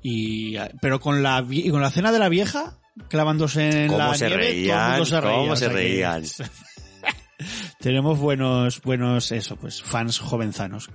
[0.02, 2.78] Y, pero con la, vie- con la cena de la vieja,
[3.10, 4.90] clavándose en ¿Cómo la se nieve, todo el reían?
[4.92, 5.38] mundo se reía.
[5.38, 6.24] ¿Cómo o se que- reían?
[7.80, 10.90] tenemos buenos, buenos, eso, pues, fans jovenzanos.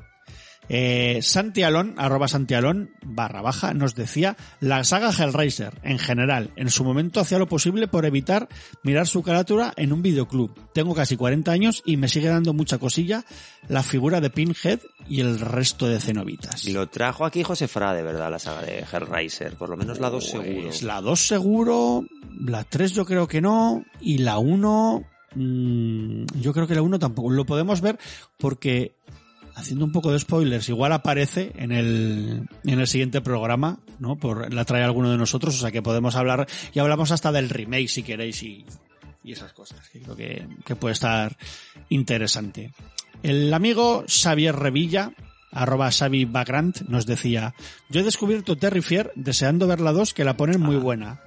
[0.69, 6.85] Eh, Santialón, arroba Santialón, barra baja, nos decía, la saga Hellraiser, en general, en su
[6.85, 8.49] momento hacía lo posible por evitar
[8.82, 10.55] mirar su carátula en un videoclub.
[10.73, 13.24] Tengo casi 40 años y me sigue dando mucha cosilla
[13.69, 16.66] la figura de Pinhead y el resto de cenobitas.
[16.66, 19.55] Y lo trajo aquí José Fra, de verdad, la saga de Hellraiser.
[19.55, 20.70] Por lo menos la 2 seguro.
[20.82, 22.05] La 2 seguro,
[22.41, 25.05] la 3 yo creo que no, y la 1,
[25.35, 27.30] mm, yo creo que la 1 tampoco.
[27.30, 27.98] Lo podemos ver
[28.38, 28.97] porque,
[29.55, 34.16] haciendo un poco de spoilers, igual aparece en el, en el siguiente programa, ¿no?
[34.16, 37.51] Por, la trae alguno de nosotros, o sea que podemos hablar, y hablamos hasta del
[37.51, 38.65] remake si queréis y,
[39.23, 41.37] y esas cosas, que creo que, que puede estar
[41.89, 42.73] interesante.
[43.23, 45.13] El amigo Xavier Revilla,
[45.55, 47.55] arroba Xavi Bagrant, nos decía,
[47.89, 51.23] yo he descubierto Terrifier deseando ver la 2 que la ponen muy buena.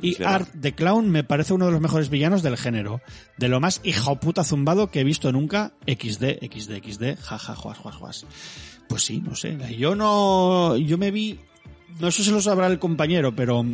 [0.00, 0.34] Y es verdad.
[0.34, 3.00] Art the Clown me parece uno de los mejores villanos del género.
[3.36, 5.72] De lo más hijo puta zumbado que he visto nunca.
[5.86, 8.26] XD, XD, XD, jaja, juas, juas, juas.
[8.88, 9.58] Pues sí, no sé.
[9.76, 11.40] Yo no, yo me vi,
[12.00, 13.64] no sé si lo sabrá el compañero, pero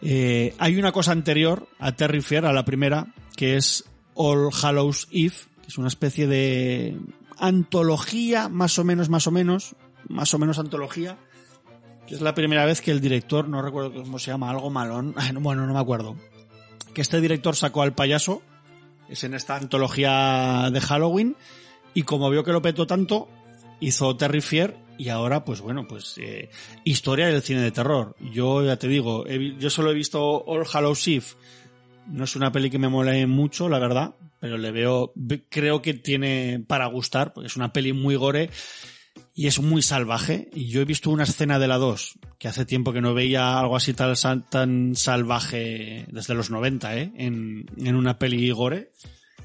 [0.00, 5.34] eh, hay una cosa anterior a Terrifier, a la primera, que es All Hallows Eve,
[5.62, 6.96] que es una especie de
[7.42, 9.74] antología, más o menos, más o menos,
[10.08, 11.18] más o menos antología,
[12.06, 15.14] que es la primera vez que el director, no recuerdo cómo se llama, algo malón,
[15.34, 16.16] no, bueno, no me acuerdo,
[16.94, 18.42] que este director sacó al payaso,
[19.08, 21.36] es en esta antología de Halloween,
[21.94, 23.28] y como vio que lo petó tanto,
[23.80, 26.48] hizo Terrifier y ahora, pues bueno, pues eh,
[26.84, 28.14] historia del cine de terror.
[28.20, 31.26] Yo ya te digo, yo solo he visto All Hallows Eve.
[32.08, 35.80] No es una peli que me mole mucho, la verdad, pero le veo, ve- creo
[35.82, 38.50] que tiene para gustar, porque es una peli muy gore
[39.34, 40.50] y es muy salvaje.
[40.52, 43.58] Y yo he visto una escena de la 2, que hace tiempo que no veía
[43.58, 44.14] algo así tan,
[44.50, 47.12] tan salvaje desde los 90, ¿eh?
[47.16, 48.90] En, en una peli gore.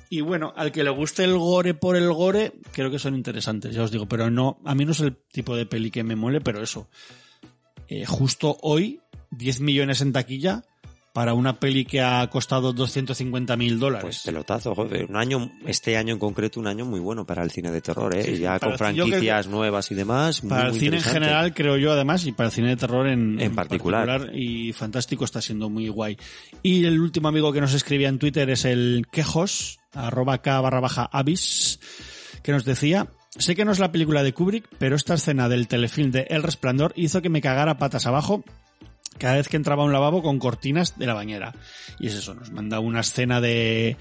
[0.09, 3.75] Y bueno, al que le guste el gore por el gore, creo que son interesantes,
[3.75, 6.15] ya os digo, pero no, a mí no es el tipo de peli que me
[6.15, 6.89] mole, pero eso.
[7.89, 8.99] Eh, justo hoy,
[9.31, 10.63] 10 millones en taquilla
[11.17, 14.03] para una peli que ha costado 250 mil dólares.
[14.03, 15.07] Pues pelotazo, joder.
[15.09, 18.15] Un año, este año en concreto, un año muy bueno para el cine de terror,
[18.15, 18.21] ¿eh?
[18.21, 20.43] Sí, ya con que- franquicias nuevas y demás.
[20.43, 22.75] muy, Para el muy cine en general, creo yo, además, y para el cine de
[22.75, 24.29] terror en, En particular.
[24.31, 26.17] Y fantástico, está siendo muy guay.
[26.61, 30.81] Y el último amigo que nos escribía en Twitter es el quejos, arroba k barra
[30.81, 31.79] baja avis,
[32.43, 35.67] que nos decía, sé que no es la película de Kubrick, pero esta escena del
[35.67, 38.43] telefilm de El Resplandor hizo que me cagara patas abajo
[39.17, 41.53] cada vez que entraba a un lavabo con cortinas de la bañera.
[41.99, 43.97] Y es eso, nos manda una escena de,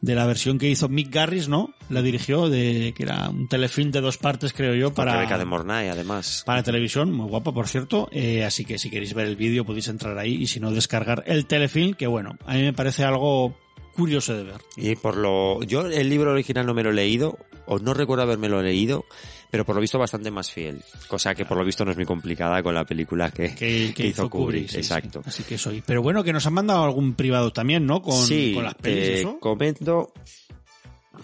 [0.00, 1.74] de la versión que hizo Mick Garris, ¿no?
[1.88, 5.22] La dirigió, de que era un telefilm de dos partes, creo yo, Para para...
[5.22, 6.42] beca de Mornay, además.
[6.44, 8.08] Para televisión, muy guapa, por cierto.
[8.12, 11.22] Eh, así que si queréis ver el vídeo podéis entrar ahí y si no descargar
[11.26, 13.56] el telefilm, que bueno, a mí me parece algo
[13.94, 14.60] curioso de ver.
[14.76, 18.22] Y por lo, yo el libro original no me lo he leído, o no recuerdo
[18.22, 19.04] haberme leído,
[19.50, 20.82] pero por lo visto bastante más fiel.
[21.08, 24.06] Cosa que por lo visto no es muy complicada con la película que, Que, que
[24.06, 24.68] hizo Kubrick.
[24.68, 25.22] sí, exacto.
[25.22, 25.28] sí.
[25.28, 25.82] Así que soy.
[25.86, 28.02] Pero bueno, que nos han mandado algún privado también, ¿no?
[28.02, 29.38] Con, sí, con las pelis y te eso.
[29.40, 30.12] comento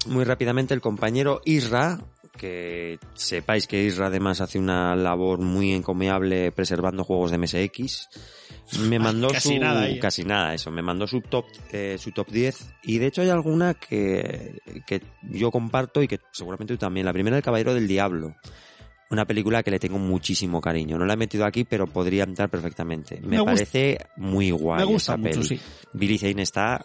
[0.07, 2.01] muy rápidamente el compañero Isra,
[2.36, 8.09] que sepáis que Isra además hace una labor muy encomiable preservando juegos de MSX.
[8.81, 9.99] Me mandó casi su nada ahí, ¿eh?
[9.99, 13.28] casi nada eso, me mandó su top eh, su top 10 y de hecho hay
[13.31, 17.07] alguna que, que yo comparto y que seguramente tú también.
[17.07, 18.34] La primera El Caballero del Diablo.
[19.10, 20.97] Una película que le tengo muchísimo cariño.
[20.97, 23.20] No la he metido aquí, pero podría entrar perfectamente.
[23.20, 25.44] Me, Me gusta- parece muy guay me gusta esa mucho, peli.
[25.49, 25.60] sí.
[25.92, 26.83] Billy Zane está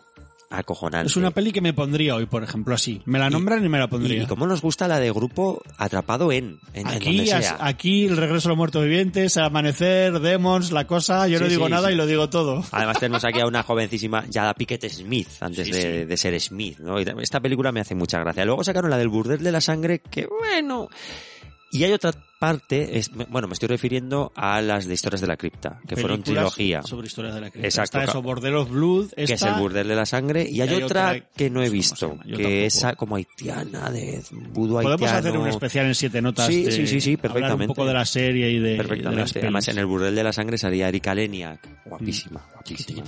[0.49, 1.07] acojonante.
[1.07, 3.01] Es una peli que me pondría hoy, por ejemplo, así.
[3.05, 4.19] Me la nombran y, me la pondría.
[4.19, 7.45] Y, y cómo nos gusta la de grupo atrapado en, en, en Aquí, donde as-
[7.45, 7.57] sea.
[7.59, 11.71] aquí el regreso de los muertos vivientes, amanecer, Demons, la cosa, yo no digo sí,
[11.71, 11.93] nada sí.
[11.93, 12.63] y lo digo todo.
[12.71, 16.97] Además tenemos aquí a una jovencísima Yada Pickett Smith, antes de, de ser Smith, ¿no?
[16.99, 18.45] Esta película me hace mucha gracia.
[18.45, 20.87] Luego sacaron la del burdel de la sangre, que bueno...
[21.69, 25.37] Y hay otra parte, es, bueno, me estoy refiriendo a las de historias de la
[25.37, 26.83] cripta, que fueron trilogía.
[26.83, 27.67] Sobre historias de la cripta.
[27.67, 27.99] Exacto.
[27.99, 30.73] Está eso, Border of Blood, que es el burdel de la sangre, y hay, y
[30.73, 34.97] hay otra, otra que no he visto, que es como haitiana, de vudú haitiano.
[34.97, 36.47] Podemos hacer un especial en siete notas.
[36.47, 37.63] Sí, de sí, sí, sí, Hablar perfectamente.
[37.63, 39.33] un poco de la serie y de, de las Perfectamente.
[39.33, 39.43] pelis.
[39.43, 41.85] Además, en el burdel de la sangre salía Erika Leniak.
[41.85, 43.03] Guapísima, guapísima.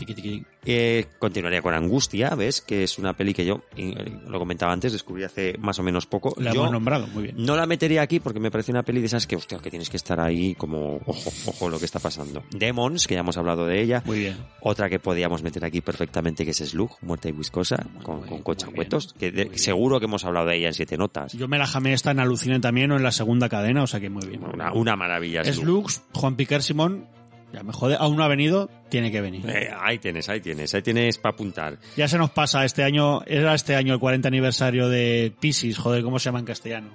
[0.65, 2.61] Eh, continuaría con Angustia, ¿ves?
[2.61, 5.83] Que es una peli que yo, y, eh, lo comentaba antes, descubrí hace más o
[5.83, 6.33] menos poco.
[6.37, 7.35] La yo hemos nombrado, muy bien.
[7.37, 9.89] no la metería aquí porque me parece una peli de esas que, hostia, que tienes
[9.89, 12.43] que estar ahí como, ojo, ojo lo que está pasando.
[12.51, 14.01] Demons, que ya hemos hablado de ella.
[14.05, 14.37] Muy bien.
[14.61, 19.13] Otra que podíamos meter aquí perfectamente, que es Slug, Muerta y Viscosa, con, con cochacuetos,
[19.17, 21.33] que de- seguro que hemos hablado de ella en siete notas.
[21.33, 23.99] Yo me la jamé esta en Alucine también o en la segunda cadena, o sea
[23.99, 24.43] que muy bien.
[24.43, 25.43] Una, una maravilla.
[25.43, 25.89] Slug.
[26.13, 27.07] Juan Piquer Simón,
[27.53, 29.43] ya me jode, aún no ha venido, tiene que venir.
[29.49, 31.79] Eh, ahí tienes, ahí tienes, ahí tienes para apuntar.
[31.97, 36.03] Ya se nos pasa este año, era este año el 40 aniversario de Pisces, joder,
[36.03, 36.89] ¿cómo se llama en castellano?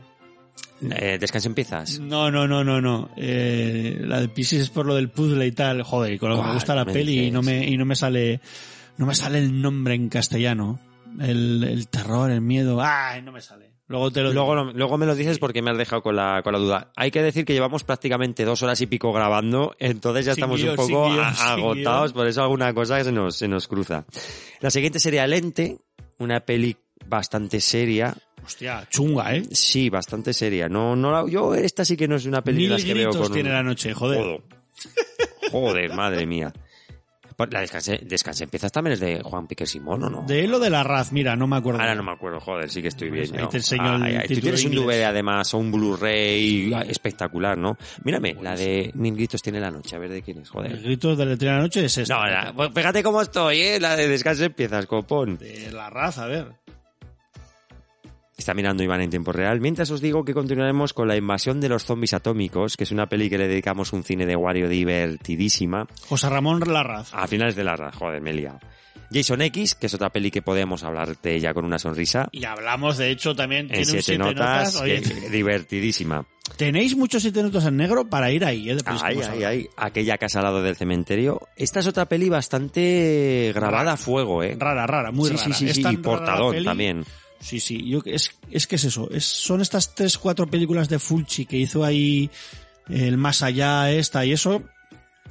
[0.90, 1.98] Eh, Descansa en piezas.
[2.00, 3.10] No, no, no, no, no.
[3.16, 5.82] Eh, la de Pisces es por lo del puzzle y tal.
[5.82, 7.76] Joder, y con lo que me ¿Cuál gusta la me peli y no me, y
[7.76, 8.40] no me sale,
[8.96, 10.78] no me sale el nombre en castellano.
[11.20, 12.80] El, el terror, el miedo.
[12.82, 13.22] ¡Ay!
[13.22, 13.74] No me sale.
[13.86, 16.54] Luego te lo Luego, luego me lo dices porque me has dejado con la, con
[16.54, 16.92] la duda.
[16.96, 20.62] Hay que decir que llevamos prácticamente dos horas y pico grabando, entonces ya Sin estamos
[20.62, 24.06] un poco agotados, por eso alguna cosa que se nos, se nos cruza.
[24.60, 25.78] La siguiente sería Lente,
[26.18, 26.76] una peli
[27.06, 28.16] bastante seria.
[28.44, 29.42] Hostia, chunga, ¿eh?
[29.50, 30.68] Sí, bastante seria.
[30.68, 33.28] No, no la- yo esta sí que no es una Mil las que veo gritos
[33.28, 34.20] con tiene un- la noche, joder.
[34.20, 34.42] Joder.
[35.50, 36.52] Joder, madre mía.
[37.50, 40.22] La descanse, descanse empiezas también es de Juan Piquer Simón, ¿o no?
[40.24, 41.80] De él o de la Raz, mira, no me acuerdo.
[41.80, 43.36] Ahora no me acuerdo, joder, sí que estoy bien.
[43.36, 44.70] ahí te enseño el Ay, ay, Tú tienes un.
[44.70, 47.76] DVD además o un Blu-ray espectacular, ¿no?
[48.04, 50.80] Mírame, la de Mil Gritos tiene la noche, a ver de quién es, joder.
[50.80, 52.14] grito de la de la noche es esta.
[52.14, 53.80] No, la- pues fíjate cómo estoy, ¿eh?
[53.80, 55.36] La de Descanse empiezas, copón.
[55.36, 56.46] De la Raz, a ver.
[58.36, 59.60] Está mirando Iván en tiempo real.
[59.60, 63.08] Mientras os digo que continuaremos con La invasión de los zombies atómicos, que es una
[63.08, 65.86] peli que le dedicamos un cine de Wario divertidísima.
[66.08, 67.14] José Ramón Larraz.
[67.14, 68.58] A finales de la ra- joder, me he liado.
[69.12, 72.28] Jason X, que es otra peli que podemos hablar de ella con una sonrisa.
[72.32, 76.26] Y hablamos, de hecho, también En tiene un siete siete notas, Oye, que- divertidísima.
[76.56, 78.74] tenéis muchos siete notas en negro para ir ahí, ¿eh?
[78.74, 79.52] De pelis que Ay, hemos ay, hablado.
[79.52, 79.68] ay.
[79.76, 81.40] Aquella casa al lado del cementerio.
[81.56, 84.56] Esta es otra peli bastante grabada a fuego, ¿eh?
[84.58, 85.54] Rara, rara, muy sí, rara.
[85.54, 87.04] Sí, sí, sí, y portadón también.
[87.44, 90.98] Sí, sí, yo, es, es que es eso, es, son estas tres, cuatro películas de
[90.98, 92.30] Fulci que hizo ahí
[92.88, 94.62] el Más Allá, esta y eso,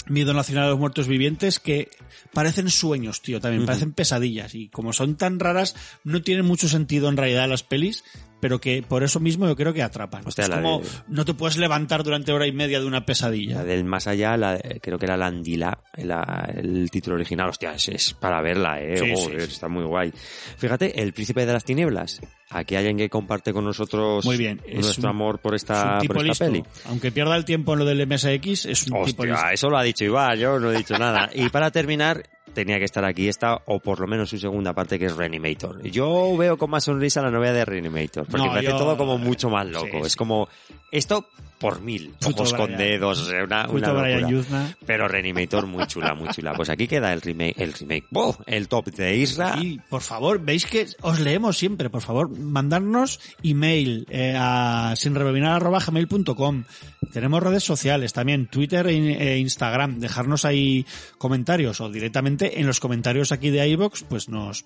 [0.08, 1.90] Miedo Nacional a los Muertos Vivientes, que
[2.32, 7.09] parecen sueños, tío, también, parecen pesadillas, y como son tan raras, no tienen mucho sentido
[7.09, 8.03] en realidad las pelis,
[8.44, 10.22] pero que por eso mismo yo creo que atrapan.
[10.26, 13.56] Hostia, es como, de- no te puedes levantar durante hora y media de una pesadilla.
[13.60, 17.48] La del más allá, la, creo que era la Andila, la- el título original.
[17.48, 18.98] Hostia, es, es para verla, eh.
[18.98, 19.54] Sí, Joder, sí, sí.
[19.54, 20.12] está muy guay.
[20.58, 22.20] Fíjate, El Príncipe de las Tinieblas.
[22.50, 25.62] Aquí hay alguien que comparte con nosotros Muy bien, es nuestro un- amor por Es
[25.64, 26.64] esta, tipo por esta listo.
[26.70, 26.80] peli.
[26.90, 29.24] Aunque pierda el tiempo en lo del MSX, es un tipo listo.
[29.24, 31.30] Hostia, eso lo ha dicho Iván, yo no he dicho nada.
[31.34, 32.22] Y para terminar,
[32.53, 35.82] tenía que estar aquí esta, o por lo menos su segunda parte, que es Reanimator.
[35.83, 39.49] Yo veo con más sonrisa la novela de Reanimator, porque No, me todo como mucho
[39.49, 39.88] más loco.
[40.01, 40.48] Sí, Es como,
[40.91, 41.27] esto
[41.64, 42.77] por mil, ojos con Brian.
[42.77, 44.75] dedos, una, una locura.
[44.85, 46.51] Pero Reanimator muy chula, muy chula.
[46.56, 48.35] Pues aquí queda el remake, el remake, ¡Buh!
[48.48, 49.58] el top de Isra.
[49.58, 56.66] Sí, por favor, veis que os leemos siempre, por favor, mandarnos email eh, a sinrebobinar.gmail.com.
[57.14, 60.01] Tenemos redes sociales también, Twitter e, e Instagram.
[60.01, 60.85] Dejarnos ahí
[61.17, 64.66] comentarios o directamente en los comentarios aquí de iVoox, pues nos,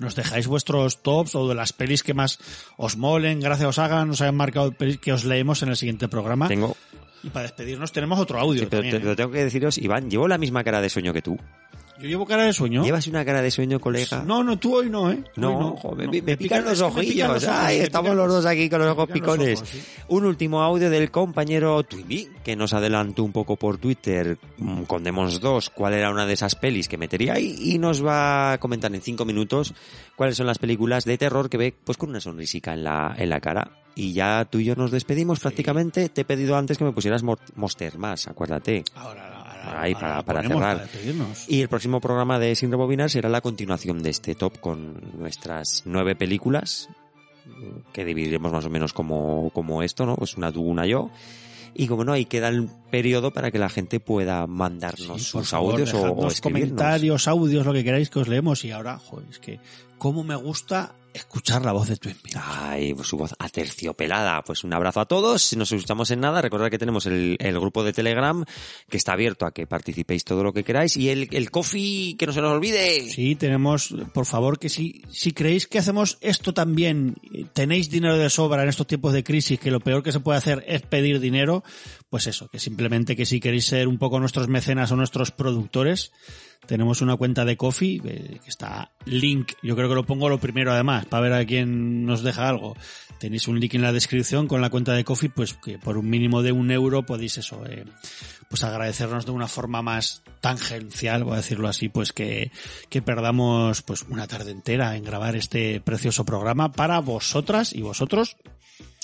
[0.00, 2.38] nos dejáis vuestros tops o de las pelis que más
[2.76, 6.08] os molen, gracias os hagan, os hayan marcado pelis que os leemos en el siguiente
[6.08, 6.48] programa.
[6.48, 6.76] Tengo,
[7.24, 9.02] Y para despedirnos tenemos otro audio sí, pero también.
[9.02, 9.16] te- ¿eh?
[9.16, 11.38] tengo que deciros, Iván, llevo la misma cara de sueño que tú.
[12.02, 12.82] Yo llevo cara de sueño.
[12.84, 14.22] ¿Llevas una cara de sueño, colega?
[14.26, 15.18] No, no, tú hoy no, ¿eh?
[15.24, 17.28] Hoy No, joder, me, me pican los pican ojillos.
[17.28, 19.58] los ojos, Ay, estamos los dos aquí con los ojos los picones.
[19.60, 19.82] ojos, sí.
[20.08, 25.04] Un último audio del compañero Twimby, que nos adelantó un poco por Twitter mm, con
[25.04, 28.58] Demons 2 cuál era una de esas pelis que metería ahí y nos va a
[28.58, 29.72] comentar en cinco minutos
[30.16, 33.30] cuáles son las películas de terror que ve pues con una sonrisica en la, en
[33.30, 33.70] la cara.
[33.94, 36.08] Y ya tú y yo nos despedimos prácticamente.
[36.08, 38.84] Te he pedido antes que me pusieras Mo- Monster más, acuérdate.
[38.94, 39.04] Ahí,
[39.64, 40.88] para, ahora para ponemos cerrar.
[40.88, 41.34] para.
[41.48, 45.82] Y el próximo programa de Sin Rebobinar será la continuación de este top con nuestras
[45.86, 46.88] nueve películas,
[47.92, 50.16] que dividiremos más o menos como, como esto, ¿no?
[50.16, 51.10] Pues una tú, una yo.
[51.74, 55.72] Y como no, ahí queda el periodo para que la gente pueda mandarnos sus favor,
[55.72, 58.64] audios o, o comentarios, audios, lo que queráis que os leemos.
[58.64, 59.58] Y ahora, joder, es que
[59.96, 62.38] cómo me gusta escuchar la voz de Twin Peaks.
[62.42, 64.42] Ay, su voz aterciopelada.
[64.42, 65.42] Pues un abrazo a todos.
[65.42, 68.44] Si nos escuchamos en nada, recordad que tenemos el, el grupo de Telegram
[68.88, 70.96] que está abierto a que participéis todo lo que queráis.
[70.96, 73.08] Y el, el coffee, que no se nos olvide.
[73.10, 77.16] Sí, tenemos, por favor, que si, si creéis que hacemos esto también,
[77.52, 80.38] tenéis dinero de sobra en estos tiempos de crisis, que lo peor que se puede
[80.38, 81.62] hacer es pedir dinero,
[82.10, 86.12] pues eso, que simplemente que si queréis ser un poco nuestros mecenas o nuestros productores,
[86.66, 90.38] tenemos una cuenta de Coffee, eh, que está link, yo creo que lo pongo lo
[90.38, 92.76] primero además, para ver a quién nos deja algo.
[93.18, 96.10] Tenéis un link en la descripción con la cuenta de Coffee, pues que por un
[96.10, 97.84] mínimo de un euro podéis eso, eh,
[98.48, 102.50] pues agradecernos de una forma más tangencial, voy a decirlo así, pues que,
[102.88, 108.36] que perdamos pues una tarde entera en grabar este precioso programa para vosotras y vosotros.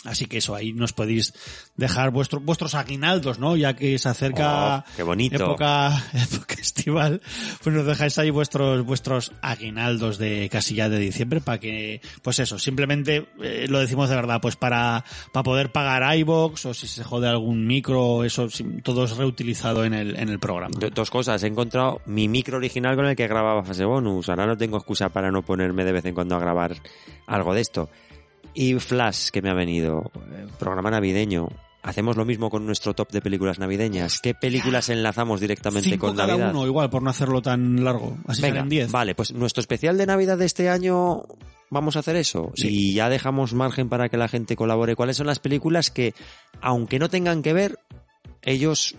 [0.05, 1.35] Así que eso, ahí nos podéis
[1.77, 3.57] dejar vuestro, vuestros aguinaldos, ¿no?
[3.57, 5.36] Ya que se acerca Oh, qué bonito.
[5.44, 7.20] época, época estival,
[7.65, 12.39] pues nos dejáis ahí vuestros, vuestros aguinaldos de casi ya de diciembre para que, pues
[12.39, 16.86] eso, simplemente eh, lo decimos de verdad, pues para, para poder pagar iBox o si
[16.86, 18.47] se jode algún micro, eso
[18.85, 20.77] todo es reutilizado en el, en el programa.
[20.78, 24.28] Do- Dos cosas, he encontrado mi micro original con el que grababa fase bonus.
[24.28, 26.77] Ahora no tengo excusa para no ponerme de vez en cuando a grabar
[27.27, 27.91] algo de esto.
[28.61, 31.49] Y Flash, que me ha venido, eh, programa navideño.
[31.85, 34.19] Hacemos lo mismo con nuestro top de películas navideñas.
[34.20, 36.51] ¿Qué películas enlazamos directamente Cinco con cada Navidad?
[36.51, 38.19] uno, igual, por no hacerlo tan largo.
[38.27, 38.91] Así Venga, salen 10.
[38.91, 41.23] vale, pues nuestro especial de Navidad de este año
[41.70, 42.51] vamos a hacer eso.
[42.57, 44.97] Y ya dejamos margen para que la gente colabore.
[44.97, 46.15] ¿Cuáles son las películas que,
[46.61, 47.78] aunque no tengan que ver,
[48.43, 48.97] ellos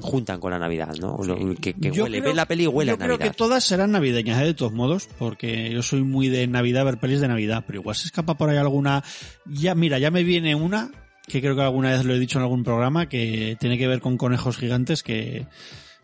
[0.00, 1.18] juntan con la Navidad, ¿no?
[1.60, 3.16] Que, que Yo huele, creo- ve la peli y huele yo a Navidad.
[3.18, 4.44] creo que todas serán navideñas, ¿eh?
[4.46, 7.96] de todos modos, porque yo soy muy de Navidad, ver pelis de Navidad, pero igual
[7.96, 9.02] se escapa por ahí alguna.
[9.46, 10.90] Ya, mira, ya me viene una,
[11.26, 14.00] que creo que alguna vez lo he dicho en algún programa, que tiene que ver
[14.00, 15.46] con conejos gigantes, que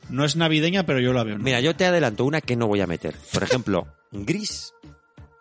[0.08, 1.38] no es navideña, pero yo la veo.
[1.38, 1.44] ¿no?
[1.44, 3.14] Mira, yo te adelanto una que no voy a meter.
[3.32, 4.72] Por ejemplo, Gris.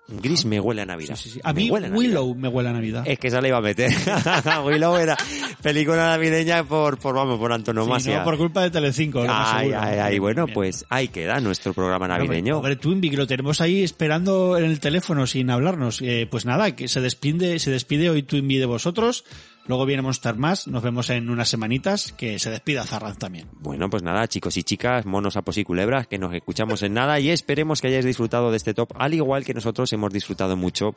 [0.07, 1.17] Gris me huele a Navidad.
[1.43, 1.89] a Me mí huele a.
[1.91, 3.03] Willow me huele a Navidad.
[3.07, 3.91] Es que esa la iba a meter.
[4.65, 5.15] Willow era
[5.61, 8.17] película navideña por, por vamos, por Sí, antonomasia.
[8.19, 9.23] no, por culpa de Telecinco.
[9.27, 12.57] Ay, ay, ay, bueno, pues ahí queda nuestro programa navideño.
[12.57, 16.01] Hombre, que lo tenemos ahí esperando en el teléfono sin hablarnos.
[16.01, 19.23] Eh, pues nada, que se despide, se despide hoy Twinbee de vosotros.
[19.65, 23.47] Luego viene Monster más, nos vemos en unas semanitas, que se despida Zarran también.
[23.53, 27.17] Bueno, pues nada, chicos y chicas, monos, apos y culebras, que nos escuchamos en nada
[27.21, 30.93] y esperemos que hayáis disfrutado de este top, al igual que nosotros hemos disfrutado mucho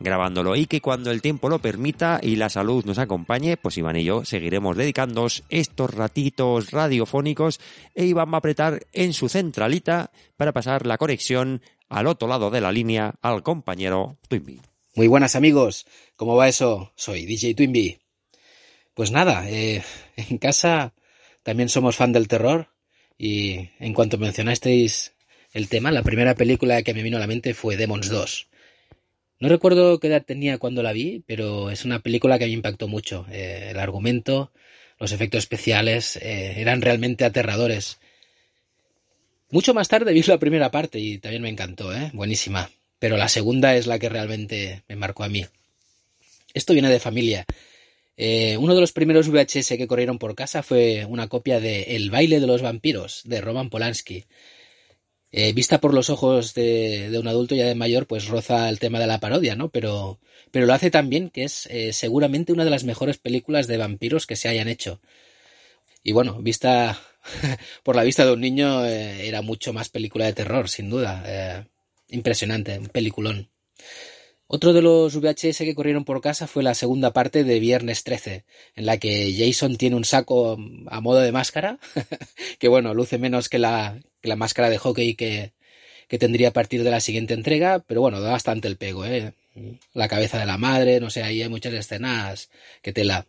[0.00, 3.96] grabándolo y que cuando el tiempo lo permita y la salud nos acompañe, pues Iván
[3.96, 7.58] y yo seguiremos dedicándoos estos ratitos radiofónicos
[7.94, 12.50] e Iván va a apretar en su centralita para pasar la conexión al otro lado
[12.50, 14.60] de la línea al compañero Twinbee.
[14.94, 16.92] Muy buenas amigos, ¿cómo va eso?
[16.96, 17.99] Soy DJ Twinbee.
[19.00, 19.82] Pues nada, eh,
[20.16, 20.92] en casa
[21.42, 22.68] también somos fan del terror
[23.16, 25.14] y en cuanto mencionasteis
[25.54, 28.48] el tema, la primera película que me vino a la mente fue Demons 2.
[29.38, 32.88] No recuerdo qué edad tenía cuando la vi, pero es una película que me impactó
[32.88, 33.24] mucho.
[33.32, 34.52] Eh, el argumento,
[34.98, 38.00] los efectos especiales eh, eran realmente aterradores.
[39.50, 42.10] Mucho más tarde vi la primera parte y también me encantó, ¿eh?
[42.12, 42.70] buenísima.
[42.98, 45.46] Pero la segunda es la que realmente me marcó a mí.
[46.52, 47.46] Esto viene de familia.
[48.22, 52.10] Eh, uno de los primeros VHS que corrieron por casa fue una copia de El
[52.10, 54.26] baile de los vampiros, de Roman Polanski.
[55.32, 58.98] Eh, vista por los ojos de, un adulto ya de mayor, pues roza el tema
[59.00, 59.70] de la parodia, ¿no?
[59.70, 63.66] Pero, pero lo hace tan bien que es eh, seguramente una de las mejores películas
[63.66, 65.00] de vampiros que se hayan hecho.
[66.02, 67.00] Y bueno, vista
[67.84, 71.66] por la vista de un niño, era mucho más película de terror, sin duda.
[72.08, 73.48] Impresionante, un peliculón.
[74.52, 78.44] Otro de los VHS que corrieron por casa fue la segunda parte de Viernes 13,
[78.74, 81.78] en la que Jason tiene un saco a modo de máscara,
[82.58, 85.52] que bueno, luce menos que la, que la máscara de hockey que,
[86.18, 89.34] tendría a partir de la siguiente entrega, pero bueno, da bastante el pego, ¿eh?
[89.94, 92.50] La cabeza de la madre, no sé, ahí hay muchas escenas
[92.82, 93.28] que tela.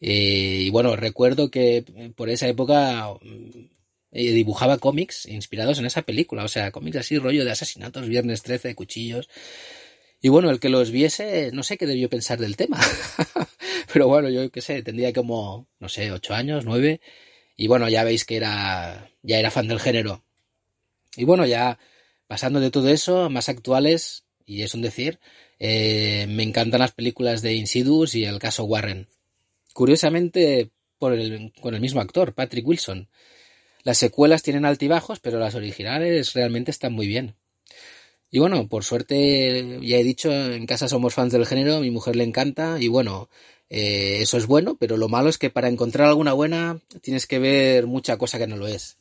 [0.00, 1.84] Eh, y bueno, recuerdo que
[2.14, 3.08] por esa época
[4.12, 8.42] eh, dibujaba cómics inspirados en esa película, o sea, cómics así, rollo de asesinatos, Viernes
[8.42, 9.28] 13, de cuchillos.
[10.20, 12.80] Y bueno, el que los viese, no sé qué debió pensar del tema.
[13.92, 17.00] Pero bueno, yo qué sé, tendría como, no sé, ocho años, nueve.
[17.56, 20.24] Y bueno, ya veis que era, ya era fan del género.
[21.16, 21.78] Y bueno, ya
[22.26, 25.20] pasando de todo eso, más actuales, y es un decir,
[25.58, 29.08] eh, me encantan las películas de Insidious y el caso Warren.
[29.72, 33.08] Curiosamente, por el, con el mismo actor, Patrick Wilson.
[33.82, 37.36] Las secuelas tienen altibajos, pero las originales realmente están muy bien.
[38.30, 41.90] Y bueno, por suerte, ya he dicho, en casa somos fans del género, a mi
[41.90, 43.28] mujer le encanta y bueno,
[43.70, 47.38] eh, eso es bueno, pero lo malo es que para encontrar alguna buena tienes que
[47.38, 48.98] ver mucha cosa que no lo es.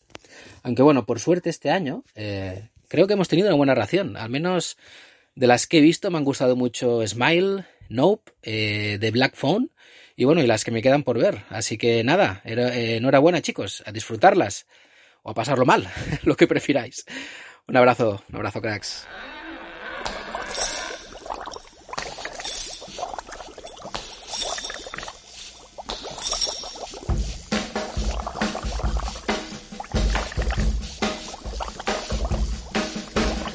[0.61, 4.29] Aunque bueno, por suerte este año eh, creo que hemos tenido una buena ración, al
[4.29, 4.77] menos
[5.35, 9.71] de las que he visto me han gustado mucho Smile, Nope, eh, The Black Phone
[10.15, 11.43] y bueno, y las que me quedan por ver.
[11.49, 14.67] Así que nada, eh, enhorabuena chicos, a disfrutarlas
[15.23, 15.87] o a pasarlo mal,
[16.23, 17.05] lo que prefiráis.
[17.65, 19.07] Un abrazo, un abrazo cracks.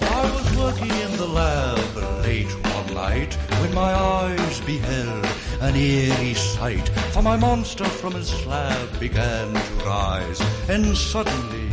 [0.00, 1.78] I was working in the lab
[2.24, 5.26] late one night when my eyes beheld
[5.60, 6.88] an eerie sight.
[7.12, 11.68] For my monster from his slab began to rise, and suddenly,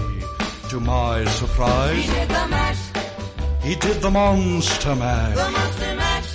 [0.76, 2.84] to my surprise, He did the mash,
[3.62, 5.36] he did the monster mash.
[5.38, 6.32] the monster mash.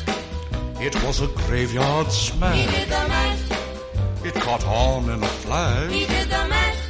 [0.86, 2.70] It was a graveyard He smash.
[2.74, 3.44] did the mash,
[4.24, 5.92] It caught on in a flash.
[5.92, 6.80] he did the mash.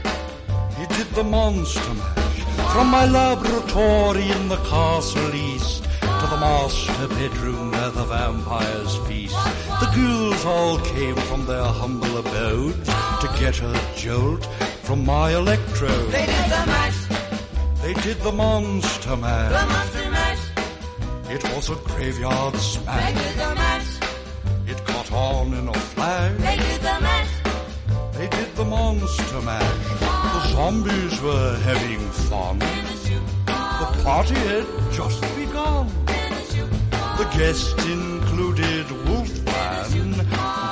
[0.79, 2.19] He did the monster mash.
[2.73, 5.83] From my laboratory in the castle east
[6.21, 9.35] to the master bedroom where the vampires feast.
[9.83, 12.89] The ghouls all came from their humble abodes
[13.23, 14.45] to get a jolt
[14.87, 16.11] from my electrode.
[16.13, 17.00] They did the mash,
[17.83, 19.51] They did the monster Mash.
[19.53, 20.43] the monster mash.
[21.35, 23.05] It was a graveyard smash.
[23.07, 23.91] They did the mash,
[24.67, 26.37] It caught on in a flash.
[26.39, 27.33] they did the mash.
[28.13, 29.83] They did the monster mash.
[30.35, 32.59] The zombies were having fun.
[32.59, 35.87] The party had just begun.
[37.21, 40.13] The guests included Wolfman,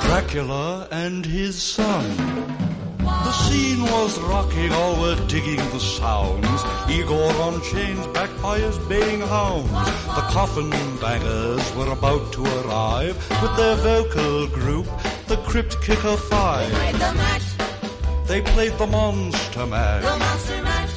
[0.05, 2.05] Dracula, and his son.
[3.29, 6.61] The scene was rocking, all were digging the sounds.
[6.89, 9.69] Igor on chains, backed by his baying hounds.
[10.17, 14.87] The coffin bangers were about to arrive with their vocal group,
[15.27, 16.71] the Crypt Kicker Five.
[16.71, 17.47] They Played the mash,
[18.25, 20.01] They played the Monster match.
[20.03, 20.93] the monster mash.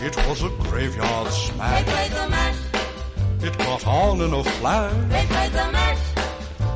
[0.00, 1.84] It was a graveyard smash.
[1.84, 2.56] They played the mash,
[3.42, 4.94] It caught on in a flash.
[5.10, 6.01] they played the mash.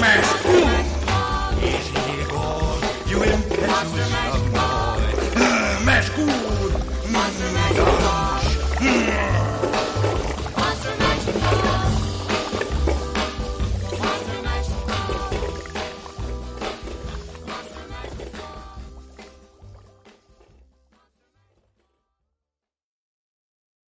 [0.00, 0.24] man.
[0.46, 0.92] Ooh.
[1.60, 4.02] Yes, little boy, you impress me,
[4.50, 5.02] boy.
[5.36, 6.72] Uh, Mash good.
[8.82, 9.31] Mm.